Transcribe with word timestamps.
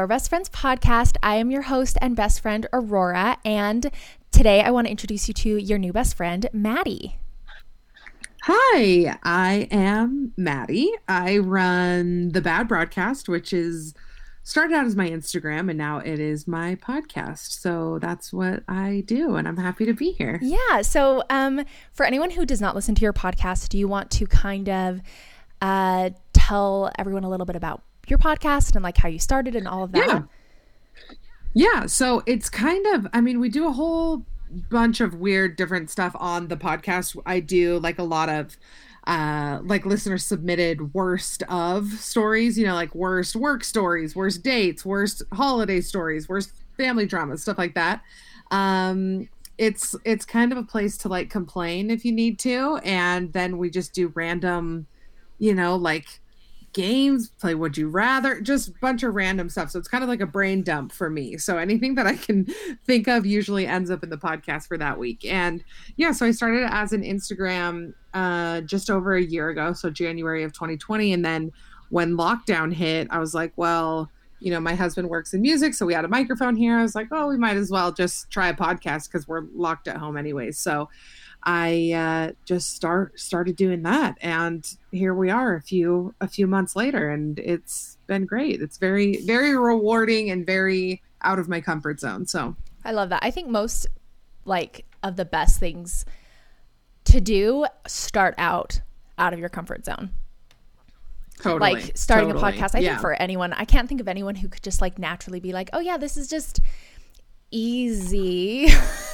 Your 0.00 0.06
Best 0.06 0.30
Friends 0.30 0.48
podcast. 0.48 1.18
I 1.22 1.34
am 1.36 1.50
your 1.50 1.60
host 1.60 1.98
and 2.00 2.16
best 2.16 2.40
friend, 2.40 2.66
Aurora. 2.72 3.36
And 3.44 3.90
today 4.32 4.62
I 4.62 4.70
want 4.70 4.86
to 4.86 4.90
introduce 4.90 5.28
you 5.28 5.34
to 5.34 5.58
your 5.58 5.76
new 5.76 5.92
best 5.92 6.16
friend, 6.16 6.48
Maddie. 6.54 7.18
Hi, 8.44 9.18
I 9.22 9.68
am 9.70 10.32
Maddie. 10.38 10.90
I 11.06 11.36
run 11.36 12.30
the 12.30 12.40
Bad 12.40 12.66
Broadcast, 12.66 13.28
which 13.28 13.52
is 13.52 13.92
started 14.42 14.74
out 14.74 14.86
as 14.86 14.96
my 14.96 15.10
Instagram 15.10 15.68
and 15.68 15.76
now 15.76 15.98
it 15.98 16.18
is 16.18 16.48
my 16.48 16.76
podcast. 16.76 17.60
So 17.60 17.98
that's 17.98 18.32
what 18.32 18.62
I 18.68 19.04
do 19.06 19.36
and 19.36 19.46
I'm 19.46 19.58
happy 19.58 19.84
to 19.84 19.92
be 19.92 20.12
here. 20.12 20.38
Yeah. 20.40 20.80
So 20.80 21.24
um 21.28 21.62
for 21.92 22.06
anyone 22.06 22.30
who 22.30 22.46
does 22.46 22.62
not 22.62 22.74
listen 22.74 22.94
to 22.94 23.02
your 23.02 23.12
podcast, 23.12 23.68
do 23.68 23.76
you 23.76 23.86
want 23.86 24.10
to 24.12 24.26
kind 24.26 24.70
of 24.70 25.02
uh 25.60 26.08
tell 26.32 26.90
everyone 26.98 27.24
a 27.24 27.28
little 27.28 27.44
bit 27.44 27.54
about 27.54 27.82
your 28.08 28.18
podcast 28.18 28.74
and 28.74 28.82
like 28.82 28.96
how 28.96 29.08
you 29.08 29.18
started 29.18 29.54
and 29.54 29.68
all 29.68 29.84
of 29.84 29.92
that? 29.92 30.06
Yeah. 30.06 30.22
Yeah, 31.52 31.86
so 31.86 32.22
it's 32.26 32.48
kind 32.48 32.86
of 32.94 33.06
I 33.12 33.20
mean, 33.20 33.40
we 33.40 33.48
do 33.48 33.66
a 33.66 33.72
whole 33.72 34.24
bunch 34.70 35.00
of 35.00 35.14
weird 35.14 35.56
different 35.56 35.90
stuff 35.90 36.14
on 36.18 36.48
the 36.48 36.56
podcast. 36.56 37.20
I 37.26 37.40
do 37.40 37.78
like 37.78 37.98
a 37.98 38.04
lot 38.04 38.28
of 38.28 38.56
uh 39.06 39.60
like 39.64 39.86
listener 39.86 40.18
submitted 40.18 40.94
worst 40.94 41.42
of 41.48 41.88
stories, 41.94 42.58
you 42.58 42.66
know, 42.66 42.74
like 42.74 42.94
worst 42.94 43.34
work 43.34 43.64
stories, 43.64 44.14
worst 44.14 44.42
dates, 44.42 44.84
worst 44.84 45.22
holiday 45.32 45.80
stories, 45.80 46.28
worst 46.28 46.52
family 46.76 47.06
drama, 47.06 47.36
stuff 47.36 47.58
like 47.58 47.74
that. 47.74 48.02
Um 48.50 49.28
it's 49.58 49.94
it's 50.04 50.24
kind 50.24 50.52
of 50.52 50.58
a 50.58 50.62
place 50.62 50.96
to 50.96 51.08
like 51.08 51.28
complain 51.28 51.90
if 51.90 52.04
you 52.04 52.12
need 52.12 52.38
to 52.38 52.80
and 52.82 53.32
then 53.34 53.58
we 53.58 53.68
just 53.68 53.92
do 53.92 54.10
random 54.14 54.86
you 55.38 55.54
know 55.54 55.76
like 55.76 56.06
games, 56.72 57.30
play 57.40 57.54
Would 57.54 57.76
You 57.76 57.88
Rather, 57.88 58.40
just 58.40 58.68
a 58.68 58.72
bunch 58.80 59.02
of 59.02 59.14
random 59.14 59.48
stuff. 59.48 59.70
So 59.70 59.78
it's 59.78 59.88
kind 59.88 60.04
of 60.04 60.08
like 60.08 60.20
a 60.20 60.26
brain 60.26 60.62
dump 60.62 60.92
for 60.92 61.10
me. 61.10 61.36
So 61.38 61.58
anything 61.58 61.94
that 61.96 62.06
I 62.06 62.16
can 62.16 62.46
think 62.86 63.08
of 63.08 63.26
usually 63.26 63.66
ends 63.66 63.90
up 63.90 64.02
in 64.02 64.10
the 64.10 64.16
podcast 64.16 64.68
for 64.68 64.78
that 64.78 64.98
week. 64.98 65.24
And 65.24 65.64
yeah, 65.96 66.12
so 66.12 66.26
I 66.26 66.30
started 66.30 66.68
as 66.70 66.92
an 66.92 67.02
Instagram 67.02 67.94
uh, 68.14 68.60
just 68.62 68.90
over 68.90 69.14
a 69.14 69.22
year 69.22 69.48
ago, 69.48 69.72
so 69.72 69.90
January 69.90 70.44
of 70.44 70.52
2020. 70.52 71.12
And 71.12 71.24
then 71.24 71.52
when 71.90 72.16
lockdown 72.16 72.72
hit, 72.72 73.08
I 73.10 73.18
was 73.18 73.34
like, 73.34 73.52
well, 73.56 74.10
you 74.40 74.50
know, 74.50 74.60
my 74.60 74.74
husband 74.74 75.08
works 75.08 75.34
in 75.34 75.42
music, 75.42 75.74
so 75.74 75.84
we 75.84 75.92
had 75.92 76.04
a 76.04 76.08
microphone 76.08 76.56
here. 76.56 76.78
I 76.78 76.82
was 76.82 76.94
like, 76.94 77.08
oh, 77.12 77.28
we 77.28 77.36
might 77.36 77.56
as 77.56 77.70
well 77.70 77.92
just 77.92 78.30
try 78.30 78.48
a 78.48 78.54
podcast 78.54 79.10
because 79.10 79.28
we're 79.28 79.44
locked 79.54 79.86
at 79.86 79.98
home 79.98 80.16
anyway. 80.16 80.50
So 80.50 80.88
I 81.42 81.92
uh, 81.92 82.32
just 82.44 82.74
start 82.74 83.18
started 83.18 83.56
doing 83.56 83.82
that, 83.82 84.18
and 84.20 84.66
here 84.92 85.14
we 85.14 85.30
are 85.30 85.54
a 85.54 85.62
few 85.62 86.14
a 86.20 86.28
few 86.28 86.46
months 86.46 86.76
later, 86.76 87.10
and 87.10 87.38
it's 87.38 87.98
been 88.06 88.26
great. 88.26 88.60
It's 88.60 88.78
very 88.78 89.22
very 89.24 89.56
rewarding 89.56 90.30
and 90.30 90.44
very 90.44 91.02
out 91.22 91.38
of 91.38 91.48
my 91.48 91.60
comfort 91.60 92.00
zone. 92.00 92.26
So 92.26 92.56
I 92.84 92.92
love 92.92 93.08
that. 93.08 93.20
I 93.22 93.30
think 93.30 93.48
most 93.48 93.86
like 94.44 94.84
of 95.02 95.16
the 95.16 95.24
best 95.24 95.58
things 95.58 96.04
to 97.04 97.20
do 97.20 97.66
start 97.86 98.34
out 98.38 98.80
out 99.18 99.32
of 99.32 99.38
your 99.38 99.48
comfort 99.48 99.84
zone. 99.84 100.10
Totally. 101.42 101.74
Like 101.74 101.96
starting 101.96 102.30
totally. 102.30 102.52
a 102.52 102.60
podcast. 102.60 102.74
I 102.74 102.80
yeah. 102.80 102.90
think 102.90 103.00
for 103.00 103.14
anyone, 103.14 103.52
I 103.54 103.64
can't 103.64 103.88
think 103.88 104.00
of 104.00 104.08
anyone 104.08 104.34
who 104.34 104.48
could 104.48 104.62
just 104.62 104.80
like 104.80 104.98
naturally 104.98 105.40
be 105.40 105.52
like, 105.52 105.70
"Oh 105.72 105.80
yeah, 105.80 105.96
this 105.96 106.16
is 106.16 106.28
just 106.28 106.60
easy." 107.50 108.68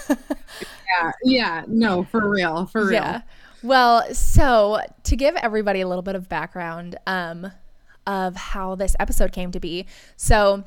yeah, 0.08 1.12
yeah, 1.24 1.64
no, 1.66 2.04
for 2.04 2.28
real, 2.28 2.66
for 2.66 2.82
real. 2.82 2.92
Yeah. 2.92 3.22
Well, 3.62 4.14
so 4.14 4.80
to 5.04 5.16
give 5.16 5.34
everybody 5.36 5.80
a 5.80 5.88
little 5.88 6.02
bit 6.02 6.14
of 6.14 6.28
background 6.28 6.96
um, 7.06 7.50
of 8.06 8.36
how 8.36 8.74
this 8.74 8.94
episode 9.00 9.32
came 9.32 9.50
to 9.52 9.60
be, 9.60 9.86
so 10.16 10.64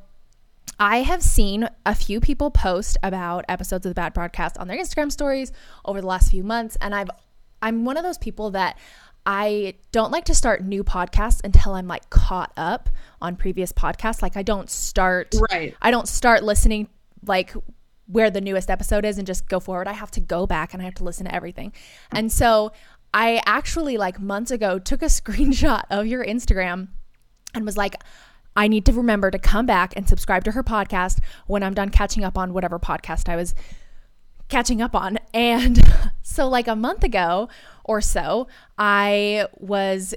I 0.80 0.98
have 1.02 1.22
seen 1.22 1.68
a 1.86 1.94
few 1.94 2.20
people 2.20 2.52
post 2.52 2.98
about 3.04 3.46
episodes 3.50 3.86
of 3.86 3.92
the 3.92 3.96
Bad 3.96 4.14
Broadcast 4.14 4.58
on 4.58 4.68
their 4.68 4.78
Instagram 4.78 5.12
stories 5.12 5.52
over 5.86 6.00
the 6.02 6.08
last 6.08 6.32
few 6.32 6.44
months, 6.44 6.78
and 6.82 6.96
I've 6.96 7.10
I'm 7.62 7.84
one 7.86 7.98
of 7.98 8.04
those 8.04 8.18
people 8.18 8.52
that 8.52 8.78
I 9.26 9.76
don't 9.92 10.12
like 10.12 10.26
to 10.26 10.36
start 10.36 10.64
new 10.64 10.84
podcasts 10.84 11.42
until 11.44 11.74
I'm 11.74 11.88
like 11.88 12.10
caught 12.10 12.54
up 12.56 12.90
on 13.22 13.36
previous 13.36 13.72
podcasts. 13.74 14.22
Like 14.22 14.38
I 14.38 14.44
don't 14.44 14.70
start 14.70 15.36
right. 15.52 15.76
I 15.82 15.92
don't 15.92 16.08
start 16.08 16.44
listening 16.44 16.88
like 17.26 17.54
where 18.08 18.32
the 18.32 18.42
newest 18.42 18.70
episode 18.70 19.06
is 19.06 19.18
and 19.18 19.28
just 19.28 19.48
go 19.48 19.60
forward. 19.60 19.88
I 19.88 19.94
have 19.94 20.12
to 20.12 20.20
go 20.20 20.48
back 20.48 20.74
and 20.74 20.82
I 20.82 20.86
have 20.86 20.96
to 20.96 21.04
listen 21.04 21.26
to 21.26 21.36
everything. 21.36 21.74
And 22.12 22.32
so 22.32 22.72
I 23.14 23.42
actually 23.46 23.98
like 23.98 24.20
months 24.20 24.52
ago 24.52 24.80
took 24.80 25.02
a 25.02 25.06
screenshot 25.20 25.84
of 25.90 26.08
your 26.08 26.26
Instagram 26.26 26.90
and 27.54 27.66
was 27.66 27.78
like, 27.78 27.96
I 28.56 28.68
need 28.68 28.86
to 28.88 28.94
remember 28.94 29.32
to 29.32 29.40
come 29.40 29.66
back 29.66 29.94
and 29.96 30.10
subscribe 30.10 30.44
to 30.46 30.52
her 30.52 30.64
podcast 30.64 31.20
when 31.48 31.64
I'm 31.64 31.74
done 31.74 31.90
catching 31.90 32.24
up 32.24 32.38
on 32.38 32.52
whatever 32.54 32.80
podcast 32.80 33.30
I 33.30 33.36
was 33.36 33.54
catching 34.50 34.82
up 34.82 34.96
on. 34.96 35.20
And 35.32 35.80
so, 36.24 36.48
like 36.48 36.68
a 36.68 36.76
month 36.76 37.04
ago 37.04 37.50
or 37.84 38.02
so, 38.02 38.48
I 38.80 39.48
was 39.60 40.16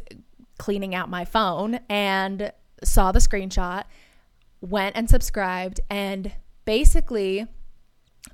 cleaning 0.58 0.94
out 0.94 1.10
my 1.10 1.26
phone 1.26 1.80
and 1.88 2.50
saw 2.82 3.12
the 3.12 3.18
screenshot, 3.18 3.84
went 4.62 4.96
and 4.96 5.08
subscribed, 5.08 5.80
and 5.90 6.32
basically 6.64 7.46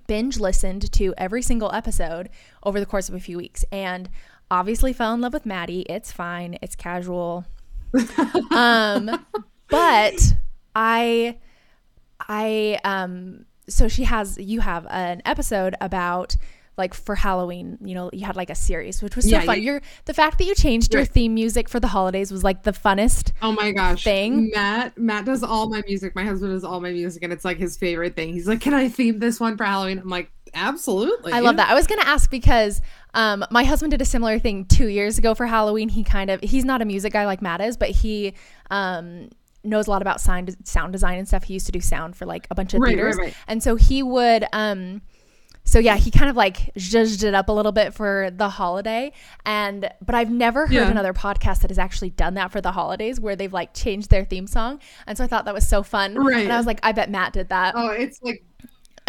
binge 0.06 0.38
listened 0.38 0.90
to 0.92 1.14
every 1.16 1.42
single 1.42 1.72
episode 1.72 2.28
over 2.62 2.78
the 2.80 2.86
course 2.86 3.08
of 3.08 3.14
a 3.14 3.20
few 3.20 3.36
weeks 3.36 3.64
and 3.72 4.08
obviously 4.50 4.92
fell 4.92 5.14
in 5.14 5.20
love 5.20 5.32
with 5.32 5.46
Maddie. 5.46 5.82
It's 5.82 6.12
fine. 6.12 6.58
It's 6.62 6.76
casual. 6.76 7.44
um 8.50 9.24
but 9.68 10.34
I 10.74 11.38
I 12.20 12.78
um 12.84 13.46
so 13.68 13.88
she 13.88 14.04
has 14.04 14.38
you 14.38 14.60
have 14.60 14.86
an 14.90 15.22
episode 15.24 15.74
about 15.80 16.36
like 16.78 16.94
for 16.94 17.14
Halloween, 17.14 17.76
you 17.82 17.94
know, 17.94 18.08
you 18.12 18.24
had 18.24 18.36
like 18.36 18.50
a 18.50 18.54
series, 18.54 19.02
which 19.02 19.16
was 19.16 19.24
so 19.24 19.32
yeah, 19.32 19.42
fun. 19.42 19.56
Yeah. 19.56 19.72
You're 19.72 19.82
the 20.04 20.14
fact 20.14 20.38
that 20.38 20.44
you 20.44 20.54
changed 20.54 20.94
your 20.94 21.04
theme 21.04 21.34
music 21.34 21.68
for 21.68 21.80
the 21.80 21.88
holidays 21.88 22.30
was 22.30 22.44
like 22.44 22.62
the 22.62 22.72
funnest. 22.72 23.32
Oh 23.42 23.52
my 23.52 23.72
gosh, 23.72 24.04
thing. 24.04 24.50
Matt, 24.54 24.96
Matt 24.96 25.24
does 25.24 25.42
all 25.42 25.68
my 25.68 25.82
music. 25.86 26.14
My 26.14 26.24
husband 26.24 26.52
does 26.52 26.64
all 26.64 26.80
my 26.80 26.90
music, 26.90 27.22
and 27.22 27.32
it's 27.32 27.44
like 27.44 27.58
his 27.58 27.76
favorite 27.76 28.16
thing. 28.16 28.32
He's 28.32 28.48
like, 28.48 28.60
"Can 28.60 28.74
I 28.74 28.88
theme 28.88 29.18
this 29.18 29.40
one 29.40 29.56
for 29.56 29.64
Halloween?" 29.64 29.98
I'm 29.98 30.08
like, 30.08 30.30
"Absolutely." 30.54 31.32
I 31.32 31.40
love 31.40 31.56
that. 31.56 31.68
I 31.68 31.74
was 31.74 31.86
gonna 31.86 32.06
ask 32.06 32.30
because 32.30 32.80
um, 33.14 33.44
my 33.50 33.64
husband 33.64 33.90
did 33.90 34.00
a 34.00 34.06
similar 34.06 34.38
thing 34.38 34.64
two 34.64 34.88
years 34.88 35.18
ago 35.18 35.34
for 35.34 35.46
Halloween. 35.46 35.88
He 35.88 36.04
kind 36.04 36.30
of 36.30 36.40
he's 36.40 36.64
not 36.64 36.80
a 36.80 36.84
music 36.84 37.12
guy 37.12 37.26
like 37.26 37.42
Matt 37.42 37.60
is, 37.60 37.76
but 37.76 37.90
he 37.90 38.34
um 38.70 39.28
knows 39.64 39.86
a 39.86 39.90
lot 39.90 40.02
about 40.02 40.20
sound 40.20 40.56
sound 40.64 40.92
design 40.92 41.18
and 41.18 41.26
stuff. 41.26 41.44
He 41.44 41.54
used 41.54 41.66
to 41.66 41.72
do 41.72 41.80
sound 41.80 42.16
for 42.16 42.26
like 42.26 42.46
a 42.50 42.54
bunch 42.54 42.74
of 42.74 42.80
right, 42.80 42.90
theaters, 42.90 43.16
right, 43.16 43.24
right. 43.26 43.34
and 43.46 43.62
so 43.62 43.76
he 43.76 44.02
would 44.02 44.46
um 44.52 45.02
so 45.68 45.78
yeah, 45.78 45.98
he 45.98 46.10
kind 46.10 46.30
of 46.30 46.36
like 46.36 46.74
zhuzhed 46.76 47.22
it 47.22 47.34
up 47.34 47.50
a 47.50 47.52
little 47.52 47.72
bit 47.72 47.92
for 47.92 48.30
the 48.34 48.48
holiday. 48.48 49.12
And 49.44 49.92
but 50.00 50.14
I've 50.14 50.30
never 50.30 50.66
heard 50.66 50.72
yeah. 50.72 50.90
another 50.90 51.12
podcast 51.12 51.60
that 51.60 51.68
has 51.68 51.78
actually 51.78 52.08
done 52.08 52.32
that 52.34 52.50
for 52.50 52.62
the 52.62 52.72
holidays 52.72 53.20
where 53.20 53.36
they've 53.36 53.52
like 53.52 53.74
changed 53.74 54.08
their 54.08 54.24
theme 54.24 54.46
song. 54.46 54.80
And 55.06 55.18
so 55.18 55.24
I 55.24 55.26
thought 55.26 55.44
that 55.44 55.52
was 55.52 55.68
so 55.68 55.82
fun. 55.82 56.14
Right. 56.14 56.44
And 56.44 56.52
I 56.54 56.56
was 56.56 56.64
like, 56.64 56.80
I 56.82 56.92
bet 56.92 57.10
Matt 57.10 57.34
did 57.34 57.50
that. 57.50 57.74
Oh, 57.76 57.90
it's 57.90 58.22
like 58.22 58.42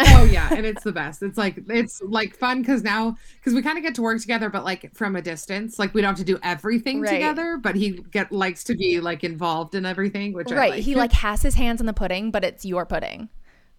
oh 0.00 0.24
yeah 0.24 0.48
and 0.54 0.64
it's 0.64 0.82
the 0.82 0.92
best 0.92 1.22
it's 1.22 1.36
like 1.36 1.62
it's 1.68 2.00
like 2.00 2.34
fun 2.34 2.62
because 2.62 2.82
now 2.82 3.14
because 3.38 3.52
we 3.52 3.60
kind 3.60 3.76
of 3.76 3.84
get 3.84 3.94
to 3.94 4.00
work 4.00 4.18
together 4.18 4.48
but 4.48 4.64
like 4.64 4.90
from 4.94 5.14
a 5.14 5.20
distance 5.20 5.78
like 5.78 5.92
we 5.92 6.00
don't 6.00 6.08
have 6.08 6.16
to 6.16 6.24
do 6.24 6.38
everything 6.42 7.02
right. 7.02 7.10
together 7.10 7.58
but 7.58 7.76
he 7.76 8.02
get 8.10 8.32
likes 8.32 8.64
to 8.64 8.74
be 8.74 8.98
like 8.98 9.24
involved 9.24 9.74
in 9.74 9.84
everything 9.84 10.32
which 10.32 10.50
right 10.50 10.70
like. 10.70 10.82
he 10.82 10.94
like 10.94 11.12
has 11.12 11.42
his 11.42 11.54
hands 11.54 11.80
in 11.80 11.86
the 11.86 11.92
pudding 11.92 12.30
but 12.30 12.44
it's 12.44 12.64
your 12.64 12.86
pudding 12.86 13.28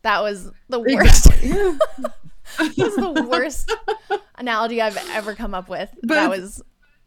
that 0.03 0.21
was 0.21 0.51
the 0.69 0.79
worst 0.79 1.25
exactly. 1.25 1.79
this 2.75 2.77
is 2.77 2.95
the 2.95 3.27
worst 3.29 3.73
analogy 4.35 4.81
I've 4.81 4.97
ever 5.11 5.35
come 5.35 5.53
up 5.53 5.69
with. 5.69 5.89
But 6.03 6.15
that 6.15 6.29
was 6.29 6.63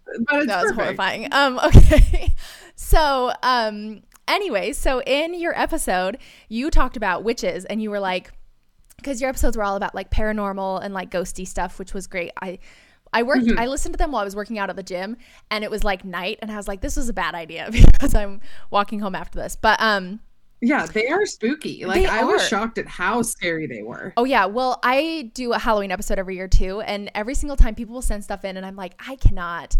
that 0.06 0.62
was 0.62 0.70
horrifying. 0.72 1.28
Um, 1.32 1.58
okay. 1.64 2.34
so, 2.76 3.32
um, 3.42 4.02
anyway, 4.28 4.72
so 4.72 5.02
in 5.02 5.38
your 5.38 5.58
episode, 5.58 6.18
you 6.48 6.70
talked 6.70 6.96
about 6.96 7.24
witches, 7.24 7.64
and 7.64 7.82
you 7.82 7.90
were 7.90 8.00
like, 8.00 8.32
because 8.96 9.20
your 9.20 9.28
episodes 9.28 9.56
were 9.56 9.64
all 9.64 9.76
about 9.76 9.94
like 9.94 10.10
paranormal 10.10 10.82
and 10.82 10.94
like 10.94 11.10
ghosty 11.10 11.46
stuff, 11.46 11.78
which 11.78 11.94
was 11.94 12.06
great. 12.06 12.32
I 12.40 12.58
I 13.12 13.22
worked 13.22 13.44
mm-hmm. 13.44 13.58
I 13.58 13.66
listened 13.66 13.94
to 13.94 13.98
them 13.98 14.10
while 14.10 14.22
I 14.22 14.24
was 14.24 14.34
working 14.34 14.58
out 14.58 14.70
at 14.70 14.76
the 14.76 14.82
gym 14.82 15.16
and 15.50 15.62
it 15.62 15.70
was 15.70 15.84
like 15.84 16.04
night 16.04 16.40
and 16.42 16.50
I 16.50 16.56
was 16.56 16.66
like 16.66 16.80
this 16.80 16.96
was 16.96 17.08
a 17.08 17.12
bad 17.12 17.34
idea 17.34 17.68
because 17.72 18.14
I'm 18.14 18.40
walking 18.70 18.98
home 18.98 19.14
after 19.14 19.38
this. 19.38 19.56
But 19.56 19.80
um 19.80 20.20
yeah, 20.60 20.86
they 20.86 21.08
are 21.08 21.26
spooky. 21.26 21.84
Like 21.84 22.02
they 22.02 22.06
I 22.06 22.22
are. 22.22 22.32
was 22.32 22.46
shocked 22.46 22.78
at 22.78 22.86
how 22.86 23.22
scary 23.22 23.66
they 23.66 23.82
were. 23.82 24.12
Oh 24.16 24.24
yeah. 24.24 24.46
Well, 24.46 24.80
I 24.82 25.30
do 25.34 25.52
a 25.52 25.58
Halloween 25.58 25.90
episode 25.90 26.18
every 26.18 26.36
year 26.36 26.48
too, 26.48 26.80
and 26.80 27.10
every 27.14 27.34
single 27.34 27.56
time 27.56 27.74
people 27.74 27.94
will 27.94 28.02
send 28.02 28.24
stuff 28.24 28.44
in 28.44 28.56
and 28.56 28.64
I'm 28.64 28.76
like, 28.76 28.94
I 29.06 29.16
cannot 29.16 29.76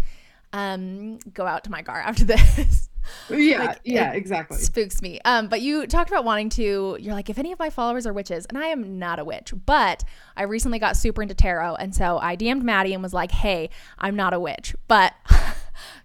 um 0.53 1.17
go 1.33 1.45
out 1.45 1.63
to 1.65 1.71
my 1.71 1.81
car 1.81 1.99
after 1.99 2.23
this. 2.25 2.89
Yeah, 3.29 3.65
like, 3.65 3.81
yeah, 3.83 4.13
exactly. 4.13 4.57
Spooks 4.57 5.01
me. 5.01 5.19
Um, 5.25 5.47
but 5.47 5.61
you 5.61 5.85
talked 5.85 6.09
about 6.09 6.25
wanting 6.25 6.49
to. 6.51 6.97
You're 6.99 7.13
like, 7.13 7.29
if 7.29 7.37
any 7.37 7.51
of 7.51 7.59
my 7.59 7.69
followers 7.69 8.07
are 8.07 8.13
witches, 8.13 8.45
and 8.47 8.57
I 8.57 8.67
am 8.67 8.97
not 8.97 9.19
a 9.19 9.25
witch, 9.25 9.53
but 9.65 10.03
I 10.35 10.43
recently 10.43 10.79
got 10.79 10.97
super 10.97 11.21
into 11.21 11.35
tarot, 11.35 11.75
and 11.75 11.93
so 11.93 12.17
I 12.17 12.35
DM'd 12.35 12.63
Maddie 12.63 12.93
and 12.93 13.03
was 13.03 13.13
like, 13.13 13.31
hey, 13.31 13.69
I'm 13.99 14.15
not 14.15 14.33
a 14.33 14.39
witch, 14.39 14.75
but 14.87 15.13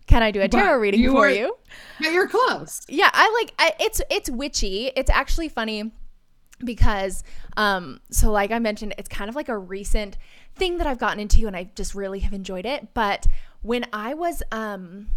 Can 0.07 0.23
I 0.23 0.31
do 0.31 0.41
a 0.41 0.49
tarot 0.49 0.77
But 0.77 0.81
reading 0.81 1.01
you 1.01 1.13
for 1.13 1.21
were- 1.21 1.31
you? 1.31 1.57
But 1.99 2.13
you're 2.13 2.29
close. 2.29 2.83
Yeah, 2.89 3.11
I 3.13 3.31
like 3.41 3.55
I, 3.59 3.73
it's 3.85 4.01
it's 4.11 4.29
witchy. 4.31 4.91
It's 4.97 5.11
actually 5.11 5.49
funny 5.49 5.93
because 6.65 7.23
um 7.57 8.01
so 8.11 8.31
like 8.31 8.51
I 8.51 8.59
mentioned 8.59 8.95
it's 8.99 9.09
kind 9.09 9.29
of 9.29 9.35
like 9.37 9.49
a 9.49 9.57
recent 9.57 10.19
thing 10.57 10.79
that 10.79 10.87
I've 10.87 10.99
gotten 10.99 11.19
into 11.21 11.47
and 11.47 11.57
I 11.57 11.71
just 11.75 11.95
really 11.95 12.21
have 12.21 12.33
enjoyed 12.33 12.67
it, 12.67 12.89
but 12.95 13.27
when 13.63 13.87
I 13.93 14.15
was 14.15 14.43
um 14.53 15.09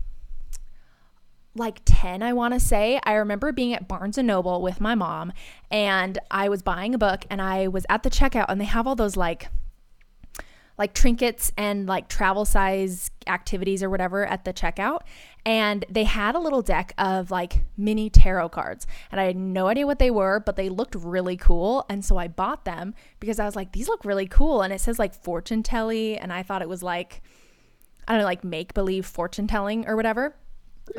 like 1.55 1.81
10 1.85 2.23
I 2.23 2.33
want 2.33 2.53
to 2.53 2.59
say 2.59 2.99
I 3.03 3.13
remember 3.13 3.51
being 3.51 3.73
at 3.73 3.87
Barnes 3.87 4.17
and 4.17 4.27
Noble 4.27 4.61
with 4.61 4.81
my 4.81 4.95
mom 4.95 5.33
and 5.69 6.17
I 6.31 6.49
was 6.49 6.63
buying 6.63 6.95
a 6.95 6.97
book 6.97 7.25
and 7.29 7.41
I 7.41 7.67
was 7.67 7.85
at 7.89 8.03
the 8.03 8.09
checkout 8.09 8.45
and 8.49 8.59
they 8.59 8.65
have 8.65 8.87
all 8.87 8.95
those 8.95 9.15
like 9.15 9.49
like 10.77 10.93
trinkets 10.93 11.51
and 11.57 11.87
like 11.87 12.07
travel 12.07 12.45
size 12.45 13.11
activities 13.27 13.83
or 13.83 13.89
whatever 13.89 14.25
at 14.25 14.43
the 14.43 14.53
checkout. 14.53 15.01
And 15.45 15.85
they 15.89 16.03
had 16.03 16.35
a 16.35 16.39
little 16.39 16.61
deck 16.61 16.93
of 16.97 17.29
like 17.29 17.63
mini 17.77 18.09
tarot 18.09 18.49
cards. 18.49 18.87
And 19.11 19.21
I 19.21 19.25
had 19.25 19.35
no 19.35 19.67
idea 19.67 19.85
what 19.85 19.99
they 19.99 20.09
were, 20.09 20.39
but 20.39 20.55
they 20.55 20.69
looked 20.69 20.95
really 20.95 21.37
cool. 21.37 21.85
And 21.89 22.03
so 22.03 22.17
I 22.17 22.27
bought 22.27 22.65
them 22.65 22.95
because 23.19 23.39
I 23.39 23.45
was 23.45 23.55
like, 23.55 23.73
these 23.73 23.87
look 23.87 24.03
really 24.05 24.27
cool. 24.27 24.61
And 24.61 24.73
it 24.73 24.81
says 24.81 24.97
like 24.97 25.13
fortune 25.13 25.61
telly. 25.63 26.17
And 26.17 26.33
I 26.33 26.43
thought 26.43 26.61
it 26.61 26.69
was 26.69 26.81
like, 26.81 27.21
I 28.07 28.13
don't 28.13 28.21
know, 28.21 28.25
like 28.25 28.43
make 28.43 28.73
believe 28.73 29.05
fortune 29.05 29.47
telling 29.47 29.87
or 29.87 29.95
whatever. 29.95 30.35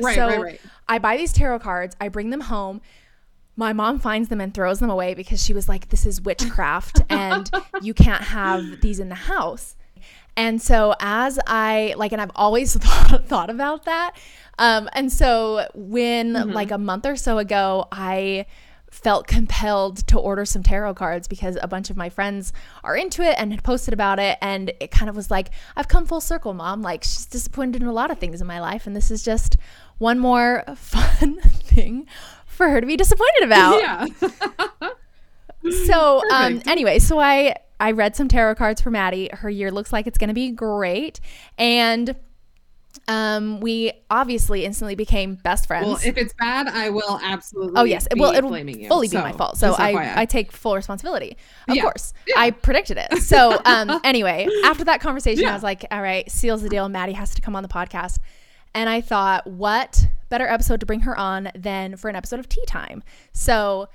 Right, 0.01 0.15
so 0.15 0.27
right, 0.27 0.41
right. 0.41 0.61
I 0.87 0.99
buy 0.99 1.17
these 1.17 1.33
tarot 1.33 1.59
cards, 1.59 1.95
I 2.01 2.09
bring 2.09 2.29
them 2.29 2.41
home. 2.41 2.81
My 3.55 3.73
mom 3.73 3.99
finds 3.99 4.29
them 4.29 4.41
and 4.41 4.53
throws 4.53 4.79
them 4.79 4.89
away 4.89 5.13
because 5.13 5.43
she 5.43 5.53
was 5.53 5.69
like, 5.69 5.89
This 5.89 6.05
is 6.05 6.21
witchcraft 6.21 7.01
and 7.09 7.49
you 7.81 7.93
can't 7.93 8.23
have 8.23 8.81
these 8.81 8.99
in 8.99 9.09
the 9.09 9.15
house. 9.15 9.75
And 10.37 10.61
so, 10.61 10.93
as 10.99 11.39
I 11.47 11.93
like, 11.97 12.11
and 12.11 12.21
I've 12.21 12.31
always 12.35 12.75
thought, 12.77 13.27
thought 13.27 13.49
about 13.49 13.85
that. 13.85 14.17
Um, 14.59 14.89
and 14.93 15.11
so, 15.11 15.67
when 15.73 16.33
like 16.51 16.71
a 16.71 16.77
month 16.77 17.05
or 17.05 17.15
so 17.15 17.37
ago, 17.37 17.87
I 17.91 18.45
felt 18.95 19.27
compelled 19.27 19.97
to 20.07 20.17
order 20.17 20.45
some 20.45 20.63
tarot 20.63 20.93
cards 20.93 21.27
because 21.27 21.57
a 21.61 21.67
bunch 21.67 21.89
of 21.89 21.97
my 21.97 22.09
friends 22.09 22.53
are 22.83 22.95
into 22.95 23.21
it 23.21 23.35
and 23.37 23.51
had 23.51 23.61
posted 23.61 23.93
about 23.93 24.19
it. 24.19 24.37
And 24.41 24.71
it 24.79 24.89
kind 24.89 25.09
of 25.09 25.15
was 25.15 25.29
like, 25.29 25.49
I've 25.75 25.87
come 25.87 26.05
full 26.05 26.21
circle, 26.21 26.53
mom. 26.53 26.81
Like, 26.81 27.03
she's 27.03 27.25
disappointed 27.25 27.81
in 27.81 27.87
a 27.87 27.93
lot 27.93 28.09
of 28.09 28.19
things 28.19 28.39
in 28.39 28.47
my 28.47 28.61
life. 28.61 28.87
And 28.87 28.95
this 28.95 29.11
is 29.11 29.23
just 29.23 29.57
one 29.97 30.19
more 30.19 30.63
fun 30.75 31.39
thing 31.41 32.07
for 32.55 32.69
her 32.69 32.81
to 32.81 32.87
be 32.87 32.97
disappointed 32.97 33.43
about. 33.43 33.81
Yeah. 34.81 34.89
So, 35.87 36.21
um, 36.31 36.61
anyway, 36.67 36.99
so 36.99 37.19
I 37.19 37.55
I 37.79 37.91
read 37.91 38.15
some 38.15 38.27
tarot 38.27 38.55
cards 38.55 38.81
for 38.81 38.91
Maddie. 38.91 39.29
Her 39.33 39.49
year 39.49 39.71
looks 39.71 39.91
like 39.91 40.05
it's 40.05 40.17
going 40.19 40.27
to 40.27 40.33
be 40.35 40.51
great, 40.51 41.19
and 41.57 42.15
um, 43.07 43.59
we 43.61 43.91
obviously 44.11 44.63
instantly 44.63 44.93
became 44.93 45.35
best 45.35 45.65
friends. 45.65 45.87
well, 45.87 45.99
if 46.05 46.17
it's 46.17 46.33
bad, 46.33 46.67
I 46.67 46.91
will 46.91 47.19
absolutely. 47.23 47.73
Oh 47.77 47.83
yes, 47.83 48.07
be 48.13 48.19
well 48.19 48.31
it'll 48.35 48.55
you. 48.55 48.87
fully 48.87 49.07
be 49.07 49.17
my 49.17 49.31
fault. 49.31 49.57
So 49.57 49.73
I 49.73 50.21
I 50.21 50.25
take 50.25 50.51
full 50.51 50.75
responsibility. 50.75 51.35
Of 51.67 51.75
Yeah. 51.77 51.81
course, 51.81 52.13
Yeah. 52.27 52.35
I 52.37 52.51
predicted 52.51 52.99
it. 52.99 53.17
So 53.23 53.59
um, 53.65 53.99
anyway, 54.03 54.47
after 54.65 54.83
that 54.83 55.01
conversation, 55.01 55.47
I 55.47 55.53
was 55.53 55.63
like, 55.63 55.83
all 55.89 56.01
right, 56.01 56.29
seals 56.29 56.61
the 56.61 56.69
deal. 56.69 56.87
Maddie 56.89 57.13
has 57.13 57.33
to 57.33 57.41
come 57.41 57.55
on 57.55 57.63
the 57.63 57.69
podcast, 57.69 58.19
and 58.75 58.89
I 58.89 59.01
thought, 59.01 59.47
what 59.47 60.07
better 60.29 60.47
episode 60.47 60.79
to 60.81 60.85
bring 60.85 60.99
her 61.01 61.17
on 61.17 61.49
than 61.55 61.95
for 61.97 62.09
an 62.09 62.15
episode 62.15 62.39
of 62.39 62.47
Tea 62.49 62.65
Time? 62.67 63.01
So 63.33 63.89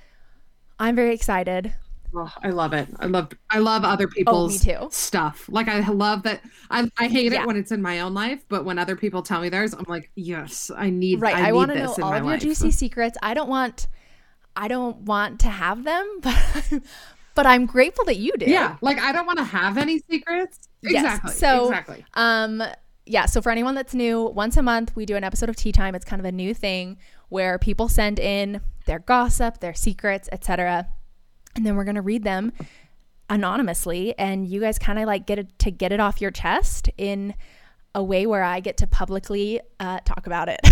I'm 0.78 0.96
very 0.96 1.14
excited. 1.14 1.72
Oh, 2.12 2.32
I 2.42 2.48
love 2.50 2.72
it. 2.72 2.88
I 2.98 3.06
love 3.06 3.30
I 3.50 3.58
love 3.58 3.84
other 3.84 4.06
Oh, 4.08 4.14
people's 4.14 4.64
too. 4.64 4.88
stuff. 4.90 5.44
Like 5.48 5.68
I 5.68 5.86
love 5.88 6.24
that. 6.24 6.40
I 6.68 6.90
I 6.98 7.06
hate 7.06 7.30
Yeah. 7.32 7.42
it 7.42 7.46
when 7.46 7.56
it's 7.56 7.70
in 7.70 7.80
my 7.80 8.00
own 8.00 8.14
life, 8.14 8.40
but 8.48 8.64
when 8.64 8.78
other 8.80 8.96
people 8.96 9.22
tell 9.22 9.40
me 9.40 9.48
theirs, 9.48 9.74
I'm 9.74 9.84
like, 9.86 10.10
yes, 10.16 10.72
I 10.76 10.90
need. 10.90 11.20
Right. 11.20 11.36
I, 11.36 11.50
I, 11.50 11.52
want 11.52 11.70
to 11.70 11.78
know 11.78 11.94
all 12.02 12.12
of 12.12 12.24
your 12.24 12.32
life. 12.32 12.40
juicy 12.40 12.72
secrets. 12.72 13.16
I 13.22 13.34
don't 13.34 13.48
want 13.48 13.86
I 14.56 14.66
don't 14.66 15.02
want 15.02 15.38
to 15.40 15.48
have 15.48 15.84
them, 15.84 16.18
but 16.20 16.82
but 17.36 17.46
I'm 17.46 17.64
grateful 17.66 18.04
that 18.06 18.16
you 18.16 18.32
do. 18.36 18.46
Yeah, 18.46 18.76
like 18.80 18.98
I 18.98 19.12
don't 19.12 19.26
want 19.26 19.38
to 19.38 19.44
have 19.44 19.78
any 19.78 20.00
secrets. 20.10 20.68
Yes. 20.82 21.04
Exactly. 21.04 21.32
So- 21.32 21.64
exactly. 21.66 22.04
Um 22.14 22.60
yeah, 23.06 23.26
so 23.26 23.40
for 23.42 23.50
anyone 23.50 23.74
that's 23.74 23.94
new, 23.94 24.22
once 24.22 24.56
a 24.56 24.62
month 24.62 24.94
we 24.94 25.06
do 25.06 25.16
an 25.16 25.24
episode 25.24 25.48
of 25.48 25.56
Tea 25.56 25.72
Time. 25.72 25.94
It's 25.94 26.04
kind 26.04 26.20
of 26.20 26.26
a 26.26 26.32
new 26.32 26.54
thing 26.54 26.98
where 27.28 27.58
people 27.58 27.88
send 27.88 28.18
in 28.18 28.60
their 28.86 28.98
gossip, 29.00 29.60
their 29.60 29.74
secrets, 29.74 30.28
etc. 30.32 30.88
And 31.56 31.64
then 31.66 31.76
we're 31.76 31.84
going 31.84 31.96
to 31.96 32.02
read 32.02 32.22
them 32.24 32.52
anonymously 33.28 34.16
and 34.18 34.46
you 34.48 34.60
guys 34.60 34.78
kind 34.78 34.98
of 34.98 35.06
like 35.06 35.24
get 35.26 35.38
it 35.38 35.58
to 35.60 35.70
get 35.70 35.92
it 35.92 36.00
off 36.00 36.20
your 36.20 36.32
chest 36.32 36.90
in 36.98 37.32
a 37.94 38.02
way 38.02 38.26
where 38.26 38.42
I 38.42 38.58
get 38.60 38.76
to 38.78 38.86
publicly 38.86 39.60
uh, 39.78 40.00
talk 40.04 40.26
about 40.26 40.48
it. 40.48 40.60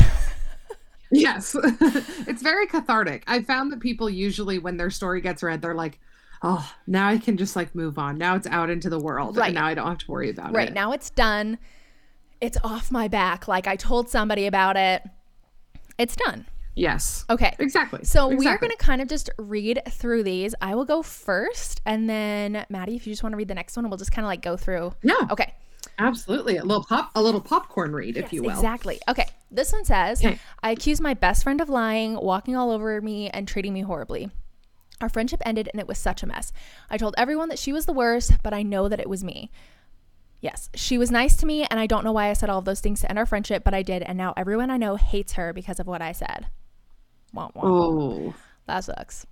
Yes, 1.10 1.56
it's 1.62 2.42
very 2.42 2.66
cathartic. 2.66 3.24
I 3.26 3.40
found 3.42 3.72
that 3.72 3.80
people 3.80 4.10
usually, 4.10 4.58
when 4.58 4.76
their 4.76 4.90
story 4.90 5.22
gets 5.22 5.42
read, 5.42 5.62
they're 5.62 5.74
like, 5.74 5.98
"Oh, 6.42 6.70
now 6.86 7.08
I 7.08 7.16
can 7.16 7.38
just 7.38 7.56
like 7.56 7.74
move 7.74 7.98
on. 7.98 8.18
Now 8.18 8.34
it's 8.34 8.46
out 8.46 8.68
into 8.68 8.90
the 8.90 8.98
world, 8.98 9.38
Right. 9.38 9.46
and 9.46 9.54
now 9.54 9.64
I 9.64 9.72
don't 9.72 9.86
have 9.86 9.96
to 9.98 10.10
worry 10.10 10.28
about 10.28 10.52
right 10.52 10.64
it." 10.64 10.66
Right. 10.66 10.74
Now 10.74 10.92
it's 10.92 11.08
done 11.08 11.56
it's 12.40 12.58
off 12.62 12.90
my 12.90 13.08
back 13.08 13.48
like 13.48 13.66
i 13.66 13.76
told 13.76 14.08
somebody 14.08 14.46
about 14.46 14.76
it 14.76 15.02
it's 15.98 16.14
done. 16.14 16.46
Yes, 16.76 17.24
okay. 17.28 17.56
Exactly. 17.58 18.04
so 18.04 18.28
we 18.28 18.46
are 18.46 18.56
going 18.56 18.70
to 18.70 18.76
kind 18.76 19.02
of 19.02 19.08
just 19.08 19.30
read 19.36 19.82
through 19.90 20.22
these. 20.22 20.54
I 20.60 20.76
will 20.76 20.84
go 20.84 21.02
first 21.02 21.80
and 21.84 22.08
then 22.08 22.64
maddie 22.68 22.94
if 22.94 23.04
you 23.04 23.12
just 23.12 23.24
want 23.24 23.32
to 23.32 23.36
read 23.36 23.48
the 23.48 23.54
next 23.56 23.74
one 23.76 23.88
we'll 23.90 23.98
just 23.98 24.12
kind 24.12 24.24
of 24.24 24.28
like 24.28 24.42
go 24.42 24.56
through. 24.56 24.94
Yeah, 25.02 25.26
okay. 25.30 25.54
Absolutely. 25.98 26.56
A 26.58 26.62
little 26.62 26.84
pop, 26.84 27.10
a 27.16 27.22
little 27.22 27.40
popcorn 27.40 27.92
read, 27.92 28.16
if 28.16 28.32
you 28.32 28.44
will. 28.44 28.50
exactly. 28.50 29.00
Okay. 29.08 29.26
This 29.50 29.72
one 29.72 29.84
says 29.84 30.24
Okay. 30.24 30.38
i 30.62 30.70
accused 30.70 31.02
my 31.02 31.14
best 31.14 31.42
friend 31.42 31.60
of 31.60 31.68
lying 31.68 32.14
walking 32.14 32.54
all 32.54 32.70
over 32.70 33.00
me 33.00 33.28
and 33.30 33.48
treating 33.48 33.72
me 33.72 33.80
horribly. 33.80 34.30
Our 35.00 35.08
friendship 35.08 35.42
ended 35.44 35.68
and 35.72 35.80
it 35.80 35.88
was 35.88 35.98
such 35.98 36.22
a 36.22 36.26
mess. 36.28 36.52
I 36.90 36.96
told 36.96 37.16
everyone 37.18 37.48
that 37.48 37.58
she 37.58 37.72
was 37.72 37.86
the 37.86 37.92
worst 37.92 38.34
but 38.44 38.54
i 38.54 38.62
know 38.62 38.88
that 38.88 39.00
it 39.00 39.08
was 39.08 39.24
me 39.24 39.50
Yes, 40.40 40.70
she 40.74 40.98
was 40.98 41.10
nice 41.10 41.36
to 41.38 41.46
me, 41.46 41.66
and 41.68 41.80
I 41.80 41.86
don't 41.86 42.04
know 42.04 42.12
why 42.12 42.30
I 42.30 42.32
said 42.32 42.48
all 42.48 42.60
of 42.60 42.64
those 42.64 42.80
things 42.80 43.00
to 43.00 43.08
end 43.10 43.18
our 43.18 43.26
friendship, 43.26 43.64
but 43.64 43.74
I 43.74 43.82
did, 43.82 44.02
and 44.02 44.16
now 44.16 44.34
everyone 44.36 44.70
I 44.70 44.76
know 44.76 44.94
hates 44.96 45.32
her 45.32 45.52
because 45.52 45.80
of 45.80 45.86
what 45.88 46.00
I 46.00 46.12
said. 46.12 46.46
Wah, 47.32 47.50
wah. 47.54 47.62
Oh, 47.64 48.34
That 48.66 48.84
sucks. 48.84 49.26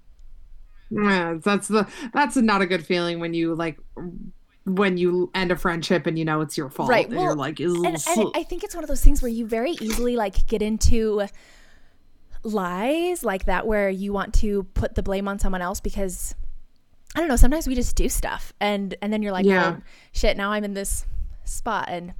yeah, 0.90 1.34
that's 1.42 1.68
the 1.68 1.86
that's 2.12 2.36
not 2.36 2.60
a 2.60 2.66
good 2.66 2.84
feeling 2.84 3.20
when 3.20 3.34
you 3.34 3.54
like 3.54 3.78
when 4.64 4.96
you 4.96 5.30
end 5.32 5.52
a 5.52 5.56
friendship 5.56 6.06
and 6.08 6.18
you 6.18 6.24
know 6.24 6.40
it's 6.40 6.58
your 6.58 6.70
fault. 6.70 6.90
Right, 6.90 7.06
and 7.06 7.14
well, 7.14 7.24
you're 7.26 7.34
like, 7.36 7.60
And, 7.60 7.86
and 7.86 8.30
I 8.34 8.42
think 8.42 8.64
it's 8.64 8.74
one 8.74 8.82
of 8.82 8.88
those 8.88 9.00
things 9.02 9.22
where 9.22 9.30
you 9.30 9.46
very 9.46 9.72
easily 9.80 10.16
like 10.16 10.46
get 10.48 10.60
into 10.60 11.22
lies 12.42 13.22
like 13.24 13.44
that, 13.46 13.66
where 13.66 13.88
you 13.88 14.12
want 14.12 14.34
to 14.34 14.64
put 14.74 14.94
the 14.96 15.02
blame 15.02 15.28
on 15.28 15.38
someone 15.38 15.62
else 15.62 15.80
because 15.80 16.34
I 17.16 17.20
don't 17.20 17.28
know. 17.28 17.36
Sometimes 17.36 17.66
we 17.66 17.74
just 17.74 17.96
do 17.96 18.08
stuff, 18.08 18.52
and 18.60 18.94
and 19.02 19.12
then 19.12 19.22
you're 19.22 19.32
like, 19.32 19.46
Yeah. 19.46 19.70
well, 19.70 19.82
shit. 20.12 20.36
Now 20.36 20.52
I'm 20.52 20.62
in 20.64 20.74
this 20.74 21.06
spot, 21.44 21.86
and 21.88 22.12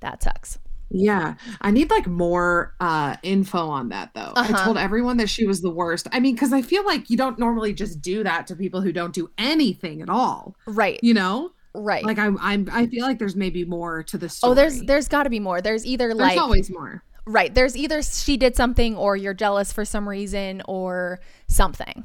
that 0.00 0.22
sucks. 0.22 0.58
Yeah, 0.90 1.34
I 1.60 1.70
need 1.70 1.90
like 1.90 2.06
more 2.06 2.74
uh 2.80 3.16
info 3.22 3.68
on 3.68 3.90
that 3.90 4.14
though. 4.14 4.32
I 4.34 4.48
Uh-huh. 4.48 4.64
told 4.64 4.78
everyone 4.78 5.18
that 5.18 5.28
she 5.28 5.46
was 5.46 5.60
the 5.60 5.70
worst. 5.70 6.08
I 6.12 6.18
mean, 6.20 6.34
because 6.34 6.52
I 6.54 6.62
feel 6.62 6.82
like 6.86 7.10
you 7.10 7.16
don't 7.18 7.38
normally 7.38 7.74
just 7.74 8.00
do 8.00 8.24
that 8.24 8.46
to 8.46 8.56
people 8.56 8.80
who 8.80 8.90
don't 8.90 9.12
do 9.12 9.30
anything 9.36 10.00
at 10.00 10.08
all. 10.08 10.56
Right. 10.66 10.98
You 11.02 11.12
know, 11.12 11.50
Right. 11.74 12.02
like 12.02 12.18
I'm, 12.18 12.38
I'm, 12.40 12.70
I 12.72 12.86
feel 12.86 13.04
like 13.04 13.18
there's 13.18 13.36
maybe 13.36 13.66
more 13.66 14.02
to 14.04 14.16
the 14.16 14.30
story. 14.30 14.52
oh, 14.52 14.54
there's 14.54 14.80
there's 14.80 15.08
got 15.08 15.24
to 15.24 15.30
be 15.30 15.40
more. 15.40 15.60
There's 15.60 15.84
either 15.84 16.08
there's 16.08 16.18
like 16.18 16.38
always 16.38 16.70
more. 16.70 17.02
Right. 17.26 17.54
There's 17.54 17.76
either 17.76 18.00
she 18.00 18.38
did 18.38 18.56
something 18.56 18.96
or 18.96 19.14
you're 19.14 19.34
jealous 19.34 19.70
for 19.74 19.84
some 19.84 20.08
reason 20.08 20.62
or 20.66 21.20
something. 21.48 22.04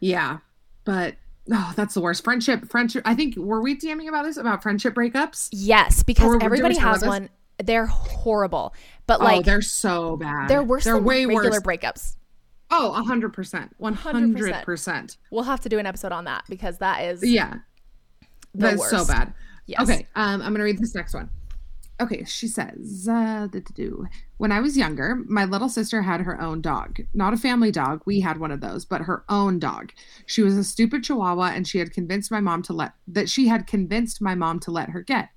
Yeah, 0.00 0.38
but 0.84 1.16
oh, 1.50 1.72
that's 1.76 1.94
the 1.94 2.00
worst. 2.00 2.24
Friendship, 2.24 2.68
friendship. 2.68 3.02
I 3.04 3.14
think 3.14 3.36
were 3.36 3.60
we 3.60 3.76
DMing 3.76 4.08
about 4.08 4.24
this 4.24 4.36
about 4.36 4.62
friendship 4.62 4.94
breakups? 4.94 5.48
Yes, 5.52 6.02
because 6.02 6.24
Or 6.26 6.32
did 6.38 6.42
we 6.42 6.46
everybody 6.46 6.76
has 6.78 7.04
one. 7.04 7.28
They're 7.62 7.86
horrible. 7.86 8.74
But 9.06 9.20
oh, 9.20 9.24
like 9.24 9.44
they're 9.44 9.62
so 9.62 10.16
bad. 10.16 10.48
they're 10.48 10.62
worse 10.62 10.84
They're 10.84 10.94
than 10.94 11.04
way 11.04 11.26
regular 11.26 11.50
worse. 11.50 11.60
breakups. 11.60 12.16
Oh, 12.70 12.92
a 12.92 13.02
hundred 13.02 13.32
percent, 13.32 13.72
one 13.76 13.94
hundred 13.94 14.64
percent. 14.64 15.18
We'll 15.30 15.44
have 15.44 15.60
to 15.60 15.68
do 15.68 15.78
an 15.78 15.86
episode 15.86 16.12
on 16.12 16.24
that 16.24 16.44
because 16.48 16.78
that 16.78 17.04
is 17.04 17.22
Yeah, 17.22 17.58
that's 18.54 18.90
so 18.90 19.04
bad. 19.04 19.34
Yes. 19.66 19.82
Okay, 19.82 20.06
um, 20.14 20.42
I'm 20.42 20.52
gonna 20.52 20.64
read 20.64 20.78
this 20.78 20.94
next 20.94 21.14
one. 21.14 21.30
Okay, 22.00 22.24
she 22.24 22.48
says, 22.48 23.06
uh, 23.08 23.46
when 24.38 24.50
I 24.50 24.60
was 24.60 24.76
younger, 24.76 25.22
my 25.28 25.44
little 25.44 25.68
sister 25.68 26.02
had 26.02 26.22
her 26.22 26.40
own 26.40 26.60
dog. 26.60 26.98
Not 27.14 27.34
a 27.34 27.36
family 27.36 27.70
dog, 27.70 28.02
we 28.04 28.18
had 28.18 28.40
one 28.40 28.50
of 28.50 28.60
those, 28.60 28.84
but 28.84 29.02
her 29.02 29.24
own 29.28 29.60
dog. 29.60 29.92
She 30.26 30.42
was 30.42 30.56
a 30.56 30.64
stupid 30.64 31.04
chihuahua 31.04 31.52
and 31.54 31.68
she 31.68 31.78
had 31.78 31.92
convinced 31.92 32.32
my 32.32 32.40
mom 32.40 32.62
to 32.62 32.72
let 32.72 32.94
that 33.06 33.28
she 33.28 33.46
had 33.46 33.68
convinced 33.68 34.20
my 34.20 34.34
mom 34.34 34.58
to 34.60 34.72
let 34.72 34.90
her 34.90 35.02
get. 35.02 35.28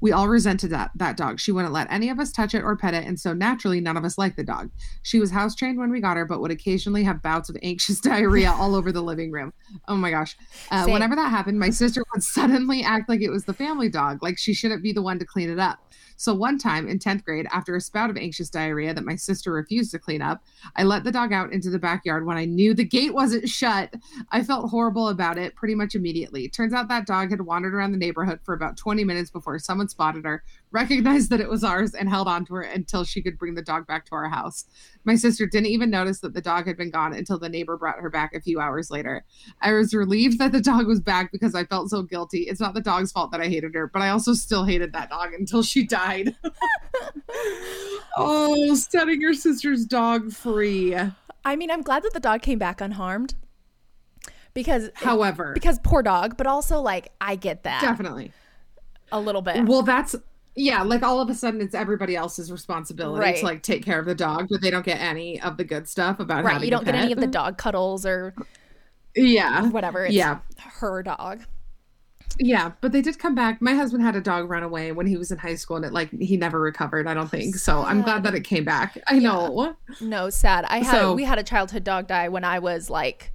We 0.00 0.12
all 0.12 0.28
resented 0.28 0.70
that 0.70 0.90
that 0.96 1.16
dog. 1.16 1.40
She 1.40 1.52
wouldn't 1.52 1.72
let 1.72 1.90
any 1.90 2.08
of 2.08 2.18
us 2.18 2.32
touch 2.32 2.54
it 2.54 2.62
or 2.62 2.76
pet 2.76 2.94
it, 2.94 3.06
and 3.06 3.18
so 3.18 3.32
naturally 3.32 3.80
none 3.80 3.96
of 3.96 4.04
us 4.04 4.18
liked 4.18 4.36
the 4.36 4.44
dog. 4.44 4.70
She 5.02 5.20
was 5.20 5.30
house 5.30 5.54
trained 5.54 5.78
when 5.78 5.90
we 5.90 6.00
got 6.00 6.16
her, 6.16 6.24
but 6.24 6.40
would 6.40 6.50
occasionally 6.50 7.04
have 7.04 7.22
bouts 7.22 7.48
of 7.48 7.56
anxious 7.62 8.00
diarrhea 8.00 8.52
all 8.52 8.74
over 8.74 8.92
the 8.92 9.02
living 9.02 9.30
room. 9.30 9.52
Oh 9.88 9.96
my 9.96 10.10
gosh. 10.10 10.36
Uh, 10.70 10.86
whenever 10.86 11.16
that 11.16 11.30
happened, 11.30 11.58
my 11.58 11.70
sister 11.70 12.02
would 12.12 12.22
suddenly 12.22 12.82
act 12.82 13.08
like 13.08 13.22
it 13.22 13.30
was 13.30 13.44
the 13.44 13.54
family 13.54 13.88
dog, 13.88 14.22
like 14.22 14.38
she 14.38 14.54
shouldn't 14.54 14.82
be 14.82 14.92
the 14.92 15.02
one 15.02 15.18
to 15.18 15.24
clean 15.24 15.50
it 15.50 15.58
up. 15.58 15.78
So 16.16 16.34
one 16.34 16.58
time 16.58 16.88
in 16.88 16.98
10th 16.98 17.24
grade, 17.24 17.46
after 17.50 17.74
a 17.74 17.80
spout 17.80 18.10
of 18.10 18.16
anxious 18.16 18.48
diarrhea 18.48 18.94
that 18.94 19.04
my 19.04 19.16
sister 19.16 19.52
refused 19.52 19.90
to 19.92 19.98
clean 19.98 20.22
up, 20.22 20.42
I 20.76 20.84
let 20.84 21.04
the 21.04 21.12
dog 21.12 21.32
out 21.32 21.52
into 21.52 21.70
the 21.70 21.78
backyard 21.78 22.24
when 22.24 22.36
I 22.36 22.44
knew 22.44 22.74
the 22.74 22.84
gate 22.84 23.14
wasn't 23.14 23.48
shut. 23.48 23.94
I 24.30 24.42
felt 24.42 24.70
horrible 24.70 25.08
about 25.08 25.38
it 25.38 25.56
pretty 25.56 25.74
much 25.74 25.94
immediately. 25.94 26.48
Turns 26.48 26.72
out 26.72 26.88
that 26.88 27.06
dog 27.06 27.30
had 27.30 27.40
wandered 27.40 27.74
around 27.74 27.92
the 27.92 27.98
neighborhood 27.98 28.40
for 28.44 28.54
about 28.54 28.76
20 28.76 29.04
minutes 29.04 29.30
before 29.30 29.58
someone 29.58 29.83
spotted 29.90 30.24
her, 30.24 30.42
recognized 30.70 31.30
that 31.30 31.40
it 31.40 31.48
was 31.48 31.64
ours, 31.64 31.94
and 31.94 32.08
held 32.08 32.28
on 32.28 32.44
to 32.46 32.54
her 32.54 32.62
until 32.62 33.04
she 33.04 33.22
could 33.22 33.38
bring 33.38 33.54
the 33.54 33.62
dog 33.62 33.86
back 33.86 34.04
to 34.06 34.14
our 34.14 34.28
house. 34.28 34.64
My 35.04 35.16
sister 35.16 35.46
didn't 35.46 35.66
even 35.66 35.90
notice 35.90 36.20
that 36.20 36.34
the 36.34 36.40
dog 36.40 36.66
had 36.66 36.76
been 36.76 36.90
gone 36.90 37.12
until 37.12 37.38
the 37.38 37.48
neighbor 37.48 37.76
brought 37.76 38.00
her 38.00 38.10
back 38.10 38.34
a 38.34 38.40
few 38.40 38.60
hours 38.60 38.90
later. 38.90 39.24
I 39.60 39.72
was 39.72 39.94
relieved 39.94 40.38
that 40.38 40.52
the 40.52 40.60
dog 40.60 40.86
was 40.86 41.00
back 41.00 41.32
because 41.32 41.54
I 41.54 41.64
felt 41.64 41.90
so 41.90 42.02
guilty. 42.02 42.42
It's 42.42 42.60
not 42.60 42.74
the 42.74 42.80
dog's 42.80 43.12
fault 43.12 43.30
that 43.32 43.40
I 43.40 43.48
hated 43.48 43.74
her, 43.74 43.86
but 43.86 44.02
I 44.02 44.10
also 44.10 44.34
still 44.34 44.64
hated 44.64 44.92
that 44.92 45.10
dog 45.10 45.32
until 45.32 45.62
she 45.62 45.86
died. 45.86 46.36
oh, 48.16 48.74
setting 48.74 49.20
your 49.20 49.34
sister's 49.34 49.84
dog 49.84 50.32
free. 50.32 50.96
I 51.44 51.56
mean, 51.56 51.70
I'm 51.70 51.82
glad 51.82 52.02
that 52.04 52.12
the 52.12 52.20
dog 52.20 52.42
came 52.42 52.58
back 52.58 52.80
unharmed 52.80 53.34
because 54.54 54.90
However, 54.94 55.52
because 55.52 55.78
poor 55.80 56.02
dog, 56.02 56.36
but 56.36 56.46
also 56.46 56.80
like 56.80 57.12
I 57.20 57.36
get 57.36 57.64
that 57.64 57.82
definitely. 57.82 58.32
A 59.12 59.20
little 59.20 59.42
bit. 59.42 59.64
Well, 59.66 59.82
that's 59.82 60.14
yeah, 60.56 60.82
like 60.82 61.02
all 61.02 61.20
of 61.20 61.28
a 61.28 61.34
sudden 61.34 61.60
it's 61.60 61.74
everybody 61.74 62.14
else's 62.14 62.52
responsibility 62.52 63.20
Right. 63.20 63.36
to 63.38 63.44
like 63.44 63.62
take 63.62 63.84
care 63.84 63.98
of 63.98 64.06
the 64.06 64.14
dog, 64.14 64.46
but 64.50 64.60
they 64.60 64.70
don't 64.70 64.84
get 64.86 65.00
any 65.00 65.40
of 65.40 65.56
the 65.56 65.64
good 65.64 65.88
stuff 65.88 66.20
about 66.20 66.44
right, 66.44 66.62
you 66.62 66.70
don't 66.70 66.84
get 66.84 66.94
any 66.94 67.12
of 67.12 67.18
the 67.18 67.26
dog 67.26 67.58
cuddles 67.58 68.06
or 68.06 68.34
Yeah. 69.16 69.68
whatever. 69.70 70.04
It's 70.04 70.14
Yeah. 70.14 70.38
her 70.80 71.02
dog. 71.02 71.42
Yeah, 72.38 72.72
but 72.80 72.90
they 72.90 73.00
did 73.00 73.18
come 73.18 73.34
back. 73.36 73.62
My 73.62 73.74
husband 73.74 74.02
had 74.02 74.16
a 74.16 74.20
dog 74.20 74.50
run 74.50 74.64
away 74.64 74.90
when 74.90 75.06
he 75.06 75.16
was 75.16 75.30
in 75.30 75.38
high 75.38 75.54
school 75.54 75.76
and 75.76 75.84
it 75.84 75.92
like 75.92 76.10
he 76.10 76.36
never 76.36 76.60
recovered, 76.60 77.06
I 77.06 77.14
don't 77.14 77.28
think. 77.30 77.54
So 77.56 77.82
I'm 77.82 78.02
glad 78.02 78.24
that 78.24 78.34
it 78.34 78.40
came 78.42 78.64
back. 78.64 78.98
I 79.08 79.20
know. 79.20 79.76
No, 80.00 80.30
sad. 80.30 80.64
I 80.68 80.78
had 80.78 80.90
So- 81.00 81.14
we 81.14 81.24
had 81.24 81.38
a 81.38 81.44
childhood 81.44 81.84
dog 81.84 82.08
die 82.08 82.28
when 82.28 82.42
I 82.42 82.58
was 82.58 82.90
like 82.90 83.32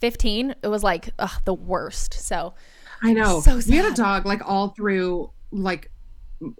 15. 0.00 0.54
It 0.62 0.68
was 0.68 0.82
like 0.82 1.10
ugh, 1.18 1.42
the 1.44 1.52
worst. 1.54 2.14
So 2.14 2.54
I 3.02 3.12
know. 3.12 3.40
So 3.40 3.60
We 3.68 3.76
had 3.76 3.90
a 3.92 3.94
dog 3.94 4.26
like 4.26 4.40
all 4.48 4.68
through 4.68 5.30
like 5.50 5.90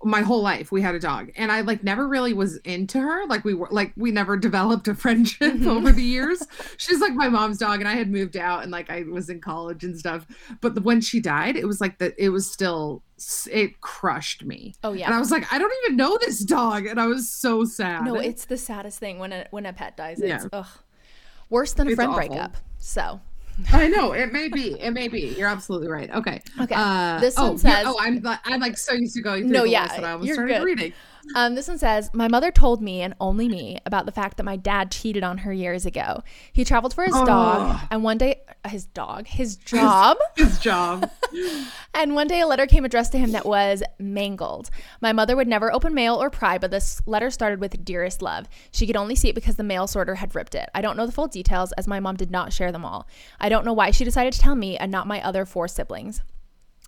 my 0.03 0.23
whole 0.23 0.43
life. 0.43 0.73
We 0.73 0.83
had 0.83 0.97
a 0.97 0.99
dog, 0.99 1.31
and 1.37 1.53
I 1.53 1.61
like 1.61 1.85
never 1.85 2.09
really 2.09 2.33
was 2.33 2.57
into 2.59 2.99
her. 2.99 3.27
Like 3.27 3.45
we 3.45 3.55
were 3.55 3.69
like 3.71 3.93
we 3.97 4.11
never 4.11 4.37
developed 4.49 4.89
a 4.89 4.95
friendship 4.95 5.53
Mm-hmm. 5.55 5.69
over 5.69 5.93
the 5.93 6.03
years. 6.17 6.43
She's 6.79 7.01
like 7.01 7.13
my 7.15 7.29
mom's 7.29 7.59
dog, 7.59 7.79
and 7.81 7.89
I 7.89 7.95
had 7.95 8.11
moved 8.11 8.37
out, 8.37 8.63
and 8.65 8.73
like 8.73 8.91
I 8.91 9.05
was 9.05 9.29
in 9.31 9.41
college 9.41 9.85
and 9.85 9.97
stuff. 9.97 10.27
But 10.61 10.75
the, 10.75 10.81
when 10.81 11.01
she 11.01 11.21
died, 11.21 11.55
it 11.57 11.65
was 11.67 11.81
like 11.81 11.99
that. 11.99 12.15
It 12.19 12.31
was 12.31 12.51
still 12.51 13.03
it 13.51 13.81
crushed 13.81 14.45
me. 14.45 14.75
oh 14.85 14.93
yeah 14.93 15.07
And 15.07 15.15
I 15.15 15.19
was 15.19 15.33
like, 15.33 15.53
I 15.53 15.59
don't 15.59 15.73
even 15.85 15.97
know 15.97 16.19
this 16.21 16.41
dog, 16.41 16.87
and 16.87 17.01
I 17.01 17.07
was 17.07 17.29
so 17.29 17.65
sad. 17.65 18.05
No, 18.05 18.17
it's 18.17 18.47
the 18.47 18.59
saddest 18.59 18.99
thing 18.99 19.19
when 19.21 19.33
a 19.33 19.47
when 19.51 19.65
a 19.67 19.73
pet 19.73 19.97
dies. 19.97 20.19
It's 20.21 20.45
Yeah. 20.45 20.49
ugh. 20.53 20.67
Worse 21.51 21.73
than 21.75 21.87
a 21.87 21.91
It's 21.91 21.97
friend 21.97 22.11
awful. 22.13 22.27
breakup. 22.29 22.57
So 22.79 23.21
I 23.73 23.89
know 23.89 24.13
it 24.13 24.33
may 24.33 24.49
be. 24.49 24.81
It 24.81 24.93
may 24.93 25.09
be. 25.09 25.35
You're 25.37 25.49
absolutely 25.49 25.89
right. 25.89 26.11
Okay. 26.15 26.41
Okay, 26.61 26.75
Uh, 26.77 27.19
this 27.21 27.35
oh, 27.39 27.43
one 27.43 27.51
you're- 27.53 27.59
says- 27.59 27.85
Oh, 27.87 27.97
I'm. 28.01 28.25
I'm 28.45 28.61
like 28.61 28.79
so 28.79 28.93
used 28.95 29.15
to 29.17 29.23
going 29.23 29.45
through 29.45 29.53
No, 29.53 29.63
the 29.65 29.71
yeah, 29.71 29.83
list 29.85 29.97
that 29.97 30.05
I 30.05 30.13
almost 30.13 30.33
started 30.33 30.59
good. 30.59 30.65
reading. 30.65 30.93
Um, 31.35 31.55
this 31.55 31.69
one 31.69 31.79
says, 31.79 32.11
My 32.15 32.29
mother 32.29 32.51
told 32.51 32.81
me, 32.83 33.03
and 33.03 33.15
only 33.21 33.49
me, 33.49 33.79
about 33.87 34.07
the 34.07 34.13
fact 34.13 34.37
that 34.39 34.45
my 34.45 34.57
dad 34.57 34.91
cheated 34.91 35.23
on 35.23 35.39
her 35.39 35.53
years 35.53 35.85
ago. 35.87 36.23
He 36.53 36.65
traveled 36.65 36.95
for 36.95 37.05
his 37.05 37.15
dog, 37.15 37.77
Oh. 37.81 37.89
and 37.91 38.03
one 38.03 38.19
day, 38.19 38.41
his 38.67 38.87
dog, 38.87 39.27
his 39.27 39.57
job, 39.57 40.17
His 40.37 40.59
job. 40.59 41.11
and 41.95 42.15
one 42.15 42.29
day 42.29 42.41
a 42.41 42.47
letter 42.47 42.67
came 42.67 42.85
addressed 42.85 43.13
to 43.13 43.19
him 43.19 43.33
that 43.33 43.47
was 43.47 43.83
mangled. 43.99 44.71
My 45.01 45.13
mother 45.13 45.37
would 45.37 45.49
never 45.49 45.73
open 45.73 45.95
mail 45.95 46.15
or 46.17 46.31
pry, 46.31 46.59
but 46.59 46.71
this 46.71 47.01
letter 47.07 47.31
started 47.31 47.61
with 47.61 47.85
Dearest 47.85 48.23
Love. 48.23 48.47
She 48.73 48.87
could 48.87 48.97
only 48.97 49.15
see 49.15 49.29
it 49.29 49.35
because 49.35 49.57
the 49.57 49.63
mail 49.65 49.87
sorter 49.87 50.17
had 50.17 50.35
ripped 50.35 50.55
it. 50.55 50.69
I 50.75 50.81
don't 50.81 50.97
know 50.97 51.07
the 51.07 51.13
full 51.13 51.29
details, 51.29 51.73
as 51.73 51.87
my 51.87 52.01
mom 52.01 52.17
did 52.17 52.31
not 52.31 52.53
share 52.53 52.73
them 52.73 52.85
all. 52.85 53.07
I 53.41 53.49
don't 53.49 53.65
know 53.65 53.73
why 53.73 53.91
she 53.91 54.05
decided 54.05 54.33
to 54.33 54.39
tell 54.41 54.55
me 54.55 54.77
and 54.77 54.91
not 54.91 55.07
my 55.07 55.23
other 55.23 55.45
four 55.45 55.69
siblings. 55.69 56.23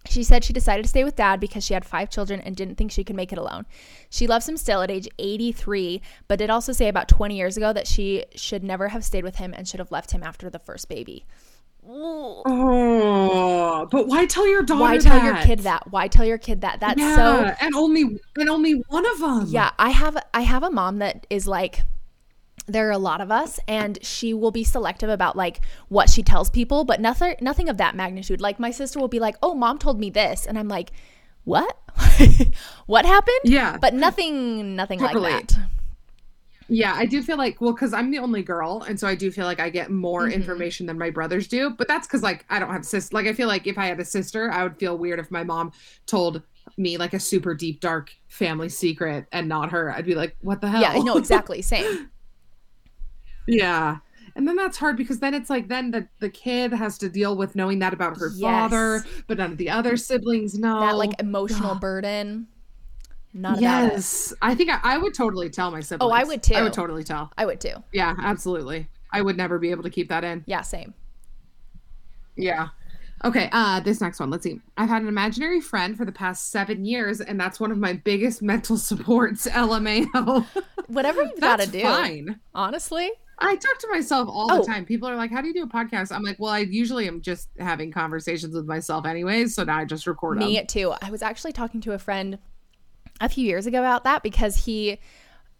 She 0.06 0.22
said 0.22 0.44
she 0.44 0.52
decided 0.52 0.82
to 0.82 0.88
stay 0.88 1.04
with 1.04 1.16
dad 1.16 1.40
because 1.40 1.64
she 1.64 1.74
had 1.74 1.84
five 1.84 2.08
children 2.10 2.40
and 2.40 2.56
didn't 2.56 2.76
think 2.76 2.90
she 2.90 3.04
could 3.04 3.16
make 3.16 3.32
it 3.32 3.38
alone. 3.38 3.66
She 4.08 4.26
loves 4.26 4.48
him 4.48 4.56
still 4.56 4.80
at 4.82 4.90
age 4.90 5.08
83, 5.18 6.00
but 6.26 6.38
did 6.38 6.48
also 6.50 6.72
say 6.72 6.88
about 6.88 7.06
20 7.08 7.36
years 7.36 7.56
ago 7.56 7.72
that 7.72 7.86
she 7.86 8.24
should 8.34 8.64
never 8.64 8.88
have 8.88 9.04
stayed 9.04 9.24
with 9.24 9.36
him 9.36 9.52
and 9.54 9.68
should 9.68 9.78
have 9.78 9.92
left 9.92 10.12
him 10.12 10.22
after 10.22 10.48
the 10.48 10.58
first 10.58 10.88
baby. 10.88 11.26
Oh, 11.86 12.42
but 13.90 14.06
why 14.06 14.26
tell 14.26 14.46
your 14.48 14.62
daughter 14.62 14.80
Why 14.80 14.98
tell 14.98 15.24
your 15.24 15.36
kid 15.36 15.60
that? 15.60 15.90
Why 15.90 16.08
tell 16.08 16.26
your 16.26 16.38
kid 16.38 16.60
that? 16.62 16.80
That's 16.80 17.00
yeah, 17.00 17.16
so 17.16 17.54
and 17.60 17.74
only 17.74 18.20
and 18.36 18.48
only 18.48 18.82
one 18.88 19.06
of 19.06 19.18
them. 19.18 19.46
Yeah, 19.48 19.70
I 19.78 19.90
have 19.90 20.16
I 20.34 20.42
have 20.42 20.62
a 20.62 20.70
mom 20.70 20.98
that 20.98 21.26
is 21.30 21.46
like 21.46 21.82
there 22.72 22.88
are 22.88 22.92
a 22.92 22.98
lot 22.98 23.20
of 23.20 23.30
us 23.30 23.58
and 23.68 23.98
she 24.04 24.32
will 24.34 24.50
be 24.50 24.64
selective 24.64 25.10
about 25.10 25.36
like 25.36 25.60
what 25.88 26.08
she 26.10 26.22
tells 26.22 26.50
people, 26.50 26.84
but 26.84 27.00
nothing 27.00 27.34
nothing 27.40 27.68
of 27.68 27.76
that 27.78 27.94
magnitude. 27.94 28.40
Like 28.40 28.58
my 28.60 28.70
sister 28.70 28.98
will 28.98 29.08
be 29.08 29.20
like, 29.20 29.36
"Oh, 29.42 29.54
mom 29.54 29.78
told 29.78 29.98
me 29.98 30.10
this." 30.10 30.46
And 30.46 30.58
I'm 30.58 30.68
like, 30.68 30.92
"What? 31.44 31.76
what 32.86 33.04
happened?" 33.06 33.40
Yeah. 33.44 33.76
But 33.80 33.94
nothing 33.94 34.76
nothing 34.76 34.98
Totally. 34.98 35.32
like 35.32 35.48
that. 35.48 35.58
Yeah, 36.72 36.94
I 36.94 37.04
do 37.04 37.20
feel 37.20 37.36
like 37.36 37.60
well, 37.60 37.72
because 37.72 37.92
I'm 37.92 38.12
the 38.12 38.18
only 38.20 38.44
girl, 38.44 38.84
and 38.86 38.98
so 38.98 39.08
I 39.08 39.16
do 39.16 39.32
feel 39.32 39.44
like 39.44 39.58
I 39.58 39.70
get 39.70 39.90
more 39.90 40.22
Mm-hmm. 40.22 40.32
information 40.32 40.86
than 40.86 40.96
my 40.98 41.10
brothers 41.10 41.48
do. 41.48 41.70
But 41.70 41.88
that's 41.88 42.06
because 42.06 42.22
like 42.22 42.44
I 42.48 42.60
don't 42.60 42.70
have 42.70 42.84
sis. 42.84 43.12
Like 43.12 43.26
I 43.26 43.32
feel 43.32 43.48
like 43.48 43.66
if 43.66 43.76
I 43.76 43.86
had 43.86 43.98
a 43.98 44.04
sister, 44.04 44.50
I 44.52 44.62
would 44.62 44.78
feel 44.78 44.96
weird 44.96 45.18
if 45.18 45.30
my 45.32 45.42
mom 45.42 45.72
told 46.06 46.42
me 46.76 46.96
like 46.96 47.12
a 47.12 47.18
super 47.18 47.54
deep 47.54 47.80
dark 47.80 48.12
family 48.28 48.68
secret 48.68 49.26
and 49.32 49.48
not 49.48 49.70
her. 49.70 49.90
I'd 49.92 50.04
be 50.06 50.14
like, 50.14 50.36
what 50.42 50.60
the 50.60 50.68
hell? 50.68 50.80
Yeah, 50.80 51.02
no, 51.02 51.16
exactly. 51.16 51.60
Same. 51.62 52.08
Yeah. 53.46 53.98
And 54.36 54.46
then 54.46 54.54
that's 54.56 54.78
hard 54.78 54.96
because 54.96 55.18
then 55.18 55.34
it's 55.34 55.50
like 55.50 55.68
then 55.68 55.90
the, 55.90 56.06
the 56.20 56.30
kid 56.30 56.72
has 56.72 56.96
to 56.98 57.08
deal 57.08 57.36
with 57.36 57.56
knowing 57.56 57.80
that 57.80 57.92
about 57.92 58.16
her 58.16 58.30
Yes. 58.34 58.40
father, 58.40 59.04
but 59.26 59.38
none 59.38 59.52
of 59.52 59.58
the 59.58 59.68
other 59.70 59.96
siblings 59.96 60.58
know. 60.58 60.80
That 60.80 60.96
like 60.96 61.20
emotional 61.20 61.74
burden. 61.74 62.46
Not 63.34 63.60
yes. 63.60 64.32
I 64.42 64.54
think 64.54 64.70
I, 64.70 64.78
I 64.82 64.98
would 64.98 65.14
totally 65.14 65.50
tell 65.50 65.70
my 65.70 65.80
siblings. 65.80 66.10
Oh, 66.10 66.14
I 66.14 66.24
would 66.24 66.42
too. 66.42 66.54
I 66.54 66.62
would 66.62 66.72
totally 66.72 67.04
tell. 67.04 67.32
I 67.38 67.44
would 67.46 67.60
too. 67.60 67.74
Yeah, 67.92 68.14
absolutely. 68.20 68.88
I 69.12 69.20
would 69.22 69.36
never 69.36 69.58
be 69.58 69.70
able 69.72 69.82
to 69.82 69.90
keep 69.90 70.08
that 70.08 70.24
in. 70.24 70.42
Yeah, 70.46 70.62
same. 70.62 70.94
Yeah. 72.36 72.68
Okay, 73.24 73.50
uh 73.52 73.80
this 73.80 74.00
next 74.00 74.18
one. 74.20 74.30
Let's 74.30 74.44
see. 74.44 74.60
I've 74.78 74.88
had 74.88 75.02
an 75.02 75.08
imaginary 75.08 75.60
friend 75.60 75.96
for 75.96 76.04
the 76.06 76.12
past 76.12 76.50
7 76.50 76.84
years 76.84 77.20
and 77.20 77.38
that's 77.38 77.60
one 77.60 77.70
of 77.70 77.78
my 77.78 77.92
biggest 77.92 78.40
mental 78.54 78.78
supports, 78.78 79.46
LMAO. 79.46 80.46
Whatever 80.86 81.22
you've 81.22 81.40
got 81.40 81.60
to 81.60 81.66
do. 81.66 81.82
fine. 81.82 82.40
Honestly. 82.54 83.10
I 83.40 83.56
talk 83.56 83.78
to 83.78 83.88
myself 83.90 84.28
all 84.30 84.52
Oh. 84.52 84.58
the 84.58 84.66
time. 84.66 84.84
People 84.84 85.08
are 85.08 85.16
like, 85.16 85.30
"How 85.30 85.40
do 85.40 85.48
you 85.48 85.54
do 85.54 85.62
a 85.62 85.66
podcast?" 85.66 86.12
I'm 86.14 86.22
like, 86.22 86.38
"Well, 86.38 86.52
I 86.52 86.58
usually 86.60 87.06
am 87.08 87.20
just 87.22 87.48
having 87.58 87.90
conversations 87.90 88.54
with 88.54 88.66
myself 88.66 89.06
anyways, 89.06 89.54
so 89.54 89.64
now 89.64 89.78
I 89.78 89.84
just 89.84 90.06
record 90.06 90.38
Me 90.38 90.56
them." 90.56 90.66
too. 90.66 90.92
I 91.00 91.10
was 91.10 91.22
actually 91.22 91.52
talking 91.52 91.80
to 91.82 91.92
a 91.92 91.98
friend 91.98 92.38
a 93.20 93.28
few 93.28 93.44
years 93.46 93.66
ago 93.66 93.78
about 93.78 94.04
that 94.04 94.22
because 94.22 94.64
he 94.66 94.98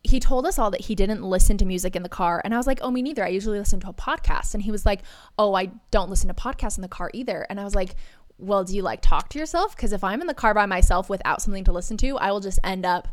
he 0.03 0.19
told 0.19 0.47
us 0.47 0.59
all 0.59 0.71
that 0.71 0.81
he 0.83 0.95
didn't 0.95 1.23
listen 1.23 1.59
to 1.59 1.67
music 1.67 1.95
in 1.95 2.03
the 2.03 2.09
car 2.09 2.41
and 2.43 2.55
I 2.55 2.57
was 2.57 2.67
like, 2.67 2.79
"Oh, 2.83 2.91
me 2.91 3.03
neither. 3.03 3.23
I 3.23 3.29
usually 3.29 3.59
listen 3.59 3.81
to 3.81 3.89
a 3.91 3.93
podcast." 3.93 4.55
And 4.55 4.63
he 4.63 4.71
was 4.71 4.87
like, 4.87 5.03
"Oh, 5.39 5.53
I 5.55 5.71
don't 5.91 6.09
listen 6.09 6.29
to 6.29 6.35
podcasts 6.35 6.79
in 6.79 6.83
the 6.83 6.89
car 6.89 7.11
either." 7.13 7.47
And 7.51 7.61
I 7.61 7.65
was 7.65 7.75
like, 7.75 7.97
"Well, 8.39 8.65
do 8.65 8.75
you 8.75 8.81
like 8.83 9.03
talk 9.03 9.29
to 9.31 9.39
yourself? 9.39 9.77
Cuz 9.77 9.93
if 9.93 10.03
I'm 10.03 10.23
in 10.23 10.27
the 10.27 10.33
car 10.33 10.55
by 10.55 10.65
myself 10.65 11.11
without 11.11 11.43
something 11.43 11.65
to 11.65 11.73
listen 11.73 11.99
to, 11.99 12.17
I 12.17 12.31
will 12.33 12.41
just 12.41 12.59
end 12.65 12.87
up 12.87 13.09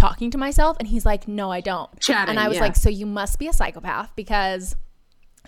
talking 0.00 0.30
to 0.32 0.38
myself." 0.38 0.76
And 0.78 0.88
he's 0.88 1.06
like, 1.06 1.28
"No, 1.28 1.50
I 1.50 1.60
don't." 1.60 1.88
Chatting, 2.00 2.30
and 2.30 2.40
I 2.40 2.48
was 2.48 2.56
yeah. 2.56 2.62
like, 2.62 2.76
"So 2.76 2.88
you 2.88 3.06
must 3.06 3.38
be 3.38 3.48
a 3.48 3.52
psychopath 3.52 4.14
because 4.16 4.76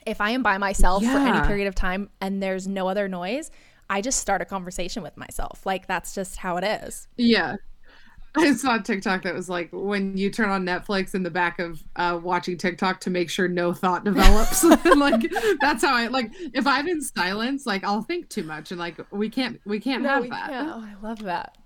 if 0.07 0.21
I 0.21 0.31
am 0.31 0.43
by 0.43 0.59
myself 0.59 1.05
for 1.05 1.19
any 1.19 1.47
period 1.47 1.67
of 1.67 1.75
time 1.75 2.11
and 2.21 2.43
there's 2.43 2.67
no 2.67 2.89
other 2.89 3.09
noise, 3.09 3.51
I 3.89 4.01
just 4.01 4.19
start 4.19 4.41
a 4.43 4.45
conversation 4.45 5.03
with 5.03 5.17
myself. 5.17 5.65
Like 5.67 5.87
that's 5.87 6.15
just 6.15 6.37
how 6.37 6.57
it 6.57 6.65
is. 6.65 7.09
Yeah. 7.17 7.57
I 8.35 8.55
saw 8.55 8.79
TikTok 8.79 9.25
that 9.25 9.35
was 9.35 9.51
like 9.51 9.69
when 9.73 10.17
you 10.17 10.31
turn 10.31 10.49
on 10.49 10.65
Netflix 10.65 11.15
in 11.15 11.23
the 11.23 11.31
back 11.31 11.59
of 11.59 11.83
uh, 11.97 12.19
watching 12.23 12.57
TikTok 12.57 13.01
to 13.01 13.11
make 13.11 13.29
sure 13.29 13.47
no 13.47 13.75
thought 13.75 14.05
develops. 14.07 14.65
like 14.97 15.31
that's 15.61 15.85
how 15.85 15.95
I 15.95 16.07
like 16.07 16.33
if 16.55 16.67
I'm 16.67 16.89
in 16.89 17.03
silence, 17.03 17.67
like 17.67 17.85
I'll 17.85 18.03
think 18.03 18.31
too 18.31 18.45
much 18.45 18.71
and 18.71 18.81
like 18.81 18.97
we 19.11 19.29
can't 19.29 19.61
we 19.67 19.79
can't 19.79 20.05
have 20.05 20.29
that. 20.31 20.51
Oh, 20.51 20.83
I 20.83 20.95
love 21.07 21.19
that. 21.25 21.59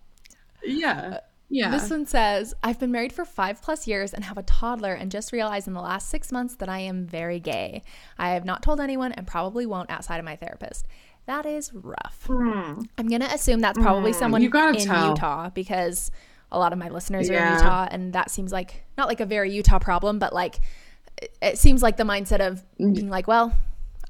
Yeah. 0.64 1.20
Yeah. 1.48 1.70
This 1.70 1.88
one 1.90 2.06
says, 2.06 2.54
I've 2.62 2.80
been 2.80 2.90
married 2.90 3.12
for 3.12 3.24
five 3.24 3.62
plus 3.62 3.86
years 3.86 4.12
and 4.12 4.24
have 4.24 4.36
a 4.36 4.42
toddler, 4.42 4.92
and 4.94 5.10
just 5.10 5.32
realized 5.32 5.68
in 5.68 5.74
the 5.74 5.80
last 5.80 6.08
six 6.08 6.32
months 6.32 6.56
that 6.56 6.68
I 6.68 6.80
am 6.80 7.06
very 7.06 7.38
gay. 7.38 7.82
I 8.18 8.30
have 8.30 8.44
not 8.44 8.62
told 8.62 8.80
anyone 8.80 9.12
and 9.12 9.26
probably 9.26 9.64
won't 9.66 9.88
outside 9.90 10.18
of 10.18 10.24
my 10.24 10.34
therapist. 10.36 10.86
That 11.26 11.46
is 11.46 11.72
rough. 11.72 12.28
I'm 12.28 13.08
gonna 13.08 13.28
assume 13.32 13.60
that's 13.60 13.78
probably 13.78 14.12
someone 14.12 14.42
in 14.42 14.50
tell. 14.50 15.08
Utah 15.10 15.50
because 15.50 16.10
a 16.52 16.58
lot 16.58 16.72
of 16.72 16.78
my 16.78 16.88
listeners 16.88 17.28
are 17.30 17.34
in 17.34 17.52
Utah, 17.54 17.88
and 17.90 18.12
that 18.12 18.30
seems 18.30 18.52
like 18.52 18.84
not 18.96 19.08
like 19.08 19.20
a 19.20 19.26
very 19.26 19.50
Utah 19.52 19.78
problem, 19.80 20.18
but 20.20 20.32
like 20.32 20.60
it- 21.42 21.58
seems 21.58 21.82
like 21.82 21.96
the 21.96 22.04
mindset 22.04 22.40
of 22.46 22.62
Mm. 22.80 22.94
being 22.94 23.08
like, 23.08 23.26
well, 23.26 23.52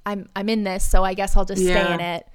I'm 0.05 0.29
I'm 0.37 0.49
in 0.49 0.65
this, 0.65 0.85
so 0.85 1.05
I 1.05 1.15
guess 1.15 1.37
I'll 1.37 1.45
just 1.47 1.63
stay 1.63 1.93
in 1.95 2.01
it 2.01 2.27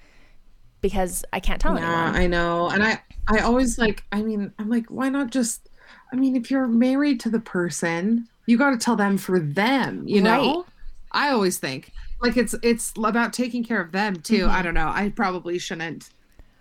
because 0.82 1.24
I 1.32 1.40
can't 1.40 1.62
tell 1.62 1.78
Yeah, 1.78 2.08
anyone. 2.08 2.16
I 2.22 2.28
know. 2.28 2.70
And 2.70 2.84
I 2.84 3.02
I 3.32 3.40
always 3.40 3.78
like 3.78 4.04
I 4.12 4.22
mean, 4.22 4.54
I'm 4.60 4.70
like 4.70 4.88
why 4.88 5.10
not 5.10 5.32
just 5.32 5.70
I 6.12 6.16
mean, 6.16 6.36
if 6.36 6.52
you're 6.52 6.68
married 6.68 7.20
to 7.22 7.30
the 7.30 7.40
person, 7.40 8.28
you 8.46 8.58
got 8.58 8.72
to 8.72 8.78
tell 8.78 8.96
them 8.96 9.18
for 9.18 9.40
them, 9.40 10.08
you 10.08 10.22
know? 10.22 10.66
I 11.12 11.30
always 11.30 11.58
think 11.58 11.92
like 12.22 12.38
it's 12.38 12.56
it's 12.62 12.94
about 12.98 13.34
taking 13.34 13.64
care 13.64 13.82
of 13.82 13.92
them 13.92 14.16
too. 14.18 14.46
Mm-hmm. 14.46 14.56
I 14.56 14.62
don't 14.62 14.74
know. 14.74 14.88
I 14.88 15.10
probably 15.10 15.58
shouldn't 15.60 16.10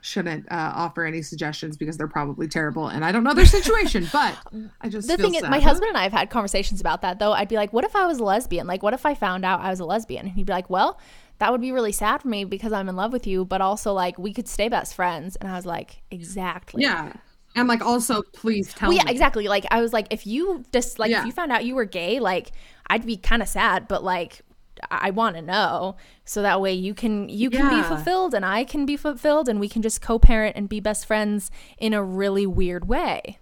shouldn't 0.03 0.51
uh, 0.51 0.73
offer 0.75 1.05
any 1.05 1.21
suggestions 1.21 1.77
because 1.77 1.99
they're 1.99 2.09
probably 2.09 2.49
terrible 2.49 2.89
and 2.89 3.05
I 3.05 3.13
don't 3.13 3.23
know 3.23 3.35
their 3.35 3.45
situation, 3.61 4.09
but 4.13 4.35
I 4.81 4.89
just 4.89 5.07
the 5.09 5.17
thing 5.17 5.35
is, 5.35 5.43
my 5.43 5.61
husband 5.61 5.91
and 5.91 5.99
I 5.99 6.05
have 6.05 6.13
had 6.13 6.31
conversations 6.31 6.81
about 6.81 7.03
that 7.03 7.19
though. 7.19 7.33
I'd 7.33 7.49
be 7.49 7.57
like, 7.57 7.73
what 7.73 7.85
if 7.85 7.95
I 7.95 8.07
was 8.07 8.19
a 8.19 8.25
lesbian? 8.25 8.67
Like, 8.67 8.83
what 8.83 8.95
if 8.95 9.05
I 9.05 9.15
found 9.15 9.45
out 9.45 9.61
I 9.61 9.71
was 9.71 9.81
a 9.81 9.85
lesbian? 9.85 10.27
And 10.27 10.35
he'd 10.35 10.47
be 10.47 10.53
like, 10.53 10.71
well, 10.71 10.99
that 11.41 11.51
would 11.53 11.61
be 11.61 11.73
really 11.73 11.93
sad 11.93 12.23
for 12.23 12.29
me 12.29 12.45
because 12.45 12.73
I'm 12.73 12.89
in 12.89 12.97
love 12.97 13.13
with 13.13 13.27
you, 13.27 13.45
but 13.45 13.61
also 13.61 13.93
like 13.93 14.19
we 14.19 14.33
could 14.33 14.47
stay 14.49 14.69
best 14.69 14.95
friends. 14.95 15.37
And 15.37 15.51
I 15.51 15.57
was 15.57 15.67
like, 15.67 16.03
exactly. 16.11 16.83
Yeah. 16.83 17.13
And 17.57 17.67
like 17.67 17.83
also 17.83 18.23
please 18.33 18.73
tell 18.73 18.91
Well, 18.91 18.97
yeah, 18.97 19.05
me. 19.07 19.11
exactly. 19.11 19.49
Like 19.49 19.67
I 19.73 19.81
was 19.81 19.93
like, 19.93 20.07
if 20.11 20.27
you 20.27 20.65
just 20.73 20.99
like 21.01 21.11
Yeah. 21.11 21.21
if 21.21 21.27
you 21.27 21.33
found 21.33 21.51
out 21.51 21.65
you 21.65 21.75
were 21.75 21.85
gay, 21.87 22.21
like 22.21 22.53
I'd 22.89 23.05
be 23.05 23.17
kind 23.17 23.43
of 23.43 23.49
sad, 23.49 23.89
but 23.89 24.05
like 24.05 24.43
I, 24.91 25.09
I 25.09 25.11
want 25.11 25.37
to 25.37 25.43
know 25.43 25.97
so 26.25 26.43
that 26.43 26.61
way 26.61 26.73
you 26.75 26.95
can 26.95 27.29
you 27.29 27.51
can 27.51 27.69
be 27.69 27.83
fulfilled 27.83 28.35
and 28.35 28.45
I 28.45 28.65
can 28.65 28.87
be 28.87 28.97
fulfilled 28.97 29.49
and 29.49 29.59
we 29.59 29.69
can 29.69 29.83
just 29.83 30.01
co-parent 30.01 30.57
and 30.57 30.69
be 30.69 30.79
best 30.81 31.07
friends 31.07 31.51
in 31.79 31.93
a 31.93 32.05
really 32.05 32.47
weird 32.47 32.87
way. 32.87 33.39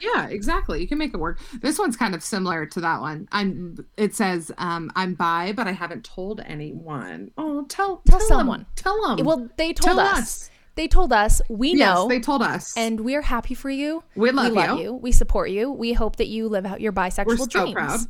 Yeah, 0.00 0.28
exactly. 0.28 0.80
You 0.80 0.86
can 0.86 0.98
make 0.98 1.14
it 1.14 1.16
work. 1.16 1.40
This 1.60 1.78
one's 1.78 1.96
kind 1.96 2.14
of 2.14 2.22
similar 2.22 2.66
to 2.66 2.80
that 2.80 3.00
one. 3.00 3.28
I'm. 3.32 3.84
It 3.96 4.14
says, 4.14 4.52
um, 4.58 4.90
"I'm 4.94 5.14
bi, 5.14 5.52
but 5.52 5.66
I 5.66 5.72
haven't 5.72 6.04
told 6.04 6.40
anyone." 6.40 7.30
Oh, 7.36 7.64
tell 7.68 8.02
Tell 8.06 8.18
tell, 8.18 8.28
someone. 8.28 8.60
Them, 8.60 8.66
tell 8.76 9.16
them. 9.16 9.24
Well, 9.26 9.48
they 9.56 9.72
told 9.72 9.98
us. 9.98 10.18
us. 10.18 10.50
They 10.76 10.86
told 10.86 11.12
us. 11.12 11.42
We 11.48 11.74
yes, 11.74 11.94
know. 11.94 12.08
they 12.08 12.20
told 12.20 12.42
us, 12.42 12.76
and 12.76 13.00
we're 13.00 13.22
happy 13.22 13.54
for 13.54 13.70
you. 13.70 14.04
We 14.14 14.30
love 14.30 14.54
you. 14.54 14.82
you. 14.82 14.94
We 14.94 15.12
support 15.12 15.50
you. 15.50 15.70
We 15.72 15.92
hope 15.92 16.16
that 16.16 16.28
you 16.28 16.48
live 16.48 16.66
out 16.66 16.80
your 16.80 16.92
bisexual 16.92 17.26
we're 17.26 17.36
so 17.36 17.46
dreams. 17.46 17.72
proud. 17.74 18.00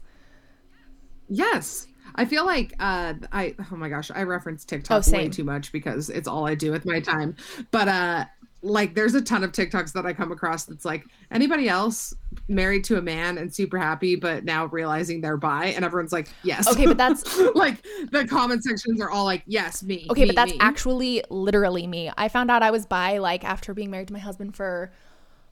Yes, 1.28 1.87
I 2.14 2.25
feel 2.25 2.44
like 2.44 2.75
uh, 2.78 3.14
I. 3.32 3.54
Oh 3.72 3.76
my 3.76 3.88
gosh, 3.88 4.10
I 4.14 4.25
reference 4.25 4.64
TikTok 4.64 5.04
Oh, 5.06 5.12
way 5.12 5.28
too 5.28 5.44
much 5.44 5.72
because 5.72 6.10
it's 6.10 6.28
all 6.28 6.46
I 6.46 6.54
do 6.54 6.70
with 6.70 6.84
my 6.84 7.00
time. 7.00 7.37
But 7.70 7.88
uh, 7.88 8.25
like, 8.62 8.95
there's 8.95 9.14
a 9.14 9.23
ton 9.23 9.43
of 9.43 9.52
TikToks 9.52 9.93
that 9.93 10.05
I 10.05 10.12
come 10.12 10.33
across 10.33 10.64
that's 10.64 10.85
like 10.85 11.05
anybody 11.31 11.69
else 11.69 12.14
married 12.49 12.85
to 12.85 12.99
a 12.99 13.02
man 13.02 13.38
and 13.38 13.55
super 13.55 13.79
happy, 13.79 14.17
but 14.17 14.45
now 14.45 14.67
realizing 14.67 15.21
they're 15.21 15.37
bi, 15.37 15.67
and 15.67 15.85
everyone's 15.85 16.12
like, 16.12 16.29
yes. 16.43 16.69
Okay, 16.69 16.87
but 16.87 16.97
that's 16.99 17.38
like 17.55 17.83
the 18.11 18.26
comment 18.26 18.62
sections 18.64 19.00
are 19.00 19.11
all 19.11 19.25
like, 19.25 19.43
yes, 19.47 19.83
me. 19.83 20.07
okay, 20.11 20.23
me, 20.23 20.26
but 20.26 20.37
that's 20.37 20.52
me. 20.52 20.59
actually 20.61 21.23
literally 21.31 21.87
me. 21.87 22.11
I 22.17 22.29
found 22.29 22.50
out 22.50 22.62
I 22.62 22.71
was 22.71 22.87
bi 22.87 23.19
like 23.19 23.45
after 23.45 23.73
being 23.73 23.90
married 23.90 24.09
to 24.09 24.12
my 24.12 24.19
husband 24.19 24.55
for 24.57 24.93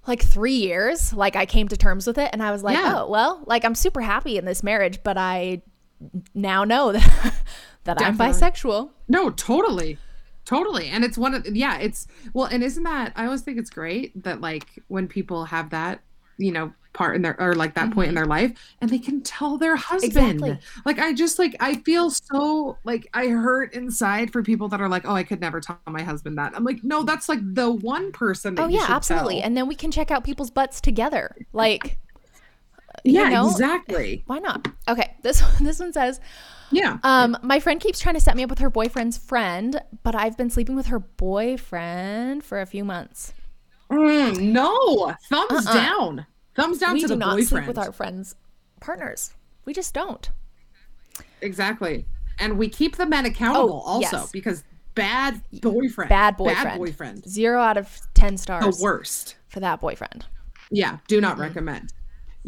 like 0.06 0.22
three 0.22 0.56
years. 0.56 1.12
Like 1.12 1.36
I 1.36 1.46
came 1.46 1.68
to 1.68 1.76
terms 1.76 2.06
with 2.06 2.18
it, 2.18 2.30
and 2.32 2.42
I 2.42 2.50
was 2.50 2.62
like, 2.62 2.76
Yeah. 2.76 3.02
oh 3.02 3.08
well, 3.10 3.42
like 3.46 3.64
I'm 3.64 3.74
super 3.74 4.00
happy 4.00 4.36
in 4.38 4.44
this 4.44 4.62
marriage, 4.62 5.00
but 5.02 5.16
I 5.16 5.62
now 6.34 6.64
know 6.64 6.92
that 6.92 7.34
that 7.84 8.02
I'm 8.02 8.18
bisexual. 8.18 8.90
No, 9.08 9.30
totally. 9.30 9.98
Totally. 10.48 10.88
And 10.88 11.04
it's 11.04 11.18
one 11.18 11.34
of 11.34 11.46
yeah, 11.54 11.76
it's 11.76 12.06
well, 12.32 12.46
and 12.46 12.64
isn't 12.64 12.82
that 12.84 13.12
I 13.16 13.26
always 13.26 13.42
think 13.42 13.58
it's 13.58 13.68
great 13.68 14.22
that 14.24 14.40
like 14.40 14.82
when 14.88 15.06
people 15.06 15.44
have 15.44 15.68
that, 15.70 16.00
you 16.38 16.50
know, 16.52 16.72
part 16.94 17.14
in 17.14 17.20
their 17.20 17.38
or 17.38 17.54
like 17.54 17.74
that 17.74 17.92
point 17.92 18.08
in 18.08 18.14
their 18.14 18.24
life 18.24 18.52
and 18.80 18.88
they 18.88 18.98
can 18.98 19.20
tell 19.20 19.58
their 19.58 19.76
husband. 19.76 20.40
Mm-hmm. 20.40 20.44
Exactly. 20.44 20.58
Like 20.86 20.98
I 21.00 21.12
just 21.12 21.38
like 21.38 21.54
I 21.60 21.74
feel 21.82 22.08
so 22.08 22.78
like 22.84 23.10
I 23.12 23.26
hurt 23.26 23.74
inside 23.74 24.32
for 24.32 24.42
people 24.42 24.68
that 24.68 24.80
are 24.80 24.88
like, 24.88 25.06
"Oh, 25.06 25.14
I 25.14 25.22
could 25.22 25.38
never 25.42 25.60
tell 25.60 25.78
my 25.86 26.02
husband 26.02 26.38
that." 26.38 26.54
I'm 26.56 26.64
like, 26.64 26.82
"No, 26.82 27.02
that's 27.02 27.28
like 27.28 27.40
the 27.42 27.70
one 27.70 28.10
person 28.12 28.54
that 28.54 28.62
Oh 28.64 28.68
yeah, 28.68 28.86
absolutely. 28.88 29.36
tell." 29.40 29.44
And 29.44 29.54
then 29.54 29.68
we 29.68 29.74
can 29.74 29.90
check 29.90 30.10
out 30.10 30.24
people's 30.24 30.50
butts 30.50 30.80
together. 30.80 31.36
Like 31.52 31.98
yeah, 33.04 33.28
know, 33.28 33.50
exactly. 33.50 34.22
why 34.26 34.38
not? 34.38 34.68
Okay, 34.88 35.16
this 35.22 35.40
this 35.60 35.78
one 35.80 35.92
says 35.92 36.20
Yeah. 36.70 36.98
Um, 37.02 37.36
my 37.42 37.60
friend 37.60 37.80
keeps 37.80 37.98
trying 38.00 38.14
to 38.14 38.20
set 38.20 38.36
me 38.36 38.42
up 38.44 38.50
with 38.50 38.58
her 38.60 38.70
boyfriend's 38.70 39.16
friend, 39.18 39.80
but 40.02 40.14
I've 40.14 40.36
been 40.36 40.50
sleeping 40.50 40.76
with 40.76 40.86
her 40.86 40.98
boyfriend 41.00 42.42
for 42.44 42.60
a 42.60 42.66
few 42.66 42.84
months. 42.84 43.32
Mm, 43.90 44.52
no. 44.52 45.14
Thumbs 45.30 45.66
Uh-uh. 45.66 45.74
down. 45.74 46.26
Thumbs 46.54 46.78
down 46.78 46.94
we 46.94 47.00
to 47.00 47.06
do 47.06 47.14
the 47.14 47.16
not 47.16 47.30
boyfriend. 47.36 47.48
sleep 47.48 47.66
with 47.68 47.78
our 47.78 47.92
friends' 47.92 48.34
partners. 48.80 49.32
We 49.64 49.72
just 49.72 49.94
don't. 49.94 50.28
Exactly. 51.40 52.04
And 52.38 52.58
we 52.58 52.68
keep 52.68 52.96
the 52.96 53.06
men 53.06 53.24
accountable 53.26 53.82
Oh, 53.86 53.88
also 53.88 54.16
yes. 54.18 54.30
because 54.32 54.64
bad 54.94 55.40
boyfriend. 55.62 56.08
Bad 56.08 56.36
boyfriend. 56.36 56.64
Bad 56.64 56.78
boyfriend. 56.78 57.28
Zero 57.28 57.60
out 57.60 57.76
of 57.76 58.00
ten 58.14 58.34
The 58.34 58.38
stars 58.38 58.80
worst. 58.80 59.36
for 59.48 59.60
that 59.60 59.80
boyfriend. 59.80 60.26
Yeah, 60.70 60.98
do 61.08 61.20
not 61.20 61.32
Mm-hmm. 61.32 61.42
recommend. 61.42 61.92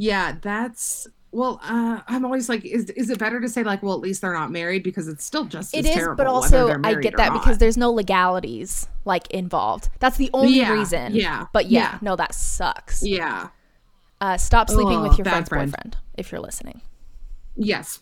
Yeah, 0.02 0.36
that's 0.40 1.06
well, 1.30 1.60
uh, 1.62 2.00
I'm 2.08 2.24
always 2.24 2.48
like, 2.48 2.64
is 2.64 2.88
is 2.90 3.10
it 3.10 3.18
better 3.18 3.38
to 3.38 3.48
say 3.50 3.62
like, 3.62 3.82
well, 3.82 3.92
at 3.94 4.00
least 4.00 4.22
they're 4.22 4.32
not 4.32 4.50
married 4.50 4.82
because 4.82 5.08
it's 5.08 5.22
still 5.24 5.44
just 5.44 5.76
It 5.76 5.84
is, 5.84 6.08
but 6.16 6.26
also 6.26 6.68
I 6.82 6.94
get 6.94 7.18
that 7.18 7.34
because 7.34 7.58
there's 7.58 7.76
no 7.76 7.92
legalities 7.92 8.88
like 9.04 9.30
involved. 9.30 9.90
That's 10.00 10.16
the 10.16 10.30
only 10.32 10.54
Yeah, 10.58 10.72
reason. 10.72 11.14
yeah, 11.14 11.46
But 11.52 11.66
yeah, 11.66 11.80
yeah. 11.92 11.98
no, 12.00 12.16
that 12.16 12.34
sucks. 12.34 13.02
yeah, 13.02 13.48
Uh, 14.22 14.38
stop 14.38 14.70
sleeping 14.70 15.02
with 15.02 15.18
your 15.18 15.24
bad 15.26 15.46
friend's 15.46 15.48
friend. 15.50 15.70
boyfriend 15.72 15.96
if 16.16 16.32
you're 16.32 16.40
listening. 16.40 16.80
yes. 17.56 18.00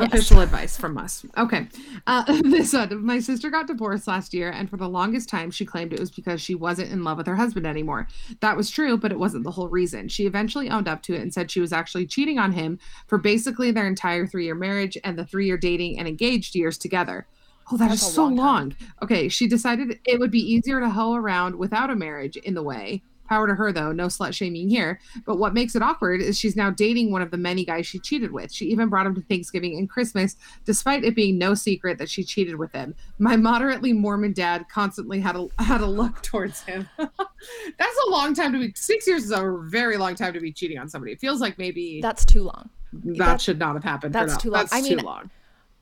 Yes. 0.00 0.12
Official 0.12 0.40
advice 0.40 0.76
from 0.76 0.96
us. 0.98 1.24
Okay. 1.36 1.68
Uh, 2.06 2.24
this 2.42 2.72
one. 2.72 3.04
My 3.04 3.20
sister 3.20 3.50
got 3.50 3.66
divorced 3.66 4.06
last 4.06 4.32
year, 4.34 4.50
and 4.50 4.68
for 4.68 4.76
the 4.76 4.88
longest 4.88 5.28
time, 5.28 5.50
she 5.50 5.64
claimed 5.64 5.92
it 5.92 6.00
was 6.00 6.10
because 6.10 6.40
she 6.40 6.54
wasn't 6.54 6.90
in 6.90 7.04
love 7.04 7.18
with 7.18 7.26
her 7.26 7.36
husband 7.36 7.66
anymore. 7.66 8.08
That 8.40 8.56
was 8.56 8.70
true, 8.70 8.96
but 8.96 9.12
it 9.12 9.18
wasn't 9.18 9.44
the 9.44 9.50
whole 9.50 9.68
reason. 9.68 10.08
She 10.08 10.26
eventually 10.26 10.70
owned 10.70 10.88
up 10.88 11.02
to 11.02 11.14
it 11.14 11.20
and 11.20 11.32
said 11.32 11.50
she 11.50 11.60
was 11.60 11.72
actually 11.72 12.06
cheating 12.06 12.38
on 12.38 12.52
him 12.52 12.78
for 13.06 13.18
basically 13.18 13.70
their 13.70 13.86
entire 13.86 14.26
three 14.26 14.44
year 14.44 14.54
marriage 14.54 14.96
and 15.04 15.18
the 15.18 15.26
three 15.26 15.46
year 15.46 15.58
dating 15.58 15.98
and 15.98 16.08
engaged 16.08 16.54
years 16.54 16.78
together. 16.78 17.26
Oh, 17.72 17.76
that 17.76 17.92
is 17.92 18.00
That's 18.00 18.10
a 18.10 18.14
so 18.14 18.24
long 18.24 18.36
long. 18.36 18.76
Okay. 19.02 19.28
She 19.28 19.46
decided 19.46 20.00
it 20.04 20.18
would 20.18 20.30
be 20.30 20.40
easier 20.40 20.80
to 20.80 20.90
hoe 20.90 21.14
around 21.14 21.54
without 21.54 21.90
a 21.90 21.96
marriage 21.96 22.36
in 22.36 22.54
the 22.54 22.62
way. 22.62 23.02
Power 23.30 23.46
to 23.46 23.54
her, 23.54 23.70
though. 23.72 23.92
No 23.92 24.08
slut 24.08 24.34
shaming 24.34 24.68
here. 24.68 24.98
But 25.24 25.38
what 25.38 25.54
makes 25.54 25.76
it 25.76 25.82
awkward 25.82 26.20
is 26.20 26.36
she's 26.36 26.56
now 26.56 26.68
dating 26.70 27.12
one 27.12 27.22
of 27.22 27.30
the 27.30 27.36
many 27.36 27.64
guys 27.64 27.86
she 27.86 28.00
cheated 28.00 28.32
with. 28.32 28.52
She 28.52 28.66
even 28.66 28.88
brought 28.88 29.06
him 29.06 29.14
to 29.14 29.20
Thanksgiving 29.20 29.78
and 29.78 29.88
Christmas, 29.88 30.34
despite 30.64 31.04
it 31.04 31.14
being 31.14 31.38
no 31.38 31.54
secret 31.54 31.96
that 31.98 32.10
she 32.10 32.24
cheated 32.24 32.56
with 32.56 32.72
him. 32.72 32.92
My 33.20 33.36
moderately 33.36 33.92
Mormon 33.92 34.32
dad 34.32 34.66
constantly 34.68 35.20
had 35.20 35.36
a 35.36 35.46
had 35.62 35.80
a 35.80 35.86
look 35.86 36.20
towards 36.22 36.62
him. 36.64 36.88
That's 36.98 37.98
a 38.06 38.10
long 38.10 38.34
time 38.34 38.52
to 38.52 38.58
be. 38.58 38.72
Six 38.74 39.06
years 39.06 39.24
is 39.24 39.30
a 39.30 39.58
very 39.68 39.96
long 39.96 40.16
time 40.16 40.32
to 40.32 40.40
be 40.40 40.52
cheating 40.52 40.78
on 40.78 40.88
somebody. 40.88 41.12
It 41.12 41.20
feels 41.20 41.40
like 41.40 41.56
maybe 41.56 42.00
That's 42.02 42.24
too 42.24 42.42
long. 42.42 42.68
that- 42.92 43.40
should 43.40 43.60
not 43.60 43.74
have 43.74 43.84
happened. 43.84 44.12
that's 44.12 44.36
too 44.38 44.50
long. 44.50 44.62
That's 44.62 44.72
I 44.72 44.80
too 44.82 44.96
mean, 44.96 45.04
long. 45.04 45.30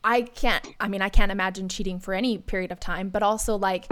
I 0.05 0.23
can't 0.23 0.67
I 0.81 0.89
mean 0.89 1.03
I 1.03 1.09
can't 1.09 1.33
imagine 1.33 1.69
cheating 1.69 1.99
for 1.99 2.15
any 2.15 2.39
period 2.39 2.73
of 2.73 2.81
time, 2.81 3.09
but 3.09 3.23
also 3.23 3.57
like 3.57 3.87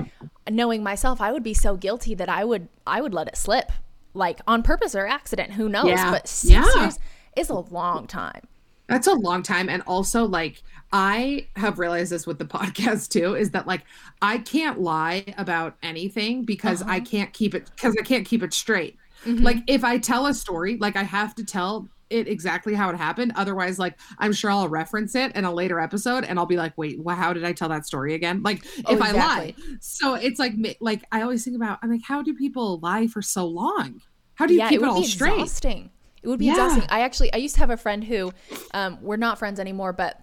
knowing 0.49 0.83
myself, 0.83 1.21
I 1.21 1.33
would 1.33 1.42
be 1.42 1.55
so 1.55 1.77
guilty 1.77 2.14
that 2.14 2.29
I 2.29 2.45
would 2.45 2.69
I 2.87 3.01
would 3.01 3.14
let 3.14 3.29
it 3.29 3.37
slip. 3.37 3.73
Like 4.14 4.40
on 4.47 4.62
purpose 4.62 4.95
or 4.95 5.07
accident, 5.07 5.53
who 5.53 5.69
knows? 5.69 5.88
Yeah. 5.88 6.11
But 6.11 6.29
six 6.29 6.51
Yeah. 6.51 6.81
years 6.81 6.99
is 7.37 7.51
a 7.51 7.59
long 7.59 8.07
time. 8.07 8.49
That's 8.88 9.07
a 9.07 9.14
long 9.14 9.42
time. 9.42 9.69
And 9.69 9.83
also, 9.87 10.25
like, 10.25 10.62
I 10.92 11.49
have 11.57 11.79
realized 11.79 12.12
this 12.12 12.27
with 12.27 12.38
the 12.38 12.45
podcast 12.47 13.09
too 13.09 13.35
is 13.35 13.51
that, 13.51 13.66
like, 13.66 13.83
I 14.23 14.38
can't 14.38 14.81
lie 14.81 15.25
about 15.37 15.77
anything 15.83 16.45
because 16.45 16.83
I 16.83 16.97
uh-huh. 16.99 17.05
can't 17.05 17.33
keep 17.33 17.55
it, 17.55 17.71
because 17.75 17.97
I 17.99 18.03
can't 18.03 18.27
keep 18.27 18.42
it 18.42 18.55
straight. 18.55 18.97
Mm-hmm. 19.25 19.45
Like, 19.45 19.57
if 19.66 19.83
I 19.83 19.99
tell 19.99 20.27
a 20.27 20.35
story, 20.35 20.77
like, 20.77 20.97
I 20.97 21.03
have 21.03 21.35
to 21.37 21.45
tell 21.45 21.88
it 22.11 22.29
exactly 22.29 22.75
how 22.75 22.88
it 22.90 22.97
happened. 22.97 23.33
Otherwise, 23.37 23.79
like, 23.79 23.99
I'm 24.19 24.33
sure 24.33 24.51
I'll 24.51 24.69
reference 24.69 25.14
it 25.14 25.35
in 25.35 25.45
a 25.45 25.53
later 25.53 25.81
episode 25.81 26.25
and 26.25 26.38
I'll 26.38 26.47
be 26.47 26.57
like, 26.57 26.73
wait, 26.77 26.99
how 27.09 27.33
did 27.33 27.45
I 27.45 27.53
tell 27.53 27.69
that 27.71 27.85
story 27.87 28.14
again? 28.14 28.42
Like, 28.42 28.64
Oh, 28.85 28.95
if 28.95 29.03
I 29.03 29.11
lie. 29.12 29.55
So 29.81 30.14
it's 30.14 30.38
like, 30.38 30.55
like, 30.81 31.03
I 31.11 31.23
always 31.23 31.45
think 31.45 31.57
about, 31.57 31.79
I'm 31.83 31.90
like, 31.90 32.03
how 32.05 32.23
do 32.23 32.33
people 32.35 32.79
lie 32.81 33.07
for 33.09 33.23
so 33.23 33.47
long? 33.47 34.01
How 34.35 34.47
do 34.47 34.53
you 34.55 34.61
yeah, 34.61 34.69
keep 34.69 34.77
it 34.81 34.83
it, 34.83 34.87
would 34.87 34.90
all 34.90 35.01
be 35.01 35.07
straight? 35.07 35.33
exhausting. 35.33 35.90
It 36.23 36.29
would 36.29 36.38
be 36.38 36.47
Yeah. 36.47 36.53
exhausting. 36.53 36.85
I 36.90 37.01
actually 37.01 37.33
I 37.33 37.37
used 37.38 37.55
to 37.57 37.61
have 37.61 37.71
a 37.71 37.77
friend 37.77 38.05
who 38.05 38.33
um, 38.75 38.99
we're 39.01 39.16
not 39.16 39.38
friends 39.38 39.59
anymore, 39.59 39.92
but 39.92 40.21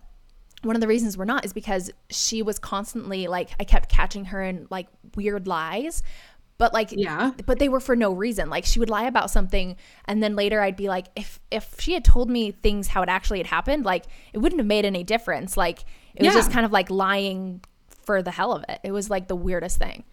one 0.62 0.76
of 0.76 0.82
the 0.82 0.88
reasons 0.88 1.18
we're 1.18 1.26
not 1.26 1.44
is 1.44 1.52
because 1.52 1.92
she 2.10 2.42
was 2.42 2.58
constantly 2.60 3.28
like 3.28 3.50
I 3.60 3.64
kept 3.66 3.90
catching 3.90 4.26
her 4.26 4.42
in 4.42 4.68
like 4.70 4.88
weird 5.16 5.48
lies. 5.48 6.04
But 6.64 6.74
like 6.74 6.94
Yeah. 6.94 7.32
but 7.46 7.60
they 7.60 7.68
were 7.68 7.82
for 7.82 7.94
no 7.94 8.14
reason. 8.14 8.50
Like 8.50 8.64
she 8.64 8.80
would 8.80 8.90
lie 8.90 9.04
about 9.04 9.30
something 9.30 9.76
and 10.06 10.24
then 10.24 10.34
later 10.38 10.62
I'd 10.62 10.78
be 10.78 10.88
like 10.88 11.08
if 11.14 11.42
if 11.52 11.76
she 11.78 11.92
had 11.94 12.06
told 12.06 12.30
me 12.30 12.52
things 12.52 12.88
how 12.88 13.02
it 13.02 13.10
actually 13.10 13.40
had 13.40 13.48
happened, 13.48 13.84
like 13.84 14.06
it 14.32 14.38
wouldn't 14.38 14.62
have 14.62 14.66
made 14.66 14.86
any 14.86 15.04
difference. 15.04 15.58
Like 15.58 15.84
it 16.16 16.24
was 16.24 16.34
just 16.34 16.52
kind 16.52 16.66
of 16.66 16.72
like 16.72 16.90
lying 16.90 17.60
for 18.06 18.22
the 18.22 18.32
hell 18.32 18.54
of 18.54 18.64
it. 18.70 18.80
It 18.82 18.94
was 18.94 19.10
like 19.10 19.28
the 19.28 19.36
weirdest 19.36 19.78
thing. 19.78 20.06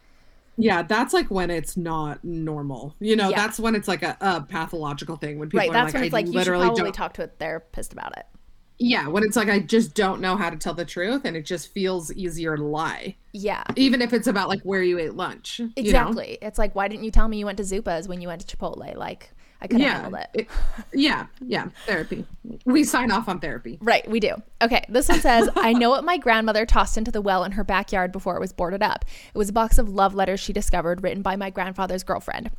Yeah, 0.57 0.83
that's 0.83 1.15
like 1.15 1.31
when 1.31 1.51
it's 1.51 1.77
not 1.77 2.25
normal. 2.25 2.97
You 2.99 3.15
know, 3.15 3.29
Yeah. 3.31 3.37
that's 3.37 3.61
when 3.61 3.77
it's 3.77 3.87
like 3.87 4.03
a, 4.03 4.17
a 4.21 4.41
pathological 4.43 5.15
thing 5.17 5.39
when 5.39 5.51
people 5.51 5.61
right. 5.61 5.71
are 5.71 5.73
That's 5.73 5.95
like, 5.95 6.03
when 6.03 6.13
I 6.13 6.17
like 6.17 6.27
you 6.27 6.33
should 6.33 6.39
literally 6.39 6.67
probably 6.67 6.83
don't. 6.83 6.93
talk 6.95 7.13
to 7.15 7.23
a 7.25 7.29
therapist 7.29 7.93
about 7.93 8.19
it. 8.19 8.27
Yeah, 8.81 9.07
when 9.07 9.23
it's 9.23 9.37
like 9.37 9.49
I 9.49 9.61
just 9.61 9.95
don't 9.95 10.21
know 10.21 10.37
how 10.37 10.51
to 10.51 10.57
tell 10.57 10.75
the 10.75 10.85
truth, 10.85 11.25
and 11.25 11.37
it 11.37 11.45
just 11.47 11.73
feels 11.73 12.11
easier 12.15 12.57
to 12.57 12.65
lie, 12.65 13.15
Yeah. 13.33 13.63
even 13.77 14.01
if 14.03 14.13
it's 14.13 14.27
about 14.27 14.49
like 14.49 14.63
where 14.63 14.83
you 14.83 14.99
ate 14.99 15.15
lunch. 15.15 15.59
you 15.61 15.67
know? 15.67 15.73
Exactly. 15.77 16.39
It's 16.43 16.59
like 16.59 16.75
why 16.75 16.89
didn't 16.89 17.05
you 17.05 17.11
tell 17.13 17.29
me 17.29 17.39
you 17.39 17.47
went 17.47 17.59
to 17.59 17.65
Zupa's 17.65 18.09
when 18.09 18.21
you 18.21 18.29
went 18.29 18.47
to 18.47 18.57
Chipotle? 18.57 18.97
Like 18.97 19.31
I 19.63 19.67
could 19.67 19.83
have 19.83 19.91
Yeah. 19.91 20.01
handled 20.01 20.23
it. 20.35 20.41
it- 20.41 20.49
yeah. 20.95 21.27
Yeah. 21.47 21.69
Therapy. 21.87 22.25
We 22.65 22.83
sign 22.83 23.11
off 23.11 23.29
on 23.29 23.41
therapy. 23.41 23.77
Right, 23.83 24.09
we 24.09 24.19
do. 24.19 24.35
Okay, 24.63 24.83
this 24.89 25.11
one 25.11 25.21
says, 25.21 25.51
I 25.57 25.75
know 25.75 25.91
what 25.91 26.03
my 26.03 26.17
grandmother 26.17 26.65
tossed 26.65 26.97
into 26.97 27.11
the 27.11 27.21
well 27.21 27.45
in 27.45 27.53
her 27.53 27.65
backyard 27.65 28.11
before 28.11 28.37
it 28.37 28.41
was 28.41 28.55
boarded 28.55 28.83
up. 28.83 29.05
It 29.35 29.37
was 29.37 29.51
a 29.51 29.53
box 29.53 29.77
of 29.77 29.91
love 29.91 30.15
letters 30.15 30.41
she 30.41 30.55
discovered 30.55 31.03
written 31.03 31.21
by 31.21 31.37
my 31.37 31.51
grandfather's 31.51 32.03
girlfriend. 32.03 32.51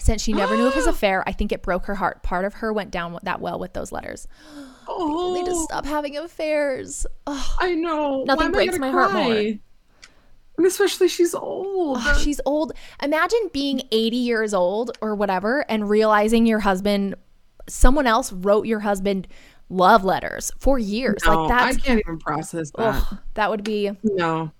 Since 0.00 0.22
she 0.22 0.32
never 0.32 0.56
knew 0.56 0.66
of 0.66 0.74
his 0.74 0.86
affair, 0.94 1.22
I 1.28 1.32
think 1.32 1.52
it 1.52 1.62
broke 1.62 1.86
her 1.86 1.94
heart. 1.94 2.24
Part 2.24 2.44
of 2.44 2.54
her 2.54 2.72
went 2.72 2.90
down 2.90 3.16
that 3.22 3.40
well 3.40 3.60
with 3.60 3.72
those 3.74 3.92
letters. 3.92 4.26
Oh, 4.88 5.34
Need 5.34 5.46
to 5.46 5.52
oh. 5.52 5.64
stop 5.64 5.84
having 5.84 6.16
affairs. 6.16 7.06
Ugh, 7.26 7.50
I 7.60 7.74
know. 7.74 8.24
Nothing 8.24 8.38
Why 8.38 8.44
am 8.46 8.50
I 8.50 8.54
breaks 8.54 8.78
my 8.78 8.90
heart 8.90 9.12
more. 9.12 9.24
cry? 9.24 9.58
And 10.58 10.66
especially 10.66 11.08
she's 11.08 11.34
old. 11.34 11.98
ugh, 12.00 12.18
she's 12.20 12.40
old. 12.44 12.72
Imagine 13.02 13.50
being 13.52 13.82
80 13.90 14.16
years 14.16 14.52
old 14.54 14.96
or 15.00 15.14
whatever 15.14 15.64
and 15.68 15.88
realizing 15.88 16.44
your 16.46 16.60
husband, 16.60 17.14
someone 17.68 18.06
else 18.06 18.32
wrote 18.32 18.66
your 18.66 18.80
husband 18.80 19.26
love 19.70 20.04
letters 20.04 20.52
for 20.58 20.78
years. 20.78 21.22
No, 21.24 21.44
like 21.44 21.48
that's, 21.48 21.76
I 21.76 21.80
can't 21.80 22.00
even 22.00 22.18
process 22.18 22.70
that. 22.76 23.02
that 23.34 23.50
would 23.50 23.64
be, 23.64 23.90
No. 24.02 24.52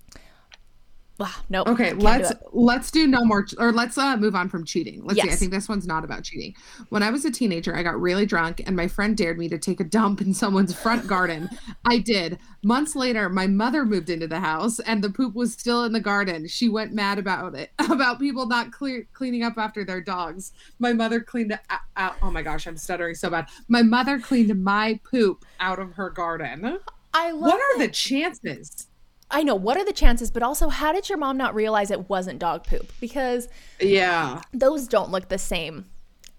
Nope. 1.49 1.69
Okay, 1.69 1.93
let's 1.93 2.31
it. 2.31 2.39
let's 2.53 2.91
do 2.91 3.07
no 3.07 3.25
more 3.25 3.47
or 3.59 3.73
let's 3.73 3.99
uh 3.99 4.17
move 4.17 4.35
on 4.35 4.49
from 4.49 4.65
cheating. 4.65 5.05
Let's 5.05 5.21
see. 5.21 5.31
I 5.31 5.35
think 5.35 5.51
this 5.51 5.69
one's 5.69 5.87
not 5.87 6.05
about 6.05 6.25
cheating. 6.25 6.55
When 6.89 7.03
I 7.03 7.11
was 7.11 7.25
a 7.25 7.31
teenager, 7.31 7.77
I 7.77 7.83
got 7.83 8.01
really 8.01 8.27
drunk 8.27 8.63
and 8.67 8.75
my 8.75 8.89
friend 8.89 9.17
dared 9.17 9.39
me 9.39 9.49
to 9.49 9.59
take 9.59 9.81
a 9.81 9.85
dump 9.85 10.21
in 10.21 10.35
someone's 10.35 10.75
front 10.75 11.07
garden. 11.07 11.49
I 11.85 11.99
did. 11.99 12.39
Months 12.65 12.95
later, 12.95 13.29
my 13.29 13.47
mother 13.47 13.85
moved 13.85 14.09
into 14.09 14.27
the 14.27 14.41
house 14.41 14.79
and 14.81 15.03
the 15.03 15.11
poop 15.11 15.35
was 15.35 15.53
still 15.53 15.85
in 15.85 15.93
the 15.93 16.01
garden. 16.01 16.47
She 16.49 16.69
went 16.69 16.93
mad 16.93 17.19
about 17.19 17.55
it, 17.55 17.71
about 17.79 18.19
people 18.19 18.47
not 18.47 18.73
clear 18.73 19.07
cleaning 19.13 19.43
up 19.43 19.59
after 19.59 19.85
their 19.85 20.01
dogs. 20.01 20.53
My 20.79 20.93
mother 20.93 21.21
cleaned 21.21 21.59
out, 21.71 21.81
out. 21.97 22.15
Oh 22.23 22.31
my 22.31 22.43
gosh, 22.43 22.67
I'm 22.67 22.77
stuttering 22.77 23.15
so 23.15 23.31
bad. 23.31 23.49
My 23.69 23.83
mother 23.83 24.19
cleaned 24.19 24.63
my 24.63 25.01
poop 25.09 25.45
out 25.61 25.79
of 25.79 25.95
her 25.95 26.11
garden. 26.11 26.79
I 27.15 27.31
love 27.33 27.43
What 27.43 27.61
are 27.61 27.79
the 27.79 27.89
chances? 27.89 28.87
I 29.33 29.43
know. 29.43 29.55
What 29.55 29.77
are 29.77 29.85
the 29.85 29.93
chances? 29.93 30.31
But 30.31 30.43
also, 30.43 30.69
how 30.69 30.93
did 30.93 31.09
your 31.09 31.19
mom 31.19 31.37
not 31.37 31.55
realize 31.55 31.91
it 31.91 32.09
wasn't 32.09 32.39
dog 32.39 32.65
poop? 32.67 32.93
Because 33.01 33.49
Yeah. 33.81 34.43
those 34.53 34.87
don't 34.87 35.11
look 35.11 35.29
the 35.29 35.39
same. 35.39 35.87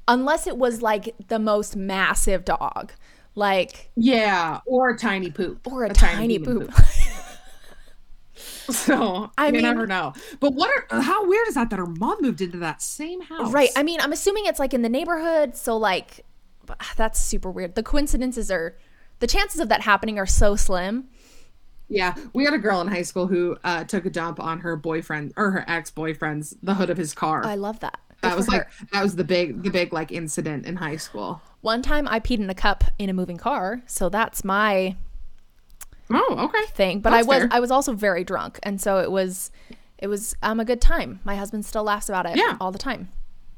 Unless 0.08 0.48
it 0.48 0.58
was 0.58 0.82
like 0.82 1.14
the 1.28 1.40
most 1.40 1.76
massive 1.76 2.46
dog. 2.46 2.92
Like, 3.36 3.90
Yeah, 3.96 4.60
or 4.66 4.90
a 4.92 4.98
tiny 4.98 5.32
poop, 5.32 5.66
or 5.72 5.86
a, 5.86 5.90
tiny, 5.90 6.36
human 6.36 6.68
poop. 6.68 6.74
So 8.70 9.32
I 9.38 9.44
I 9.46 9.48
you 9.48 9.54
mean- 9.54 9.62
never 9.64 9.88
know. 9.88 10.14
But 10.40 10.54
what? 10.54 10.70
Are, 10.92 11.02
how 11.02 11.28
weird 11.28 11.48
is 11.48 11.56
that 11.56 11.70
that 11.70 11.80
her 11.80 11.86
mom 11.86 12.18
moved 12.22 12.42
into 12.42 12.58
that 12.60 12.82
same 12.82 13.22
house? 13.22 13.52
right. 13.52 13.70
I 13.76 13.84
mean, 13.84 14.00
I'm 14.02 14.12
assuming 14.14 14.46
it's 14.46 14.60
like 14.60 14.74
in 14.74 14.82
the 14.82 14.90
neighborhood. 14.90 15.56
So, 15.56 15.78
like, 15.78 16.26
that's 16.96 17.20
super 17.20 17.50
weird. 17.52 17.76
The 17.76 17.84
coincidences 17.84 18.52
are, 18.52 18.78
the 19.20 19.28
chances 19.28 19.60
of 19.60 19.70
that 19.70 19.82
happening 19.82 20.18
are 20.20 20.26
so 20.26 20.56
slim. 20.56 21.08
Yeah, 21.94 22.16
we 22.34 22.44
had 22.44 22.54
a 22.54 22.58
girl 22.58 22.82
in 22.82 22.88
high 22.88 23.02
school 23.04 23.28
who 23.28 23.56
uh, 23.64 23.84
took 23.86 24.06
a 24.06 24.10
dump 24.10 24.40
on 24.40 24.60
her 24.60 24.76
boyfriend 24.76 25.34
or 25.38 25.52
her 25.52 25.64
ex 25.68 25.92
boyfriend's 25.92 26.56
the 26.64 26.74
hood 26.74 26.90
of 26.90 26.98
his 26.98 27.14
car. 27.14 27.46
I 27.46 27.56
love 27.56 27.80
that. 27.82 28.00
Good 28.10 28.30
that 28.30 28.36
was 28.38 28.48
like 28.48 28.68
that 28.92 29.04
was 29.04 29.16
the 29.16 29.24
big 29.24 29.64
the 29.64 29.70
big 29.70 29.94
like 29.94 30.12
incident 30.12 30.66
in 30.66 30.76
high 30.78 30.96
school. 30.98 31.42
one 31.62 31.82
time 31.82 32.08
I 32.08 32.20
peed 32.20 32.40
in 32.40 32.50
a 32.50 32.54
cup 32.56 32.84
in 32.98 33.10
a 33.10 33.14
moving 33.14 33.38
car. 33.38 33.82
So 33.86 34.10
that's 34.10 34.44
my 34.44 34.96
Oh, 36.10 36.36
okay. 36.50 36.66
thing. 36.74 37.00
But 37.00 37.12
That's 37.12 37.26
I 37.26 37.28
was 37.28 37.38
fair. 37.40 37.50
I 37.52 37.60
was 37.60 37.72
also 37.72 37.94
very 37.94 38.24
drunk, 38.24 38.60
and 38.64 38.80
so 38.80 39.00
it 39.00 39.12
was 39.12 39.52
it 39.98 40.08
was 40.08 40.36
um 40.44 40.60
a 40.60 40.66
good 40.66 40.82
time. 40.82 41.20
My 41.24 41.36
husband 41.36 41.66
still 41.66 41.84
laughs 41.84 42.10
about 42.10 42.26
it 42.26 42.36
Yeah. 42.38 42.58
all 42.60 42.72
the 42.72 42.78
time. 42.80 43.10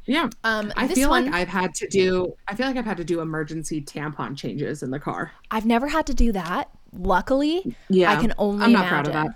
Yeah. 0.05 0.29
Um, 0.43 0.71
I 0.77 0.87
feel 0.87 1.09
one 1.09 1.25
like 1.25 1.33
I've 1.33 1.47
had 1.47 1.73
to 1.75 1.87
do. 1.87 2.35
I 2.47 2.53
feel 2.53 2.67
like 2.67 2.77
I've 2.77 2.85
had 2.85 2.97
to 2.97 3.03
do 3.03 3.21
emergency 3.21 3.81
tampon 3.81 4.37
changes 4.37 4.83
in 4.83 4.91
the 4.91 4.99
car. 4.99 5.31
I've 5.49 5.65
never 5.65 5.87
had 5.87 6.05
to 6.07 6.13
do 6.13 6.31
that. 6.33 6.69
Luckily, 6.97 7.75
Yeah, 7.89 8.11
I 8.11 8.15
can 8.15 8.33
only 8.37 8.63
I'm 8.65 8.71
not 8.71 8.87
imagine. 8.87 8.89
proud 8.89 9.07
of 9.07 9.13
that. 9.13 9.35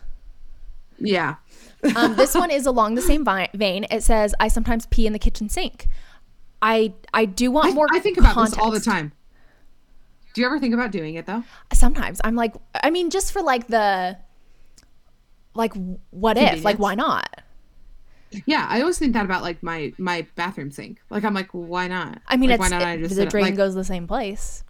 Yeah. 1.00 1.36
um, 1.95 2.15
this 2.15 2.36
one 2.36 2.52
is 2.52 2.65
along 2.65 2.95
the 2.95 3.02
same 3.02 3.26
vein. 3.54 3.86
It 3.89 4.04
says, 4.04 4.34
"I 4.39 4.48
sometimes 4.50 4.86
pee 4.88 5.08
in 5.08 5.13
the 5.13 5.19
kitchen 5.19 5.48
sink." 5.50 5.88
I 6.62 6.93
I 7.13 7.26
do 7.26 7.52
want 7.52 7.67
I, 7.67 7.72
more. 7.74 7.88
I 7.91 8.00
think 8.00 8.17
about 8.17 8.34
context. 8.34 8.56
this 8.58 8.63
all 8.63 8.72
the 8.72 8.80
time. 8.82 9.13
Do 10.34 10.41
you 10.41 10.48
ever 10.48 10.60
think 10.60 10.74
about 10.74 10.91
doing 10.91 11.15
it 11.15 11.26
though? 11.26 11.43
Sometimes 11.74 12.19
I'm 12.24 12.36
like, 12.36 12.54
I 12.84 12.89
mean, 12.91 13.10
just 13.10 13.32
for 13.32 13.41
like 13.41 13.67
the, 13.67 14.17
like, 15.56 15.74
what 16.12 16.38
if? 16.38 16.63
Like, 16.63 16.78
why 16.80 16.95
not? 16.95 17.41
Yeah, 18.45 18.67
I 18.69 18.82
always 18.82 19.00
think 19.00 19.13
that 19.13 19.26
about 19.26 19.41
like 19.41 19.63
my 19.63 19.93
my 19.98 20.28
bathroom 20.36 20.72
sink. 20.72 21.02
Like 21.10 21.24
I'm 21.24 21.34
like, 21.34 21.50
why 21.52 21.88
not? 21.88 22.22
I 22.28 22.38
mean, 22.38 22.50
like, 22.50 22.60
it's 22.60 22.72
why 22.72 22.78
not? 22.78 22.88
I 22.88 22.98
just 22.98 23.15
the 23.15 23.26
drain 23.26 23.45
like, 23.45 23.56
goes 23.56 23.74
the 23.74 23.84
same 23.84 24.06
place. 24.06 24.63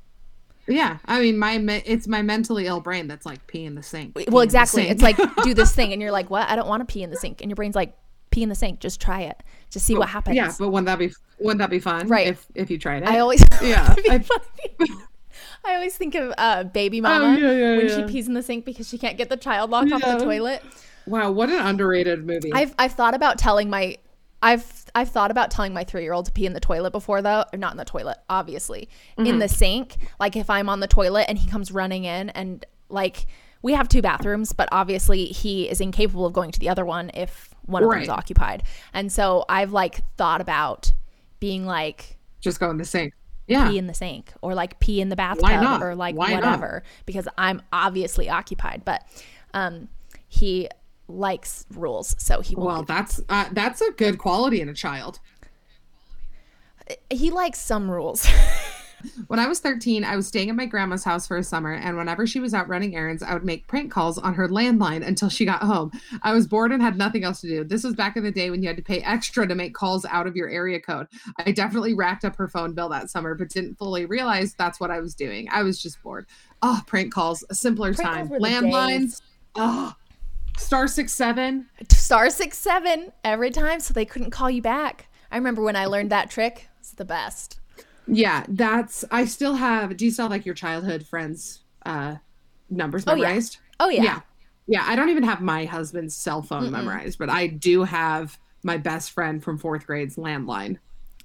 Yeah, 0.69 0.99
I 1.05 1.19
mean, 1.19 1.37
my 1.37 1.57
me- 1.57 1.81
it's 1.85 2.07
my 2.07 2.21
mentally 2.21 2.67
ill 2.67 2.79
brain 2.79 3.07
that's 3.07 3.25
like 3.25 3.45
pee 3.47 3.65
in 3.65 3.75
the 3.75 3.83
sink. 3.83 4.17
Well, 4.29 4.41
exactly. 4.43 4.83
sink. 4.83 4.91
It's 4.91 5.01
like 5.01 5.17
do 5.43 5.53
this 5.53 5.73
thing, 5.75 5.91
and 5.93 6.01
you're 6.01 6.11
like, 6.11 6.29
"What? 6.29 6.47
I 6.49 6.55
don't 6.55 6.67
want 6.67 6.87
to 6.87 6.91
pee 6.91 7.03
in 7.03 7.09
the 7.09 7.17
sink." 7.17 7.41
And 7.41 7.49
your 7.49 7.55
brain's 7.55 7.75
like, 7.75 7.97
"Pee 8.31 8.43
in 8.43 8.49
the 8.49 8.55
sink. 8.55 8.79
Just 8.79 9.01
try 9.01 9.21
it. 9.21 9.41
Just 9.69 9.85
see 9.85 9.95
what 9.95 10.09
happens." 10.09 10.35
yeah, 10.35 10.51
but 10.59 10.69
wouldn't 10.69 10.85
that 10.85 10.99
be 10.99 11.11
wouldn't 11.39 11.59
that 11.59 11.69
be 11.69 11.79
fun? 11.79 12.07
Right. 12.07 12.27
If 12.27 12.45
if 12.55 12.69
you 12.69 12.77
tried 12.77 13.03
it. 13.03 13.09
I 13.09 13.19
always 13.19 13.43
Yeah, 13.61 13.93
I- 14.09 14.23
I 15.65 15.75
always 15.75 15.95
think 15.95 16.15
of 16.15 16.33
uh, 16.37 16.63
baby 16.65 17.01
mama 17.01 17.25
Oh, 17.25 17.37
yeah, 17.37 17.51
yeah, 17.51 17.77
when 17.77 17.87
yeah. 17.87 17.95
she 17.97 18.03
pees 18.11 18.27
in 18.27 18.33
the 18.33 18.43
sink 18.43 18.65
because 18.65 18.87
she 18.87 18.97
can't 18.97 19.17
get 19.17 19.29
the 19.29 19.37
child 19.37 19.69
lock 19.69 19.91
off 19.91 20.01
the 20.01 20.17
toilet. 20.23 20.63
wow, 21.05 21.31
what 21.31 21.49
an 21.49 21.59
underrated 21.65 22.25
movie. 22.25 22.51
I've 22.53 22.73
I've 22.79 22.93
thought 22.93 23.13
about 23.13 23.37
telling 23.37 23.69
my 23.69 23.97
I've 24.41 24.78
I've 24.95 25.09
thought 25.09 25.31
about 25.31 25.51
telling 25.51 25.73
my 25.73 25.83
three 25.83 26.03
year 26.03 26.13
old 26.13 26.25
to 26.25 26.31
pee 26.31 26.45
in 26.45 26.53
the 26.53 26.59
toilet 26.59 26.91
before 26.91 27.21
though, 27.21 27.45
not 27.55 27.71
in 27.71 27.77
the 27.77 27.85
toilet, 27.85 28.17
obviously, 28.29 28.89
in 29.17 29.25
Mm-hmm. 29.25 29.39
the 29.39 29.47
sink. 29.49 29.97
Like 30.19 30.35
if 30.35 30.49
I'm 30.49 30.69
on 30.69 30.79
the 30.79 30.87
toilet 30.87 31.25
and 31.29 31.37
he 31.37 31.49
comes 31.49 31.71
running 31.71 32.05
in, 32.05 32.29
and 32.31 32.65
like 32.89 33.25
we 33.61 33.73
have 33.73 33.87
two 33.89 34.01
bathrooms, 34.01 34.53
but 34.53 34.69
obviously 34.71 35.25
he 35.25 35.69
is 35.69 35.81
incapable 35.81 36.25
of 36.25 36.33
going 36.33 36.51
to 36.51 36.59
the 36.59 36.69
other 36.69 36.85
one 36.85 37.11
if 37.13 37.49
one 37.65 37.83
of 37.83 37.89
them 37.89 38.01
is 38.01 38.09
occupied. 38.09 38.63
And 38.93 39.11
so 39.11 39.45
I've 39.49 39.71
like 39.71 40.01
thought 40.17 40.41
about 40.41 40.91
being 41.39 41.65
like 41.65 42.17
just 42.41 42.59
go 42.59 42.69
in 42.69 42.77
the 42.77 42.85
sink. 42.85 43.13
Yeah, 43.47 43.67
pee 43.69 43.77
in 43.79 43.87
the 43.87 43.93
sink 43.95 44.31
or 44.43 44.53
like 44.53 44.79
pee 44.79 45.01
in 45.01 45.09
the 45.09 45.15
bathtub 45.15 45.49
not? 45.49 45.81
or 45.81 45.95
like 45.95 46.15
Why 46.15 46.33
not? 46.33 46.43
whatever 46.43 46.83
because 47.05 47.27
I'm 47.37 47.61
obviously 47.73 48.29
occupied. 48.29 48.83
But 48.85 49.03
um, 49.55 49.87
he 50.27 50.69
likes 51.09 51.65
rules, 51.71 52.15
so 52.17 52.39
he 52.41 52.55
well, 52.55 52.83
that's 52.83 53.19
uh, 53.29 53.49
that's 53.51 53.81
a 53.81 53.91
good 53.91 54.17
quality 54.17 54.61
in 54.61 54.69
a 54.69 54.73
child. 54.73 55.19
he 57.09 57.31
likes 57.31 57.59
some 57.59 57.89
rules. 57.89 58.27
When 59.27 59.39
I 59.39 59.47
was 59.47 59.59
13, 59.59 60.03
I 60.03 60.15
was 60.15 60.27
staying 60.27 60.49
at 60.49 60.55
my 60.55 60.65
grandma's 60.65 61.03
house 61.03 61.27
for 61.27 61.37
a 61.37 61.43
summer, 61.43 61.73
and 61.73 61.97
whenever 61.97 62.27
she 62.27 62.39
was 62.39 62.53
out 62.53 62.67
running 62.67 62.95
errands, 62.95 63.23
I 63.23 63.33
would 63.33 63.45
make 63.45 63.67
prank 63.67 63.91
calls 63.91 64.17
on 64.17 64.33
her 64.33 64.47
landline 64.47 65.05
until 65.05 65.29
she 65.29 65.45
got 65.45 65.63
home. 65.63 65.91
I 66.21 66.33
was 66.33 66.47
bored 66.47 66.71
and 66.71 66.81
had 66.81 66.97
nothing 66.97 67.23
else 67.23 67.41
to 67.41 67.47
do. 67.47 67.63
This 67.63 67.83
was 67.83 67.95
back 67.95 68.17
in 68.17 68.23
the 68.23 68.31
day 68.31 68.49
when 68.49 68.61
you 68.61 68.67
had 68.67 68.77
to 68.77 68.83
pay 68.83 68.99
extra 69.01 69.47
to 69.47 69.55
make 69.55 69.73
calls 69.73 70.05
out 70.05 70.27
of 70.27 70.35
your 70.35 70.49
area 70.49 70.79
code. 70.79 71.07
I 71.37 71.51
definitely 71.51 71.93
racked 71.93 72.25
up 72.25 72.35
her 72.35 72.47
phone 72.47 72.73
bill 72.73 72.89
that 72.89 73.09
summer, 73.09 73.35
but 73.35 73.49
didn't 73.49 73.75
fully 73.75 74.05
realize 74.05 74.53
that's 74.53 74.79
what 74.79 74.91
I 74.91 74.99
was 74.99 75.15
doing. 75.15 75.47
I 75.51 75.63
was 75.63 75.81
just 75.81 76.01
bored. 76.03 76.25
Oh, 76.61 76.81
prank 76.85 77.13
calls, 77.13 77.43
a 77.49 77.55
simpler 77.55 77.93
Prank 77.93 78.09
time. 78.09 78.27
calls 78.27 78.29
were 78.29 78.39
the 78.39 78.45
Landlines. 78.45 79.21
Oh, 79.55 79.93
star 80.59 80.87
six 80.87 81.11
seven. 81.13 81.67
Star 81.91 82.29
six 82.29 82.57
seven 82.57 83.11
every 83.23 83.51
time, 83.51 83.79
so 83.79 83.93
they 83.93 84.05
couldn't 84.05 84.31
call 84.31 84.49
you 84.49 84.61
back. 84.61 85.07
I 85.31 85.37
remember 85.37 85.61
when 85.61 85.75
I 85.75 85.85
learned 85.85 86.11
that 86.11 86.29
trick. 86.29 86.69
It's 86.79 86.91
the 86.91 87.05
best. 87.05 87.59
Yeah, 88.07 88.45
that's. 88.49 89.05
I 89.11 89.25
still 89.25 89.55
have. 89.55 89.95
Do 89.97 90.05
you 90.05 90.11
still 90.11 90.25
have 90.25 90.31
like 90.31 90.45
your 90.45 90.55
childhood 90.55 91.05
friends' 91.05 91.61
uh 91.85 92.15
numbers 92.69 93.03
Oh, 93.07 93.15
yeah. 93.15 93.21
memorized? 93.23 93.57
Oh 93.79 93.89
yeah. 93.89 94.03
yeah 94.03 94.19
yeah 94.67 94.83
i 94.85 94.95
don't 94.95 95.09
even 95.09 95.23
have 95.23 95.41
my 95.41 95.65
husband's 95.65 96.15
cell 96.15 96.43
phone 96.43 96.69
memorized 96.69 97.17
but 97.17 97.27
i 97.29 97.47
do 97.47 97.83
have 97.83 98.37
my 98.61 98.77
best 98.77 99.09
friend 99.09 99.41
from 99.43 99.57
fourth 99.57 99.87
grade's 99.87 100.15
landline 100.17 100.77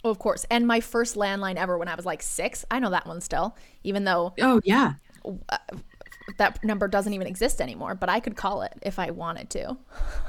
Oh, 0.06 0.10
of 0.10 0.18
course. 0.18 0.44
And 0.50 0.66
my 0.66 0.80
first 0.80 1.16
landline 1.16 1.56
ever 1.56 1.78
when 1.78 1.88
I 1.88 1.94
was 1.94 2.04
like 2.04 2.20
six. 2.22 2.64
I 2.70 2.78
know 2.78 2.90
that 2.90 3.06
one 3.06 3.22
still, 3.22 3.56
even 3.84 4.04
though 4.04 4.34
oh 4.40 4.60
yeah 4.64 4.94
that 6.38 6.62
number 6.64 6.88
doesn't 6.88 7.12
even 7.12 7.26
exist 7.26 7.60
anymore. 7.60 7.94
But 7.94 8.08
I 8.08 8.18
could 8.20 8.36
call 8.36 8.62
it 8.62 8.72
if 8.82 8.98
I 8.98 9.10
wanted 9.10 9.50
to. 9.50 9.76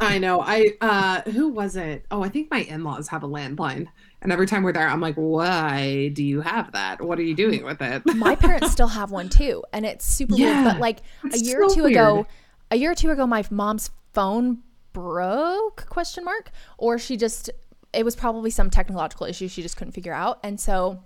i 0.01 0.17
know 0.17 0.41
i 0.41 0.65
uh 0.81 1.21
who 1.31 1.47
was 1.49 1.75
it 1.77 2.05
oh 2.11 2.21
i 2.23 2.27
think 2.29 2.51
my 2.51 2.59
in-laws 2.59 3.07
have 3.07 3.23
a 3.23 3.27
landline 3.27 3.87
and 4.21 4.31
every 4.31 4.45
time 4.45 4.61
we're 4.63 4.73
there 4.73 4.87
i'm 4.89 4.99
like 4.99 5.15
why 5.15 6.09
do 6.13 6.23
you 6.23 6.41
have 6.41 6.71
that 6.73 7.01
what 7.01 7.17
are 7.17 7.23
you 7.23 7.33
doing 7.35 7.63
with 7.63 7.81
it 7.81 8.01
my 8.15 8.35
parents 8.35 8.71
still 8.71 8.87
have 8.87 9.09
one 9.11 9.29
too 9.29 9.63
and 9.71 9.85
it's 9.85 10.05
super 10.05 10.35
Yeah, 10.35 10.63
weird 10.63 10.73
but 10.73 10.81
like 10.81 10.99
a 11.33 11.37
year 11.37 11.63
or 11.63 11.69
so 11.69 11.75
two 11.75 11.85
ago 11.85 12.27
a 12.71 12.75
year 12.75 12.91
or 12.91 12.95
two 12.95 13.09
ago 13.09 13.25
my 13.25 13.43
mom's 13.49 13.89
phone 14.13 14.59
broke 14.93 15.85
question 15.89 16.23
mark 16.25 16.51
or 16.77 16.97
she 16.99 17.15
just 17.17 17.49
it 17.93 18.03
was 18.03 18.15
probably 18.15 18.49
some 18.49 18.69
technological 18.69 19.25
issue 19.25 19.47
she 19.47 19.61
just 19.61 19.77
couldn't 19.77 19.93
figure 19.93 20.13
out 20.13 20.39
and 20.43 20.59
so 20.59 21.01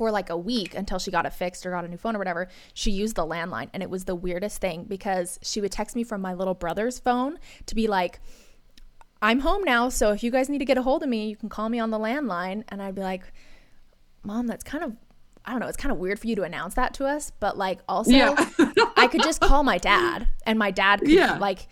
for 0.00 0.10
like 0.10 0.30
a 0.30 0.36
week 0.36 0.74
until 0.74 0.98
she 0.98 1.10
got 1.10 1.26
it 1.26 1.32
fixed 1.34 1.66
or 1.66 1.70
got 1.72 1.84
a 1.84 1.88
new 1.88 1.98
phone 1.98 2.16
or 2.16 2.18
whatever, 2.18 2.48
she 2.72 2.90
used 2.90 3.16
the 3.16 3.26
landline. 3.26 3.68
And 3.74 3.82
it 3.82 3.90
was 3.90 4.04
the 4.06 4.14
weirdest 4.14 4.58
thing 4.58 4.84
because 4.84 5.38
she 5.42 5.60
would 5.60 5.70
text 5.70 5.94
me 5.94 6.04
from 6.04 6.22
my 6.22 6.32
little 6.32 6.54
brother's 6.54 6.98
phone 6.98 7.38
to 7.66 7.74
be 7.74 7.86
like, 7.86 8.18
I'm 9.20 9.40
home 9.40 9.62
now. 9.62 9.90
So 9.90 10.12
if 10.12 10.22
you 10.22 10.30
guys 10.30 10.48
need 10.48 10.56
to 10.60 10.64
get 10.64 10.78
a 10.78 10.82
hold 10.82 11.02
of 11.02 11.10
me, 11.10 11.28
you 11.28 11.36
can 11.36 11.50
call 11.50 11.68
me 11.68 11.78
on 11.78 11.90
the 11.90 11.98
landline. 11.98 12.64
And 12.70 12.80
I'd 12.80 12.94
be 12.94 13.02
like, 13.02 13.30
Mom, 14.22 14.46
that's 14.46 14.64
kind 14.64 14.82
of, 14.84 14.96
I 15.44 15.50
don't 15.50 15.60
know, 15.60 15.66
it's 15.68 15.76
kind 15.76 15.92
of 15.92 15.98
weird 15.98 16.18
for 16.18 16.26
you 16.28 16.36
to 16.36 16.44
announce 16.44 16.72
that 16.76 16.94
to 16.94 17.04
us. 17.04 17.30
But 17.38 17.58
like, 17.58 17.80
also, 17.86 18.10
Yeah. 18.10 18.34
I 18.96 19.06
could 19.06 19.22
just 19.22 19.42
call 19.42 19.64
my 19.64 19.76
dad 19.76 20.28
and 20.46 20.58
my 20.58 20.70
dad 20.70 21.00
could, 21.00 21.10
Yeah. 21.10 21.36
like, 21.36 21.68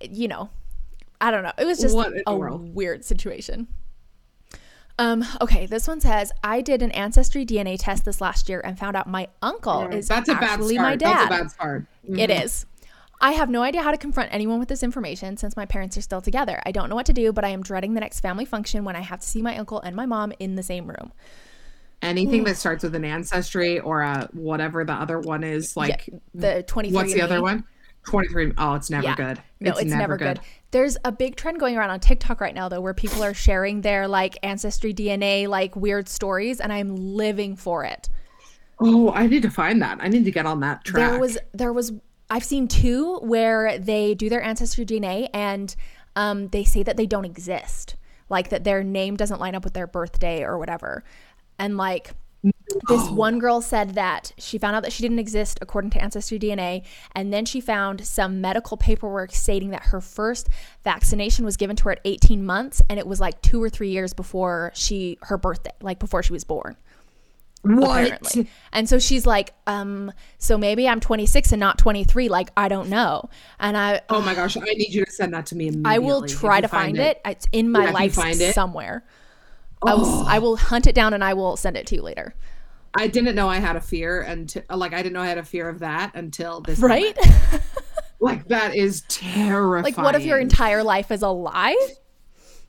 you 0.00 0.26
know, 0.26 0.48
I 1.20 1.30
don't 1.30 1.42
know. 1.42 1.52
It 1.58 1.66
was 1.66 1.80
just 1.80 1.94
What 1.94 2.14
a 2.26 2.34
world? 2.34 2.74
weird 2.74 3.04
situation. 3.04 3.68
Um, 4.98 5.24
okay, 5.40 5.66
this 5.66 5.88
one 5.88 6.00
says 6.00 6.32
I 6.44 6.60
did 6.60 6.82
an 6.82 6.90
ancestry 6.92 7.46
DNA 7.46 7.76
test 7.78 8.04
this 8.04 8.20
last 8.20 8.48
year 8.48 8.60
and 8.64 8.78
found 8.78 8.96
out 8.96 9.06
my 9.06 9.28
uncle 9.40 9.88
is 9.88 10.08
That's 10.08 10.28
a 10.28 10.34
bad 10.34 10.44
actually 10.44 10.76
my 10.76 10.96
dad. 10.96 11.14
That's 11.14 11.24
a 11.24 11.28
bad 11.28 11.50
start. 11.50 11.86
It 12.08 12.30
is. 12.30 12.66
I 13.20 13.32
have 13.32 13.48
no 13.48 13.62
idea 13.62 13.82
how 13.82 13.92
to 13.92 13.96
confront 13.96 14.34
anyone 14.34 14.58
with 14.58 14.68
this 14.68 14.82
information 14.82 15.36
since 15.36 15.56
my 15.56 15.64
parents 15.64 15.96
are 15.96 16.02
still 16.02 16.20
together. 16.20 16.60
I 16.66 16.72
don't 16.72 16.88
know 16.90 16.96
what 16.96 17.06
to 17.06 17.12
do, 17.12 17.32
but 17.32 17.44
I 17.44 17.50
am 17.50 17.62
dreading 17.62 17.94
the 17.94 18.00
next 18.00 18.18
family 18.18 18.44
function 18.44 18.84
when 18.84 18.96
I 18.96 19.00
have 19.00 19.20
to 19.20 19.26
see 19.26 19.40
my 19.40 19.56
uncle 19.56 19.80
and 19.80 19.94
my 19.94 20.06
mom 20.06 20.32
in 20.40 20.56
the 20.56 20.62
same 20.62 20.88
room. 20.88 21.12
Anything 22.02 22.42
that 22.44 22.56
starts 22.56 22.82
with 22.82 22.96
an 22.96 23.04
ancestry 23.04 23.78
or 23.78 24.02
a 24.02 24.28
whatever 24.32 24.84
the 24.84 24.92
other 24.92 25.20
one 25.20 25.44
is, 25.44 25.76
like 25.76 26.08
yeah, 26.08 26.18
the 26.34 26.62
23 26.64 26.94
what's 26.96 27.14
the 27.14 27.22
other 27.22 27.40
one? 27.40 27.64
Twenty 28.04 28.28
three. 28.28 28.52
Oh, 28.58 28.74
it's 28.74 28.90
never 28.90 29.04
Yeah. 29.04 29.14
good. 29.14 29.42
No, 29.60 29.72
it's, 29.72 29.84
never, 29.84 30.16
good. 30.16 30.40
There's 30.72 30.96
a 31.04 31.12
big 31.12 31.36
trend 31.36 31.60
going 31.60 31.76
around 31.76 31.90
on 31.90 32.00
TikTok 32.00 32.40
right 32.40 32.54
now 32.54 32.68
though 32.68 32.80
where 32.80 32.94
people 32.94 33.22
are 33.22 33.34
sharing 33.34 33.82
their 33.82 34.08
like 34.08 34.36
ancestry 34.42 34.92
DNA 34.92 35.46
like 35.46 35.76
weird 35.76 36.08
stories 36.08 36.60
and 36.60 36.72
I'm 36.72 36.96
living 36.96 37.54
for 37.54 37.84
it. 37.84 38.08
Oh, 38.80 39.12
I 39.12 39.28
need 39.28 39.42
to 39.42 39.50
find 39.50 39.80
that. 39.82 39.98
I 40.00 40.08
need 40.08 40.24
to 40.24 40.32
get 40.32 40.46
on 40.46 40.60
that 40.60 40.84
track. 40.84 41.10
There 41.10 41.20
was 41.20 41.38
there 41.52 41.72
was 41.72 41.92
I've 42.28 42.44
seen 42.44 42.66
two 42.66 43.18
where 43.18 43.78
they 43.78 44.14
do 44.14 44.28
their 44.28 44.42
ancestry 44.42 44.84
DNA 44.84 45.28
and 45.32 45.74
um, 46.16 46.48
they 46.48 46.64
say 46.64 46.82
that 46.82 46.96
they 46.96 47.06
don't 47.06 47.24
exist, 47.24 47.94
like 48.28 48.48
that 48.48 48.64
their 48.64 48.82
name 48.82 49.16
doesn't 49.16 49.38
line 49.40 49.54
up 49.54 49.64
with 49.64 49.74
their 49.74 49.86
birthday 49.86 50.42
or 50.42 50.58
whatever, 50.58 51.04
and 51.58 51.76
like. 51.76 52.14
This 52.88 53.08
one 53.10 53.38
girl 53.38 53.60
said 53.60 53.94
that 53.94 54.32
she 54.38 54.58
found 54.58 54.76
out 54.76 54.82
that 54.82 54.92
she 54.92 55.02
didn't 55.02 55.18
exist 55.18 55.58
according 55.60 55.90
to 55.92 56.02
Ancestry 56.02 56.38
DNA, 56.38 56.84
and 57.14 57.32
then 57.32 57.44
she 57.44 57.60
found 57.60 58.04
some 58.06 58.40
medical 58.40 58.76
paperwork 58.76 59.32
stating 59.32 59.70
that 59.70 59.84
her 59.84 60.00
first 60.00 60.48
vaccination 60.84 61.44
was 61.44 61.56
given 61.56 61.76
to 61.76 61.84
her 61.84 61.92
at 61.92 62.00
18 62.04 62.44
months, 62.44 62.82
and 62.88 62.98
it 62.98 63.06
was 63.06 63.20
like 63.20 63.40
two 63.42 63.62
or 63.62 63.68
three 63.70 63.90
years 63.90 64.12
before 64.12 64.72
she 64.74 65.18
her 65.22 65.38
birthday, 65.38 65.72
like 65.80 65.98
before 65.98 66.22
she 66.22 66.32
was 66.32 66.44
born 66.44 66.76
what? 67.62 68.02
apparently. 68.02 68.48
And 68.72 68.88
so 68.88 68.98
she's 68.98 69.24
like, 69.24 69.54
um, 69.66 70.12
so 70.38 70.58
maybe 70.58 70.88
I'm 70.88 71.00
26 71.00 71.52
and 71.52 71.60
not 71.60 71.78
23. 71.78 72.28
Like, 72.28 72.50
I 72.56 72.68
don't 72.68 72.88
know. 72.88 73.30
And 73.60 73.76
I, 73.76 74.00
Oh 74.08 74.20
my 74.20 74.34
gosh, 74.34 74.56
I 74.56 74.60
need 74.60 74.92
you 74.92 75.04
to 75.04 75.10
send 75.12 75.32
that 75.34 75.46
to 75.46 75.54
me 75.56 75.68
immediately. 75.68 75.94
I 75.94 75.98
will 75.98 76.26
try 76.26 76.60
to 76.60 76.68
find 76.68 76.98
it. 76.98 77.20
It's 77.24 77.46
in 77.52 77.70
my 77.70 77.84
Yeah, 77.84 77.90
life 77.92 78.14
find 78.14 78.40
it. 78.40 78.54
somewhere. 78.54 79.04
I 79.84 79.94
will, 79.94 80.24
I 80.26 80.38
will 80.38 80.56
hunt 80.56 80.86
it 80.86 80.94
down 80.94 81.12
and 81.14 81.24
I 81.24 81.34
will 81.34 81.56
send 81.56 81.76
it 81.76 81.86
to 81.88 81.96
you 81.96 82.02
later. 82.02 82.34
I 82.94 83.06
didn't 83.08 83.34
know 83.34 83.48
I 83.48 83.58
had 83.58 83.76
a 83.76 83.80
fear 83.80 84.20
until 84.22 84.62
like 84.74 84.92
I 84.92 84.98
didn't 85.02 85.14
know 85.14 85.22
I 85.22 85.26
had 85.26 85.38
a 85.38 85.44
fear 85.44 85.68
of 85.68 85.78
that 85.80 86.14
until 86.14 86.60
this 86.60 86.78
Right? 86.78 87.16
Like 88.20 88.46
that 88.48 88.76
is 88.76 89.00
terrifying. 89.08 89.82
like, 89.82 89.96
what 89.98 90.14
if 90.14 90.22
your 90.24 90.38
entire 90.38 90.84
life 90.84 91.10
is 91.10 91.22
a 91.22 91.28
lie? 91.28 91.76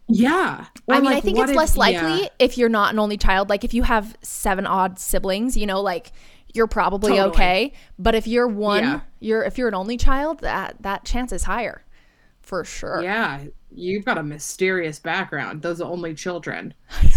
Yeah. 0.07 0.65
Or, 0.87 0.95
I 0.95 0.99
mean, 0.99 1.11
I 1.13 1.21
think 1.21 1.37
it's 1.37 1.51
if- 1.51 1.55
less 1.55 1.77
likely 1.77 2.23
yeah. 2.23 2.27
if 2.39 2.57
you're 2.57 2.69
not 2.69 2.91
an 2.91 2.97
only 2.97 3.17
child. 3.17 3.49
Like, 3.49 3.63
if 3.63 3.71
you 3.71 3.83
have 3.83 4.17
seven 4.23 4.65
odd 4.65 4.97
siblings, 4.97 5.55
you 5.55 5.67
know, 5.67 5.79
like 5.79 6.11
you're 6.55 6.65
probably 6.65 7.11
Totally. 7.17 7.29
okay. 7.29 7.73
But 7.99 8.15
if 8.15 8.25
you're 8.25 8.47
one, 8.47 8.83
Yeah. 8.83 8.99
you're 9.19 9.43
if 9.43 9.59
you're 9.59 9.67
an 9.67 9.75
only 9.75 9.95
child, 9.95 10.39
that 10.39 10.81
that 10.81 11.05
chance 11.05 11.31
is 11.31 11.43
higher, 11.43 11.83
for 12.41 12.63
sure. 12.65 13.03
Yeah, 13.03 13.43
you've 13.71 14.05
got 14.05 14.17
a 14.17 14.23
mysterious 14.23 14.97
background. 14.97 15.61
Those 15.61 15.81
only 15.81 16.15
children. 16.15 16.73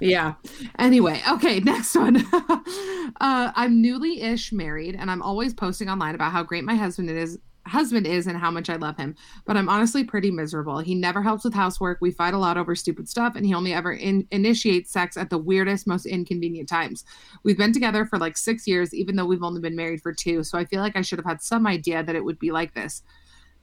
yeah. 0.00 0.34
Anyway, 0.78 1.20
okay, 1.30 1.60
next 1.64 1.94
one. 1.94 2.24
uh, 2.34 3.52
I'm 3.54 3.80
newly 3.80 4.20
ish 4.20 4.52
married, 4.52 4.96
and 4.96 5.10
I'm 5.10 5.22
always 5.22 5.54
posting 5.54 5.88
online 5.88 6.14
about 6.14 6.32
how 6.32 6.42
great 6.42 6.64
my 6.64 6.74
husband 6.74 7.10
is. 7.10 7.38
Husband 7.66 8.06
is 8.06 8.26
and 8.26 8.36
how 8.36 8.50
much 8.50 8.68
I 8.68 8.76
love 8.76 8.98
him, 8.98 9.16
but 9.46 9.56
I'm 9.56 9.70
honestly 9.70 10.04
pretty 10.04 10.30
miserable. 10.30 10.80
He 10.80 10.94
never 10.94 11.22
helps 11.22 11.44
with 11.44 11.54
housework. 11.54 11.96
We 12.02 12.10
fight 12.10 12.34
a 12.34 12.38
lot 12.38 12.58
over 12.58 12.74
stupid 12.74 13.08
stuff, 13.08 13.36
and 13.36 13.46
he 13.46 13.54
only 13.54 13.72
ever 13.72 13.90
in- 13.90 14.28
initiates 14.30 14.92
sex 14.92 15.16
at 15.16 15.30
the 15.30 15.38
weirdest, 15.38 15.86
most 15.86 16.04
inconvenient 16.04 16.68
times. 16.68 17.04
We've 17.42 17.56
been 17.56 17.72
together 17.72 18.04
for 18.04 18.18
like 18.18 18.36
six 18.36 18.66
years, 18.66 18.92
even 18.92 19.16
though 19.16 19.24
we've 19.24 19.42
only 19.42 19.62
been 19.62 19.76
married 19.76 20.02
for 20.02 20.12
two. 20.12 20.44
So 20.44 20.58
I 20.58 20.66
feel 20.66 20.82
like 20.82 20.94
I 20.94 21.00
should 21.00 21.18
have 21.18 21.24
had 21.24 21.40
some 21.40 21.66
idea 21.66 22.02
that 22.02 22.14
it 22.14 22.24
would 22.26 22.38
be 22.38 22.52
like 22.52 22.74
this. 22.74 23.02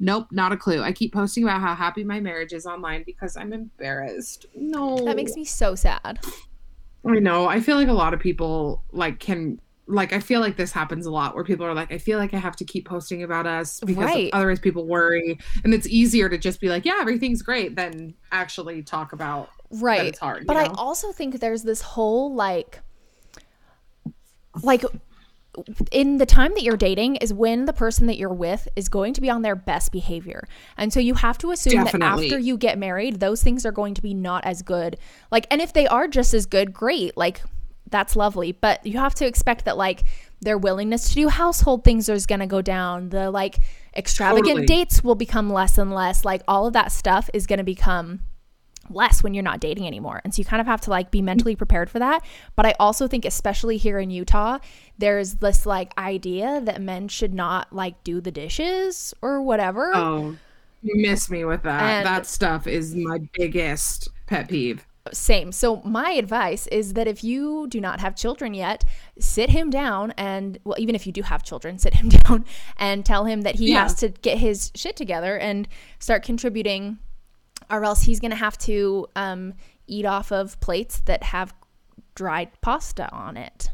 Nope, 0.03 0.27
not 0.31 0.51
a 0.51 0.57
clue. 0.57 0.81
I 0.81 0.91
keep 0.91 1.13
posting 1.13 1.43
about 1.43 1.61
how 1.61 1.75
happy 1.75 2.03
my 2.03 2.19
marriage 2.19 2.53
is 2.53 2.65
online 2.65 3.03
because 3.05 3.37
I'm 3.37 3.53
embarrassed. 3.53 4.47
No. 4.55 4.97
That 5.05 5.15
makes 5.15 5.35
me 5.35 5.45
so 5.45 5.75
sad. 5.75 6.19
I 7.07 7.19
know. 7.19 7.47
I 7.47 7.59
feel 7.59 7.77
like 7.77 7.87
a 7.87 7.93
lot 7.93 8.13
of 8.15 8.19
people 8.19 8.83
like 8.91 9.19
can 9.19 9.61
like 9.85 10.11
I 10.11 10.19
feel 10.19 10.39
like 10.39 10.57
this 10.57 10.71
happens 10.71 11.05
a 11.05 11.11
lot 11.11 11.35
where 11.35 11.43
people 11.43 11.65
are 11.65 11.73
like 11.75 11.91
I 11.91 11.99
feel 11.99 12.17
like 12.17 12.33
I 12.33 12.37
have 12.37 12.55
to 12.57 12.65
keep 12.65 12.87
posting 12.87 13.21
about 13.21 13.45
us 13.45 13.79
because 13.81 14.05
Right. 14.05 14.29
otherwise 14.33 14.59
people 14.59 14.87
worry 14.87 15.37
and 15.63 15.73
it's 15.73 15.87
easier 15.87 16.29
to 16.29 16.37
just 16.37 16.59
be 16.61 16.69
like 16.69 16.83
yeah, 16.83 16.97
everything's 16.99 17.41
great 17.43 17.75
than 17.75 18.15
actually 18.31 18.81
talk 18.83 19.13
about 19.13 19.49
that 19.69 19.81
right 19.81 20.05
it's 20.07 20.19
hard, 20.19 20.45
but 20.45 20.57
i 20.57 20.65
also 20.75 21.11
think 21.13 21.39
there's 21.39 21.63
this 21.63 21.81
whole 21.81 22.33
like 22.33 22.81
like 24.63 24.83
in 25.91 26.17
the 26.17 26.25
time 26.25 26.53
that 26.53 26.63
you're 26.63 26.77
dating 26.77 27.17
is 27.17 27.33
when 27.33 27.65
the 27.65 27.73
person 27.73 28.07
that 28.07 28.17
you're 28.17 28.33
with 28.33 28.67
is 28.75 28.87
going 28.87 29.13
to 29.13 29.21
be 29.21 29.29
on 29.29 29.41
their 29.41 29.55
best 29.55 29.91
behavior. 29.91 30.47
And 30.77 30.93
so 30.93 30.99
you 30.99 31.15
have 31.15 31.37
to 31.39 31.51
assume 31.51 31.83
Definitely. 31.83 32.29
that 32.29 32.35
after 32.35 32.39
you 32.39 32.57
get 32.57 32.77
married, 32.77 33.19
those 33.19 33.43
things 33.43 33.65
are 33.65 33.71
going 33.71 33.93
to 33.95 34.01
be 34.01 34.13
not 34.13 34.45
as 34.45 34.61
good. 34.61 34.97
Like 35.29 35.47
and 35.51 35.61
if 35.61 35.73
they 35.73 35.87
are 35.87 36.07
just 36.07 36.33
as 36.33 36.45
good, 36.45 36.73
great. 36.73 37.17
Like 37.17 37.41
that's 37.89 38.15
lovely, 38.15 38.53
but 38.53 38.85
you 38.85 38.97
have 38.99 39.15
to 39.15 39.25
expect 39.25 39.65
that 39.65 39.77
like 39.77 40.03
their 40.39 40.57
willingness 40.57 41.09
to 41.09 41.15
do 41.15 41.27
household 41.27 41.83
things 41.83 42.09
is 42.09 42.25
going 42.25 42.39
to 42.39 42.47
go 42.47 42.61
down. 42.61 43.09
The 43.09 43.29
like 43.29 43.59
extravagant 43.95 44.47
Totally. 44.47 44.65
dates 44.65 45.03
will 45.03 45.15
become 45.15 45.51
less 45.51 45.77
and 45.77 45.93
less. 45.93 46.23
Like 46.23 46.41
all 46.47 46.65
of 46.65 46.73
that 46.73 46.91
stuff 46.91 47.29
is 47.33 47.45
going 47.45 47.57
to 47.57 47.65
become 47.65 48.21
less 48.89 49.23
when 49.23 49.33
you're 49.33 49.43
not 49.43 49.59
dating 49.59 49.87
anymore. 49.87 50.21
And 50.23 50.33
so 50.33 50.39
you 50.39 50.45
kind 50.45 50.59
of 50.61 50.67
have 50.67 50.81
to 50.81 50.89
like 50.89 51.11
be 51.11 51.21
mentally 51.21 51.55
prepared 51.55 51.89
for 51.89 51.99
that. 51.99 52.25
But 52.55 52.65
I 52.65 52.73
also 52.79 53.07
think 53.07 53.25
especially 53.25 53.77
here 53.77 53.99
in 53.99 54.09
Utah, 54.09 54.59
there's 54.97 55.35
this 55.35 55.65
like 55.65 55.97
idea 55.97 56.59
that 56.61 56.81
men 56.81 57.07
should 57.07 57.33
not 57.33 57.71
like 57.73 58.03
do 58.03 58.19
the 58.21 58.31
dishes 58.31 59.13
or 59.21 59.41
whatever. 59.41 59.91
Oh, 59.93 60.35
you 60.81 60.95
miss 60.95 61.29
me 61.29 61.45
with 61.45 61.63
that. 61.63 61.81
And- 61.83 62.05
that 62.05 62.25
stuff 62.25 62.67
is 62.67 62.95
my 62.95 63.19
biggest 63.33 64.09
pet 64.27 64.49
peeve. 64.49 64.85
Same. 65.11 65.51
So 65.51 65.81
my 65.83 66.11
advice 66.11 66.67
is 66.67 66.93
that 66.93 67.07
if 67.07 67.23
you 67.23 67.65
do 67.67 67.81
not 67.81 67.99
have 68.01 68.15
children 68.15 68.53
yet, 68.53 68.83
sit 69.17 69.49
him 69.49 69.71
down 69.71 70.11
and 70.15 70.59
well 70.63 70.75
even 70.79 70.93
if 70.93 71.07
you 71.07 71.11
do 71.11 71.23
have 71.23 71.41
children, 71.43 71.79
sit 71.79 71.95
him 71.95 72.09
down 72.25 72.45
and 72.77 73.03
tell 73.03 73.25
him 73.25 73.41
that 73.41 73.55
he 73.55 73.71
Yeah. 73.71 73.81
has 73.83 73.95
to 73.95 74.09
get 74.09 74.37
his 74.37 74.71
shit 74.75 74.95
together 74.95 75.37
and 75.37 75.67
start 75.97 76.21
contributing 76.23 76.99
or 77.71 77.85
else 77.85 78.01
he's 78.03 78.19
going 78.19 78.31
to 78.31 78.37
have 78.37 78.57
to 78.59 79.07
um, 79.15 79.53
eat 79.87 80.05
off 80.05 80.31
of 80.31 80.59
plates 80.59 80.99
that 81.05 81.23
have 81.23 81.53
dried 82.15 82.49
pasta 82.61 83.09
on 83.11 83.37
it. 83.37 83.69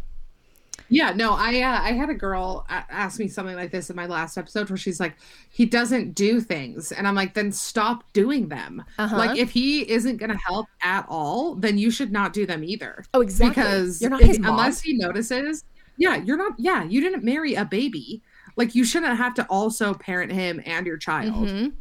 Yeah, 0.90 1.12
no, 1.12 1.34
I 1.34 1.62
uh, 1.62 1.82
I 1.82 1.92
had 1.92 2.10
a 2.10 2.14
girl 2.14 2.66
ask 2.70 3.20
me 3.20 3.28
something 3.28 3.58
like 3.58 3.72
this 3.72 3.90
in 3.90 3.96
my 3.98 4.06
last 4.06 4.38
episode 4.38 4.70
where 4.70 4.78
she's 4.78 5.02
like, 5.02 5.16
he 5.50 5.66
doesn't 5.66 6.14
do 6.14 6.40
things, 6.40 6.94
and 6.94 7.06
I'm 7.06 7.16
like, 7.16 7.34
then 7.34 7.52
stop 7.52 8.06
doing 8.14 8.48
them. 8.48 8.82
Uh-huh. 8.98 9.18
Like, 9.18 9.38
if 9.38 9.50
he 9.50 9.90
isn't 9.92 10.16
gonna 10.16 10.38
help 10.38 10.68
at 10.82 11.06
all, 11.10 11.56
then 11.56 11.78
you 11.78 11.92
should 11.92 12.14
not 12.14 12.32
do 12.32 12.46
them 12.46 12.64
either. 12.64 13.04
Oh, 13.14 13.20
exactly. 13.20 13.50
Because 13.50 14.00
You're 14.02 14.12
not 14.12 14.22
if- 14.22 14.28
his 14.28 14.38
unless 14.38 14.80
he 14.80 14.94
notices, 14.94 15.66
yeah, 15.98 16.16
you're 16.16 16.38
not. 16.38 16.54
Yeah, 16.58 16.86
you 16.86 17.02
didn't 17.02 17.24
marry 17.26 17.56
a 17.56 17.66
baby. 17.66 18.22
Like, 18.56 18.74
you 18.74 18.86
shouldn't 18.86 19.18
have 19.18 19.34
to 19.34 19.46
also 19.50 19.94
parent 19.94 20.32
him 20.32 20.62
and 20.66 20.86
your 20.88 20.98
child. 20.98 21.48
Mhm. 21.50 21.74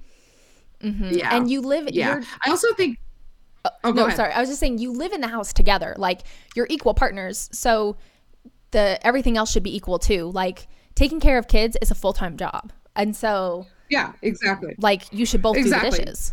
Mhm. 0.82 1.16
Yeah. 1.16 1.34
And 1.34 1.50
you 1.50 1.60
live 1.60 1.88
Yeah, 1.90 2.14
you're 2.16 2.22
I 2.44 2.50
also 2.50 2.72
think. 2.74 2.98
Oh, 3.82 3.90
no, 3.90 4.04
ahead. 4.06 4.16
sorry. 4.16 4.32
I 4.32 4.40
was 4.40 4.48
just 4.48 4.60
saying 4.60 4.78
you 4.78 4.92
live 4.92 5.12
in 5.12 5.20
the 5.20 5.26
house 5.28 5.52
together. 5.52 5.94
Like 5.98 6.20
you're 6.54 6.68
equal 6.70 6.94
partners. 6.94 7.48
So 7.52 7.96
the 8.70 8.98
everything 9.04 9.36
else 9.36 9.50
should 9.50 9.62
be 9.64 9.74
equal 9.74 9.98
too. 9.98 10.30
Like 10.32 10.68
taking 10.94 11.18
care 11.20 11.36
of 11.38 11.48
kids 11.48 11.76
is 11.82 11.90
a 11.90 11.94
full-time 11.94 12.36
job. 12.36 12.72
And 12.94 13.14
so 13.16 13.66
Yeah, 13.88 14.12
exactly. 14.22 14.74
like 14.78 15.12
you 15.12 15.26
should 15.26 15.42
both 15.42 15.56
do 15.56 15.64
the 15.64 15.78
dishes. 15.78 16.32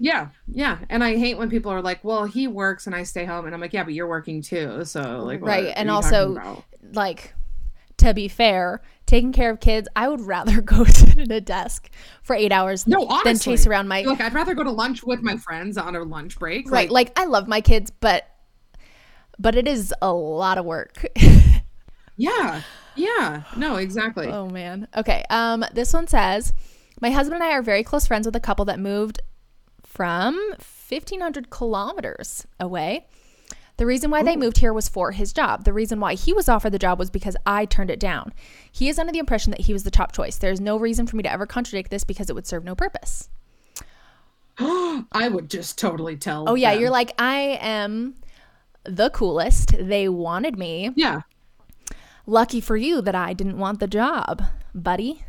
Yeah, 0.00 0.28
yeah. 0.52 0.78
And 0.90 1.02
I 1.02 1.16
hate 1.16 1.38
when 1.38 1.50
people 1.50 1.72
are 1.72 1.82
like, 1.82 2.04
"Well, 2.04 2.24
he 2.24 2.46
works 2.46 2.86
and 2.86 2.94
I 2.94 3.02
stay 3.02 3.24
home," 3.24 3.46
and 3.46 3.54
I'm 3.54 3.60
like, 3.60 3.72
"Yeah, 3.72 3.82
but 3.82 3.94
you're 3.94 4.06
working 4.06 4.42
too." 4.42 4.84
So 4.84 5.22
like, 5.24 5.40
Right. 5.42 5.72
And 5.74 5.90
also 5.90 6.62
like 6.92 7.34
to 7.98 8.14
be 8.14 8.28
fair, 8.28 8.80
taking 9.06 9.32
care 9.32 9.50
of 9.50 9.60
kids, 9.60 9.88
I 9.94 10.08
would 10.08 10.20
rather 10.22 10.60
go 10.62 10.84
sit 10.86 11.18
at 11.18 11.30
a 11.30 11.40
desk 11.40 11.90
for 12.22 12.34
eight 12.34 12.52
hours 12.52 12.86
No, 12.86 13.06
honestly, 13.06 13.32
than 13.32 13.38
chase 13.38 13.66
around 13.66 13.88
my 13.88 14.02
Look, 14.02 14.20
I'd 14.20 14.34
rather 14.34 14.54
go 14.54 14.64
to 14.64 14.70
lunch 14.70 15.02
with 15.04 15.20
my 15.20 15.36
friends 15.36 15.76
on 15.76 15.94
a 15.94 16.02
lunch 16.02 16.38
break. 16.38 16.70
right. 16.70 16.90
Like, 16.90 17.16
Like 17.16 17.18
I 17.18 17.26
love 17.26 17.46
my 17.48 17.60
kids, 17.60 17.90
but 17.90 18.26
but 19.38 19.54
it 19.54 19.68
is 19.68 19.94
a 20.02 20.12
lot 20.12 20.58
of 20.58 20.64
work. 20.64 21.06
yeah, 22.16 22.62
yeah, 22.96 23.42
no, 23.56 23.76
exactly. 23.76 24.26
Oh 24.26 24.48
man. 24.48 24.88
Okay. 24.96 25.24
Um 25.30 25.64
this 25.72 25.92
one 25.92 26.06
says 26.08 26.52
my 27.00 27.10
husband 27.10 27.40
and 27.42 27.44
I 27.44 27.54
are 27.54 27.62
very 27.62 27.84
close 27.84 28.06
friends 28.06 28.26
with 28.26 28.34
a 28.34 28.40
couple 28.40 28.64
that 28.64 28.80
moved 28.80 29.20
from 29.84 30.34
1500 30.58 31.50
kilometers 31.50 32.46
away. 32.58 33.06
The 33.78 33.86
reason 33.86 34.10
why 34.10 34.24
they 34.24 34.36
moved 34.36 34.58
here 34.58 34.72
was 34.72 34.88
for 34.88 35.12
his 35.12 35.32
job. 35.32 35.64
The 35.64 35.72
reason 35.72 36.00
why 36.00 36.14
he 36.14 36.32
was 36.32 36.48
offered 36.48 36.70
the 36.70 36.80
job 36.80 36.98
was 36.98 37.10
because 37.10 37.36
I 37.46 37.64
turned 37.64 37.90
it 37.90 38.00
down. 38.00 38.32
He 38.72 38.88
is 38.88 38.98
under 38.98 39.12
the 39.12 39.20
impression 39.20 39.52
that 39.52 39.60
he 39.60 39.72
was 39.72 39.84
the 39.84 39.90
top 39.90 40.10
choice. 40.12 40.36
There's 40.36 40.60
no 40.60 40.76
reason 40.76 41.06
for 41.06 41.14
me 41.14 41.22
to 41.22 41.30
ever 41.30 41.46
contradict 41.46 41.90
this 41.90 42.02
because 42.02 42.28
it 42.28 42.34
would 42.34 42.46
serve 42.46 42.64
no 42.64 42.74
purpose. 42.74 43.28
I 44.58 45.28
would 45.30 45.48
just 45.48 45.78
totally 45.78 46.16
tell. 46.16 46.48
Oh 46.48 46.56
yeah, 46.56 46.72
them. 46.72 46.80
you're 46.80 46.90
like 46.90 47.12
I 47.20 47.58
am 47.60 48.16
the 48.82 49.10
coolest. 49.10 49.74
They 49.78 50.08
wanted 50.08 50.58
me. 50.58 50.90
yeah, 50.96 51.20
Lucky 52.26 52.60
for 52.60 52.76
you 52.76 53.00
that 53.02 53.14
I 53.14 53.32
didn't 53.32 53.58
want 53.58 53.78
the 53.78 53.86
job, 53.86 54.42
buddy. 54.74 55.22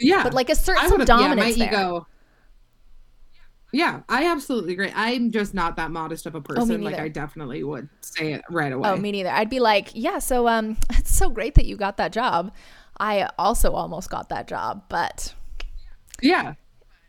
yeah. 0.00 0.22
But 0.22 0.32
like 0.32 0.48
a 0.48 0.56
certain 0.56 0.88
some 0.88 1.00
yeah, 1.00 1.04
dominance 1.04 1.58
my 1.58 1.66
there. 1.66 1.74
ego. 1.74 2.06
Yeah, 3.74 4.02
I 4.08 4.30
absolutely 4.30 4.74
agree. 4.74 4.92
I'm 4.94 5.32
just 5.32 5.52
not 5.52 5.74
that 5.76 5.90
modest 5.90 6.26
of 6.26 6.36
a 6.36 6.40
person. 6.40 6.68
like 6.68 6.78
Oh, 6.78 6.90
neither. 6.90 7.02
I 7.02 7.08
definitely 7.08 7.64
would 7.64 7.88
say 8.02 8.32
it 8.32 8.42
right 8.48 8.72
away. 8.72 8.88
Oh, 8.88 8.96
me 8.96 9.10
neither. 9.10 9.30
I'd 9.30 9.50
be 9.50 9.58
like, 9.58 9.90
yeah, 9.94 10.20
so 10.20 10.46
um 10.46 10.76
it's 10.92 11.14
so 11.14 11.28
great 11.28 11.56
that 11.56 11.66
you 11.66 11.76
got 11.76 11.96
that 11.96 12.12
job. 12.12 12.52
I 13.00 13.28
also 13.36 13.72
almost 13.72 14.10
got 14.10 14.28
that 14.28 14.46
job, 14.46 14.84
but 14.88 15.34
yeah, 16.22 16.54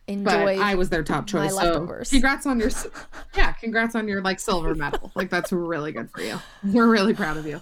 but 0.07 0.13
enjoy 0.13 0.59
I 0.59 0.73
was 0.73 0.89
their 0.89 1.03
top 1.03 1.27
choice. 1.27 1.51
So 1.51 1.57
leftovers. 1.57 2.09
congrats 2.09 2.47
on 2.47 2.59
your 2.59 2.71
yeah, 3.35 3.51
congrats 3.51 3.93
on 3.93 4.07
your 4.07 4.23
like 4.23 4.39
silver 4.39 4.73
medal. 4.73 5.11
like 5.13 5.29
that's 5.29 5.51
really 5.51 5.91
good 5.91 6.09
for 6.09 6.21
you. 6.21 6.39
We're 6.63 6.89
really 6.89 7.13
proud 7.13 7.37
of 7.37 7.45
you. 7.45 7.61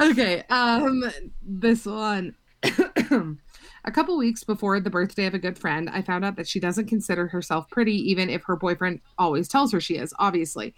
okay, 0.00 0.44
um, 0.48 1.02
this 1.42 1.84
one. 1.84 2.36
A 3.84 3.90
couple 3.90 4.16
weeks 4.18 4.44
before 4.44 4.80
the 4.80 4.90
birthday 4.90 5.26
of 5.26 5.34
a 5.34 5.38
good 5.38 5.58
friend, 5.58 5.88
I 5.88 6.02
found 6.02 6.24
out 6.24 6.36
that 6.36 6.48
she 6.48 6.60
doesn't 6.60 6.88
consider 6.88 7.26
herself 7.28 7.70
pretty, 7.70 7.94
even 8.10 8.28
if 8.28 8.42
her 8.44 8.56
boyfriend 8.56 9.00
always 9.18 9.48
tells 9.48 9.72
her 9.72 9.80
she 9.80 9.96
is. 9.96 10.12
Obviously, 10.18 10.74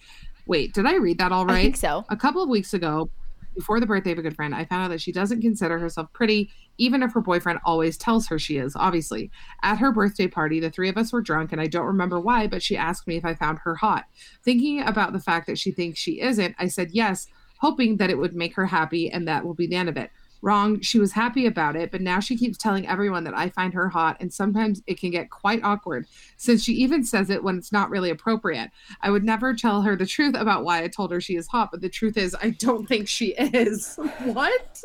wait, 0.46 0.74
did 0.74 0.86
I 0.86 0.96
read 0.96 1.18
that 1.18 1.32
all 1.32 1.46
right? 1.46 1.58
I 1.58 1.62
think 1.62 1.76
so. 1.76 2.04
A 2.10 2.16
couple 2.16 2.42
of 2.42 2.48
weeks 2.48 2.74
ago, 2.74 3.10
before 3.54 3.80
the 3.80 3.86
birthday 3.86 4.12
of 4.12 4.18
a 4.18 4.22
good 4.22 4.36
friend, 4.36 4.54
I 4.54 4.64
found 4.64 4.84
out 4.84 4.90
that 4.90 5.00
she 5.00 5.12
doesn't 5.12 5.40
consider 5.40 5.78
herself 5.78 6.12
pretty, 6.12 6.50
even 6.78 7.02
if 7.02 7.12
her 7.12 7.20
boyfriend 7.20 7.58
always 7.64 7.96
tells 7.96 8.28
her 8.28 8.38
she 8.38 8.58
is, 8.58 8.76
obviously. 8.76 9.30
At 9.62 9.78
her 9.78 9.92
birthday 9.92 10.28
party, 10.28 10.60
the 10.60 10.70
three 10.70 10.88
of 10.88 10.96
us 10.96 11.12
were 11.12 11.20
drunk, 11.20 11.52
and 11.52 11.60
I 11.60 11.66
don't 11.66 11.86
remember 11.86 12.20
why, 12.20 12.46
but 12.46 12.62
she 12.62 12.76
asked 12.76 13.06
me 13.06 13.16
if 13.16 13.24
I 13.24 13.34
found 13.34 13.58
her 13.64 13.74
hot. 13.74 14.04
Thinking 14.44 14.82
about 14.82 15.12
the 15.12 15.20
fact 15.20 15.46
that 15.48 15.58
she 15.58 15.72
thinks 15.72 15.98
she 15.98 16.20
isn't, 16.20 16.54
I 16.58 16.68
said 16.68 16.90
yes, 16.92 17.26
hoping 17.58 17.96
that 17.96 18.10
it 18.10 18.18
would 18.18 18.34
make 18.34 18.54
her 18.54 18.66
happy, 18.66 19.10
and 19.10 19.26
that 19.26 19.44
will 19.44 19.54
be 19.54 19.66
the 19.66 19.76
end 19.76 19.88
of 19.88 19.96
it. 19.96 20.10
Wrong. 20.42 20.81
She 20.81 20.98
was 20.98 21.12
happy 21.12 21.46
about 21.46 21.76
it, 21.76 21.90
but 21.90 22.00
now 22.00 22.18
she 22.20 22.37
keeps 22.37 22.57
telling 22.57 22.87
everyone 22.88 23.24
that 23.24 23.37
I 23.37 23.50
find 23.50 23.74
her 23.74 23.88
hot, 23.88 24.16
and 24.20 24.33
sometimes 24.33 24.83
it 24.87 24.98
can 24.98 25.11
get 25.11 25.31
quite 25.31 25.62
awkward, 25.62 26.07
since 26.37 26.62
she 26.62 26.72
even 26.74 27.05
says 27.05 27.29
it 27.29 27.44
when 27.44 27.59
it's 27.59 27.72
not 27.72 27.90
really 27.90 28.11
appropriate. 28.11 28.70
I 29.03 29.11
would 29.11 29.24
never 29.24 29.55
tell 29.55 29.83
her 29.83 29.96
the 29.96 30.07
truth 30.07 30.35
about 30.35 30.64
why 30.64 30.83
I 30.83 30.88
told 30.88 31.11
her 31.11 31.20
she 31.20 31.37
is 31.37 31.46
hot, 31.46 31.70
but 31.70 31.83
the 31.83 31.88
truth 31.88 32.16
is, 32.16 32.35
I 32.42 32.50
don't 32.50 32.87
think 32.87 33.07
she 33.07 33.35
is. 33.35 33.96
what? 34.24 34.81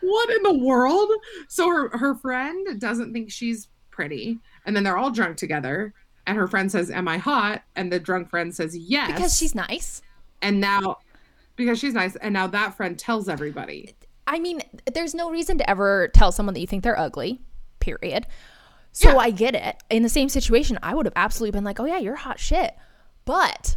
What 0.00 0.30
in 0.30 0.42
the 0.42 0.58
world? 0.58 1.10
So 1.48 1.68
her, 1.68 1.96
her 1.98 2.14
friend 2.14 2.80
doesn't 2.80 3.12
think 3.12 3.30
she's 3.30 3.68
pretty, 3.90 4.38
and 4.64 4.74
then 4.74 4.84
they're 4.84 4.96
all 4.96 5.10
drunk 5.10 5.36
together, 5.36 5.92
and 6.26 6.38
her 6.38 6.46
friend 6.48 6.72
says, 6.72 6.90
Am 6.90 7.08
I 7.08 7.18
hot? 7.18 7.62
And 7.76 7.92
the 7.92 8.00
drunk 8.00 8.30
friend 8.30 8.54
says, 8.54 8.76
Yes. 8.76 9.12
Because 9.12 9.36
she's 9.36 9.54
nice. 9.54 10.00
and 10.40 10.60
now 10.60 10.98
because 11.56 11.78
she's 11.78 11.94
nice, 11.94 12.16
and 12.16 12.32
now 12.32 12.46
that 12.46 12.74
friend 12.76 12.98
tells 12.98 13.28
everybody. 13.28 13.94
I 14.26 14.38
mean, 14.38 14.62
there's 14.92 15.14
no 15.14 15.30
reason 15.30 15.58
to 15.58 15.68
ever 15.68 16.08
tell 16.14 16.32
someone 16.32 16.54
that 16.54 16.60
you 16.60 16.66
think 16.66 16.82
they're 16.84 16.98
ugly, 16.98 17.40
period. 17.80 18.26
So 18.92 19.10
Yeah. 19.10 19.16
I 19.18 19.30
get 19.30 19.54
it. 19.54 19.76
In 19.90 20.02
the 20.02 20.08
same 20.08 20.28
situation, 20.28 20.78
I 20.82 20.94
would 20.94 21.06
have 21.06 21.12
absolutely 21.16 21.52
been 21.56 21.64
like, 21.64 21.80
oh, 21.80 21.84
yeah, 21.84 21.98
you're 21.98 22.16
hot 22.16 22.38
shit. 22.38 22.74
But 23.24 23.76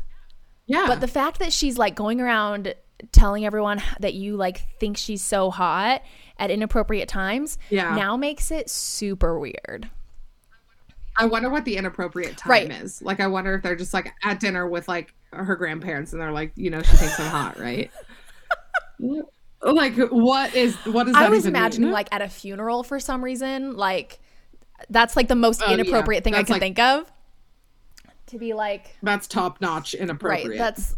Yeah. 0.67 0.85
But 0.87 0.99
the 1.01 1.07
fact 1.07 1.39
that 1.39 1.53
she's 1.53 1.77
like 1.77 1.95
going 1.95 2.19
around 2.21 2.73
telling 3.11 3.45
everyone 3.45 3.81
that 3.99 4.13
you 4.13 4.35
like 4.37 4.61
think 4.79 4.97
she's 4.97 5.21
so 5.21 5.51
hot 5.51 6.01
at 6.39 6.49
inappropriate 6.49 7.07
times 7.09 7.57
Yeah. 7.69 7.93
now 7.95 8.15
makes 8.17 8.51
it 8.51 8.69
super 8.69 9.37
weird. 9.39 9.89
I 11.17 11.25
wonder 11.25 11.49
what 11.49 11.65
the 11.65 11.77
inappropriate 11.77 12.37
time 12.37 12.49
Right. 12.51 12.71
is. 12.71 13.01
Like, 13.01 13.19
I 13.19 13.27
wonder 13.27 13.53
if 13.55 13.63
they're 13.63 13.75
just 13.75 13.93
like 13.93 14.13
at 14.23 14.39
dinner 14.39 14.67
with 14.67 14.87
like 14.87 15.13
her 15.31 15.55
grandparents, 15.55 16.13
and 16.13 16.21
they're 16.21 16.31
like, 16.31 16.51
you 16.55 16.69
know, 16.69 16.81
she 16.81 16.95
thinks 16.97 17.19
I'm 17.19 17.29
hot, 17.31 17.59
right? 17.59 17.89
like, 19.73 19.95
what 20.11 20.55
is 20.55 20.75
what 20.85 21.07
is? 21.07 21.13
that 21.13 21.23
I 21.23 21.29
was 21.29 21.45
imagining 21.45 21.87
mean? 21.87 21.93
like 21.93 22.07
at 22.13 22.21
a 22.21 22.29
funeral 22.29 22.83
for 22.83 22.99
some 22.99 23.23
reason. 23.23 23.75
Like 23.75 24.19
that's 24.89 25.15
like 25.15 25.27
the 25.27 25.35
most 25.35 25.61
Oh, 25.63 25.67
yeah. 25.67 25.75
inappropriate 25.75 26.23
thing 26.23 26.35
I 26.35 26.43
can 26.43 26.53
like- 26.53 26.61
think 26.61 26.79
of. 26.79 27.11
To 28.27 28.39
be 28.39 28.53
like 28.53 28.95
that's 29.03 29.27
top 29.27 29.61
notch 29.61 29.93
inappropriate. 29.93 30.49
right, 30.49 30.57
that's 30.57 30.95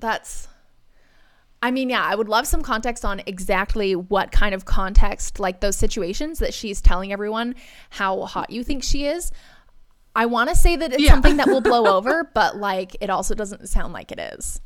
that's 0.00 0.48
I 1.62 1.70
mean, 1.70 1.88
yeah, 1.90 2.02
I 2.02 2.14
would 2.14 2.28
love 2.28 2.46
some 2.46 2.62
context 2.62 3.04
on 3.04 3.22
exactly 3.26 3.96
what 3.96 4.30
kind 4.30 4.54
of 4.54 4.64
context, 4.66 5.40
like 5.40 5.60
those 5.60 5.74
situations 5.76 6.38
that 6.38 6.52
she's 6.54 6.80
telling 6.80 7.12
everyone 7.12 7.54
how 7.90 8.22
hot 8.26 8.50
you 8.50 8.62
think 8.62 8.82
she 8.84 9.06
is. 9.06 9.32
I 10.14 10.26
want 10.26 10.48
to 10.50 10.56
say 10.56 10.76
that 10.76 10.92
it's 10.92 11.02
Yeah. 11.02 11.10
something 11.10 11.36
that 11.38 11.46
will 11.46 11.60
blow 11.62 11.86
over, 11.96 12.30
but 12.34 12.56
like 12.56 12.96
it 13.00 13.10
also 13.10 13.34
doesn't 13.34 13.68
sound 13.68 13.92
like 13.92 14.10
it 14.12 14.18
is. 14.18 14.60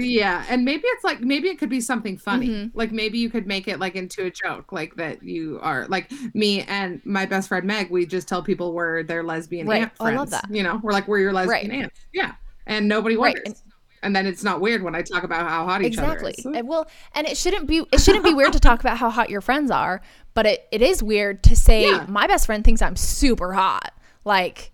Yeah, 0.00 0.44
and 0.48 0.64
maybe 0.64 0.82
it's 0.86 1.04
like 1.04 1.20
maybe 1.20 1.48
it 1.48 1.58
could 1.58 1.68
be 1.70 1.80
something 1.80 2.16
funny. 2.16 2.48
Mm-hmm. 2.48 2.78
Like 2.78 2.92
maybe 2.92 3.18
you 3.18 3.30
could 3.30 3.46
make 3.46 3.68
it 3.68 3.78
like 3.80 3.96
into 3.96 4.24
a 4.24 4.30
joke, 4.30 4.72
like 4.72 4.94
that 4.96 5.22
you 5.22 5.58
are 5.62 5.86
like 5.88 6.10
me 6.34 6.62
and 6.62 7.00
my 7.04 7.26
best 7.26 7.48
friend 7.48 7.66
Meg. 7.66 7.90
We 7.90 8.06
just 8.06 8.28
tell 8.28 8.42
people 8.42 8.72
we're 8.72 9.02
their 9.02 9.22
lesbian 9.22 9.66
Right. 9.66 9.82
aunt 9.82 9.92
Oh, 10.00 10.06
I 10.06 10.14
love 10.14 10.30
that. 10.30 10.46
You 10.50 10.62
know, 10.62 10.80
we're 10.82 10.92
like 10.92 11.08
we're 11.08 11.18
your 11.20 11.32
lesbian 11.32 11.70
Right. 11.70 11.82
aunts. 11.84 12.00
Yeah, 12.12 12.32
and 12.66 12.86
nobody 12.88 13.16
Right, 13.16 13.34
wonders. 13.36 13.42
and- 13.46 13.72
And, 14.00 14.14
then 14.14 14.26
it's 14.28 14.44
not 14.44 14.60
weird 14.60 14.84
when 14.84 14.94
I 14.94 15.02
talk 15.02 15.24
about 15.24 15.48
how 15.48 15.64
hot 15.64 15.80
each 15.82 15.88
Exactly. 15.88 16.32
other 16.38 16.38
is. 16.38 16.58
And 16.60 16.68
well, 16.68 16.88
and 17.16 17.26
it 17.26 17.36
shouldn't 17.36 17.66
be 17.66 17.84
it 17.90 18.00
shouldn't 18.00 18.22
be 18.24 18.32
weird 18.32 18.52
to 18.52 18.60
talk 18.60 18.78
about 18.78 18.96
how 18.96 19.10
hot 19.10 19.28
your 19.28 19.40
friends 19.40 19.72
are, 19.72 20.00
but 20.34 20.46
it, 20.46 20.68
it 20.70 20.82
is 20.82 21.02
weird 21.02 21.42
to 21.42 21.56
say 21.56 21.90
Yeah. 21.90 22.06
my 22.08 22.28
best 22.28 22.46
friend 22.46 22.64
thinks 22.64 22.80
I'm 22.80 22.94
super 22.94 23.54
hot, 23.54 23.92
like 24.24 24.70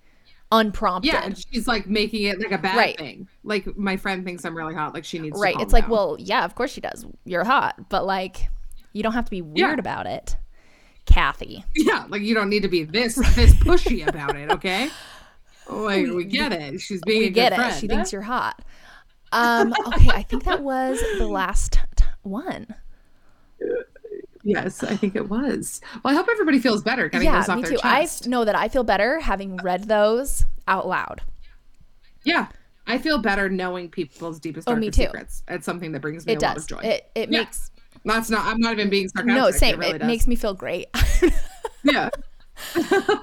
unprompted. 0.58 1.12
Yeah, 1.12 1.24
and 1.24 1.36
she's 1.38 1.66
like 1.68 1.86
making 1.86 2.22
it 2.24 2.38
like 2.38 2.52
a 2.52 2.58
bad 2.58 2.76
Right. 2.76 2.96
thing. 2.98 3.28
Like 3.42 3.76
my 3.76 3.96
friend 3.96 4.24
thinks 4.24 4.44
I'm 4.44 4.56
really 4.56 4.74
hot. 4.74 4.94
Like 4.94 5.04
she 5.04 5.18
needs 5.18 5.36
to 5.36 5.42
right. 5.42 5.54
calm 5.54 5.62
It's 5.62 5.72
like, 5.72 5.84
down. 5.84 5.90
well, 5.90 6.16
yeah, 6.18 6.44
of 6.44 6.54
course 6.54 6.70
she 6.72 6.80
does. 6.80 7.04
You're 7.24 7.44
hot, 7.44 7.88
but 7.88 8.06
like 8.06 8.46
you 8.92 9.02
don't 9.02 9.12
have 9.12 9.24
to 9.26 9.30
be 9.30 9.42
weird 9.42 9.56
Yeah. 9.56 9.74
about 9.74 10.06
it. 10.06 10.36
Kathy. 11.06 11.64
yeah, 11.74 12.06
like 12.08 12.22
you 12.22 12.34
don't 12.34 12.48
need 12.48 12.62
to 12.62 12.68
be 12.68 12.84
this 12.84 13.16
this 13.34 13.52
pushy 13.54 14.06
about 14.06 14.36
it. 14.36 14.50
Okay, 14.50 14.88
like 15.68 16.06
we 16.06 16.24
get 16.24 16.52
it. 16.52 16.80
She's 16.80 17.00
being 17.02 17.20
We 17.20 17.26
a 17.26 17.30
get 17.30 17.50
good 17.50 17.54
it. 17.54 17.56
friend. 17.58 17.80
She 17.80 17.88
thinks 17.88 18.12
you're 18.12 18.22
hot. 18.22 18.62
Um, 19.32 19.74
okay, 19.88 20.08
I 20.10 20.22
think 20.22 20.44
that 20.44 20.62
was 20.62 20.98
the 21.18 21.26
last 21.26 21.78
t- 21.96 22.04
one. 22.22 22.68
Yes, 24.44 24.82
I 24.84 24.94
think 24.96 25.16
it 25.16 25.28
was. 25.30 25.80
Well, 26.04 26.12
I 26.12 26.16
hope 26.16 26.28
everybody 26.30 26.58
feels 26.58 26.82
better 26.82 27.08
getting 27.08 27.26
yeah, 27.26 27.40
those 27.40 27.48
off 27.48 27.56
me 27.56 27.62
their 27.62 27.72
too. 27.72 27.78
I 27.82 28.02
chest. 28.02 28.22
f- 28.24 28.28
know 28.28 28.44
that 28.44 28.54
I 28.54 28.68
feel 28.68 28.84
better 28.84 29.18
having 29.20 29.56
read 29.56 29.84
those 29.84 30.44
out 30.68 30.86
loud. 30.86 31.22
yeah, 32.24 32.48
I 32.86 32.98
feel 32.98 33.18
better 33.18 33.48
knowing 33.48 33.88
people's 33.88 34.38
deepest 34.38 34.68
Oh, 34.68 34.72
darkest 34.72 34.98
me 34.98 35.04
too. 35.04 35.08
secrets. 35.08 35.42
It's 35.48 35.64
something 35.64 35.92
that 35.92 36.00
brings 36.00 36.26
me 36.26 36.34
It 36.34 36.42
a 36.42 36.46
lot 36.46 36.56
of 36.58 36.62
does. 36.62 36.66
joy. 36.66 36.80
It 36.80 37.10
it 37.14 37.30
Yeah. 37.32 37.38
makes 37.40 37.70
That's 38.04 38.28
not. 38.28 38.44
I'm 38.44 38.60
not 38.60 38.74
even 38.74 38.90
being 38.90 39.08
sarcastic. 39.08 39.34
no 39.42 39.50
same. 39.50 39.74
It, 39.76 39.86
really 39.86 39.94
it 40.00 40.04
makes 40.04 40.26
me 40.26 40.36
feel 40.36 40.52
great. 40.52 40.88
yeah. 41.84 42.10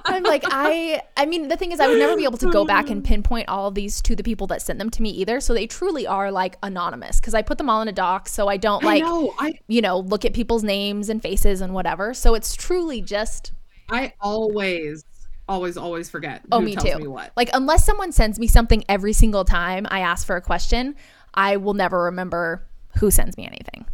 I'm 0.04 0.22
like 0.22 0.44
I 0.46 1.02
I 1.16 1.26
mean 1.26 1.48
the 1.48 1.56
thing 1.56 1.72
is 1.72 1.80
I 1.80 1.88
would 1.88 1.98
never 1.98 2.16
be 2.16 2.24
able 2.24 2.38
to 2.38 2.50
go 2.50 2.64
back 2.64 2.90
and 2.90 3.02
pinpoint 3.12 3.48
all 3.48 3.68
of 3.68 3.74
these 3.74 4.02
to 4.02 4.14
the 4.14 4.22
people 4.22 4.46
that 4.48 4.62
sent 4.62 4.78
them 4.78 4.90
to 4.90 5.02
me 5.02 5.10
either. 5.10 5.40
So 5.40 5.54
they 5.54 5.66
truly 5.66 6.06
are 6.06 6.30
like 6.30 6.56
anonymous 6.62 7.20
because 7.20 7.34
I 7.34 7.42
put 7.42 7.58
them 7.58 7.70
all 7.70 7.82
in 7.82 7.88
a 7.88 7.92
doc 7.92 8.28
so 8.28 8.48
I 8.48 8.56
don't 8.56 8.82
like 8.82 9.02
I 9.02 9.06
know. 9.06 9.34
I 9.38 9.54
you 9.68 9.80
know 9.80 9.98
look 9.98 10.24
at 10.24 10.34
people's 10.34 10.62
names 10.62 11.08
and 11.08 11.22
faces 11.22 11.60
and 11.60 11.72
whatever. 11.72 12.14
So 12.14 12.34
it's 12.34 12.54
truly 12.54 13.00
just 13.00 13.52
I 13.90 14.14
always, 14.20 15.04
always, 15.48 15.76
always 15.76 16.08
forget. 16.08 16.42
oh 16.50 16.60
who 16.60 16.66
me 16.66 16.74
tells 16.74 16.90
too. 16.90 16.98
Me 16.98 17.08
what? 17.08 17.32
Like 17.36 17.50
unless 17.52 17.84
someone 17.84 18.12
sends 18.12 18.38
me 18.38 18.46
something 18.46 18.84
every 18.88 19.12
single 19.12 19.44
time 19.44 19.86
I 19.90 20.00
ask 20.00 20.26
for 20.26 20.36
a 20.36 20.40
question, 20.42 20.94
I 21.34 21.56
will 21.56 21.74
never 21.74 22.04
remember 22.04 22.66
who 22.98 23.10
sends 23.10 23.36
me 23.36 23.46
anything 23.46 23.86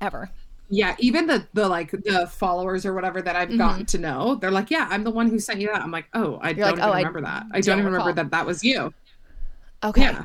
ever. 0.00 0.30
Yeah, 0.70 0.96
even 0.98 1.26
the 1.26 1.46
the 1.52 1.68
like 1.68 1.90
the 1.90 2.26
followers 2.32 2.86
or 2.86 2.94
whatever 2.94 3.20
that 3.22 3.36
I've 3.36 3.48
Mm-hmm. 3.48 3.58
gotten 3.58 3.86
to 3.86 3.98
know, 3.98 4.34
they're 4.36 4.50
like, 4.50 4.70
"Yeah, 4.70 4.86
I'm 4.90 5.04
the 5.04 5.10
one 5.10 5.28
who 5.28 5.38
sent 5.38 5.60
you 5.60 5.68
that." 5.68 5.82
I'm 5.82 5.90
like, 5.90 6.06
"Oh, 6.14 6.38
I 6.42 6.52
don't 6.54 6.62
like, 6.64 6.72
even 6.72 6.84
"Oh, 6.84 6.92
I 6.92 6.98
remember 6.98 7.20
that. 7.20 7.46
I 7.52 7.60
don't 7.60 7.78
even 7.78 7.92
remember 7.92 8.12
that 8.14 8.30
that 8.30 8.46
was 8.46 8.64
you." 8.64 8.92
Okay. 9.82 10.02
Yeah. 10.02 10.24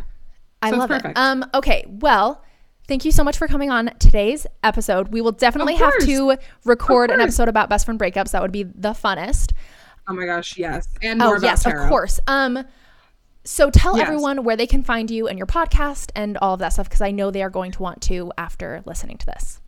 I 0.62 0.72
So 0.72 0.78
love 0.78 0.92
it. 0.92 1.06
Um, 1.16 1.46
okay, 1.54 1.86
well, 1.88 2.44
thank 2.88 3.04
you 3.06 3.12
so 3.12 3.24
much 3.24 3.38
for 3.38 3.48
coming 3.48 3.70
on 3.70 3.92
today's 4.00 4.48
episode. 4.64 5.10
We 5.10 5.22
will 5.22 5.32
definitely 5.34 5.76
have 5.76 5.98
to 6.00 6.38
record 6.66 7.12
an 7.12 7.22
episode 7.22 7.48
about 7.50 7.70
best 7.70 7.86
friend 7.86 8.00
breakups. 8.00 8.32
That 8.32 8.42
would 8.42 8.52
be 8.52 8.64
the 8.64 8.92
funnest. 8.92 9.52
Oh 10.08 10.14
my 10.14 10.26
gosh, 10.26 10.58
yes. 10.58 10.88
And 11.02 11.20
more 11.20 11.36
Oh 11.38 11.40
yes, 11.42 11.64
tarot. 11.64 11.84
of 11.84 11.90
course. 11.90 12.20
Um, 12.28 12.66
so 13.44 13.70
tell 13.70 13.98
Yes. 13.98 14.08
everyone 14.08 14.44
where 14.44 14.56
they 14.58 14.68
can 14.68 14.84
find 14.84 15.10
you 15.12 15.28
and 15.28 15.38
your 15.38 15.48
podcast 15.48 16.12
and 16.16 16.38
all 16.38 16.54
of 16.56 16.60
that 16.62 16.70
stuff 16.74 16.88
because 16.90 17.02
I 17.02 17.12
know 17.12 17.30
they 17.32 17.44
are 17.44 17.50
going 17.50 17.72
to 17.74 17.82
want 17.82 18.02
to 18.04 18.32
after 18.38 18.82
listening 18.86 19.18
to 19.18 19.26
this. 19.26 19.59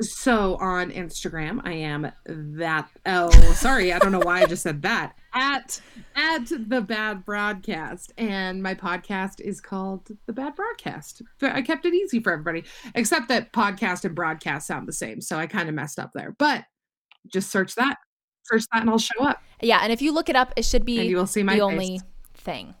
So 0.00 0.56
on 0.56 0.92
Instagram, 0.92 1.60
I 1.64 1.72
am 1.72 2.10
that. 2.26 2.88
Oh, 3.04 3.30
sorry, 3.54 3.92
I 3.92 3.98
don't 3.98 4.12
know 4.12 4.20
why 4.20 4.42
I 4.42 4.46
just 4.46 4.62
said 4.62 4.82
that. 4.82 5.14
At 5.34 5.80
at 6.16 6.46
the 6.48 6.80
Bad 6.80 7.24
Broadcast, 7.24 8.12
and 8.16 8.62
my 8.62 8.74
podcast 8.74 9.40
is 9.40 9.60
called 9.60 10.08
the 10.26 10.32
Bad 10.32 10.54
Broadcast. 10.56 11.22
But 11.38 11.52
I 11.52 11.62
kept 11.62 11.84
it 11.84 11.94
easy 11.94 12.20
for 12.20 12.32
everybody, 12.32 12.64
except 12.94 13.28
that 13.28 13.52
podcast 13.52 14.04
and 14.04 14.14
broadcast 14.14 14.66
sound 14.66 14.88
the 14.88 14.92
same, 14.92 15.20
so 15.20 15.36
I 15.38 15.46
kind 15.46 15.68
of 15.68 15.74
messed 15.74 15.98
up 15.98 16.12
there. 16.14 16.34
But 16.38 16.64
just 17.32 17.50
search 17.50 17.74
that, 17.74 17.98
search 18.44 18.64
that, 18.72 18.80
and 18.82 18.90
I'll 18.90 18.98
show 18.98 19.22
up, 19.22 19.42
Yeah, 19.60 19.80
and 19.82 19.92
if 19.92 20.00
you 20.00 20.12
look 20.12 20.28
it 20.28 20.34
up, 20.36 20.52
it 20.56 20.64
should 20.64 20.84
be 20.84 20.98
and 21.00 21.08
you 21.10 21.16
will 21.16 21.26
see 21.26 21.42
my 21.42 21.54
the 21.54 21.58
face. 21.60 21.62
only 21.72 22.00
thing. 22.34 22.74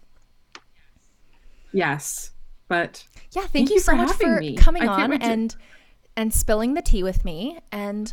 Yes, 1.72 2.30
but 2.68 3.04
Yeah, 3.32 3.42
thank, 3.42 3.52
Thank 3.52 3.68
you, 3.70 3.74
you 3.74 3.80
so 3.80 3.92
for 3.92 3.96
much 3.96 4.12
for 4.16 4.40
me. 4.40 4.56
coming 4.56 4.82
I 4.88 5.02
on 5.04 5.12
and. 5.14 5.50
to- 5.50 5.56
and 6.18 6.34
spilling 6.34 6.74
the 6.74 6.82
tea 6.82 7.04
with 7.04 7.24
me. 7.24 7.60
And 7.70 8.12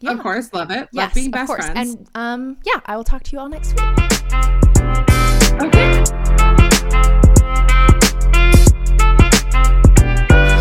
yeah, 0.00 0.12
of 0.12 0.20
course, 0.20 0.52
love 0.52 0.70
it. 0.70 0.80
Love 0.80 0.88
yes, 0.92 1.14
being 1.14 1.28
of 1.28 1.32
best 1.32 1.46
course. 1.46 1.64
friends. 1.64 1.94
And 1.96 2.08
um, 2.14 2.58
yeah, 2.64 2.80
I 2.84 2.96
will 2.96 3.04
talk 3.04 3.24
to 3.24 3.32
you 3.32 3.40
all 3.40 3.48
next 3.48 3.72
week. 3.72 3.82
okay. 5.62 6.25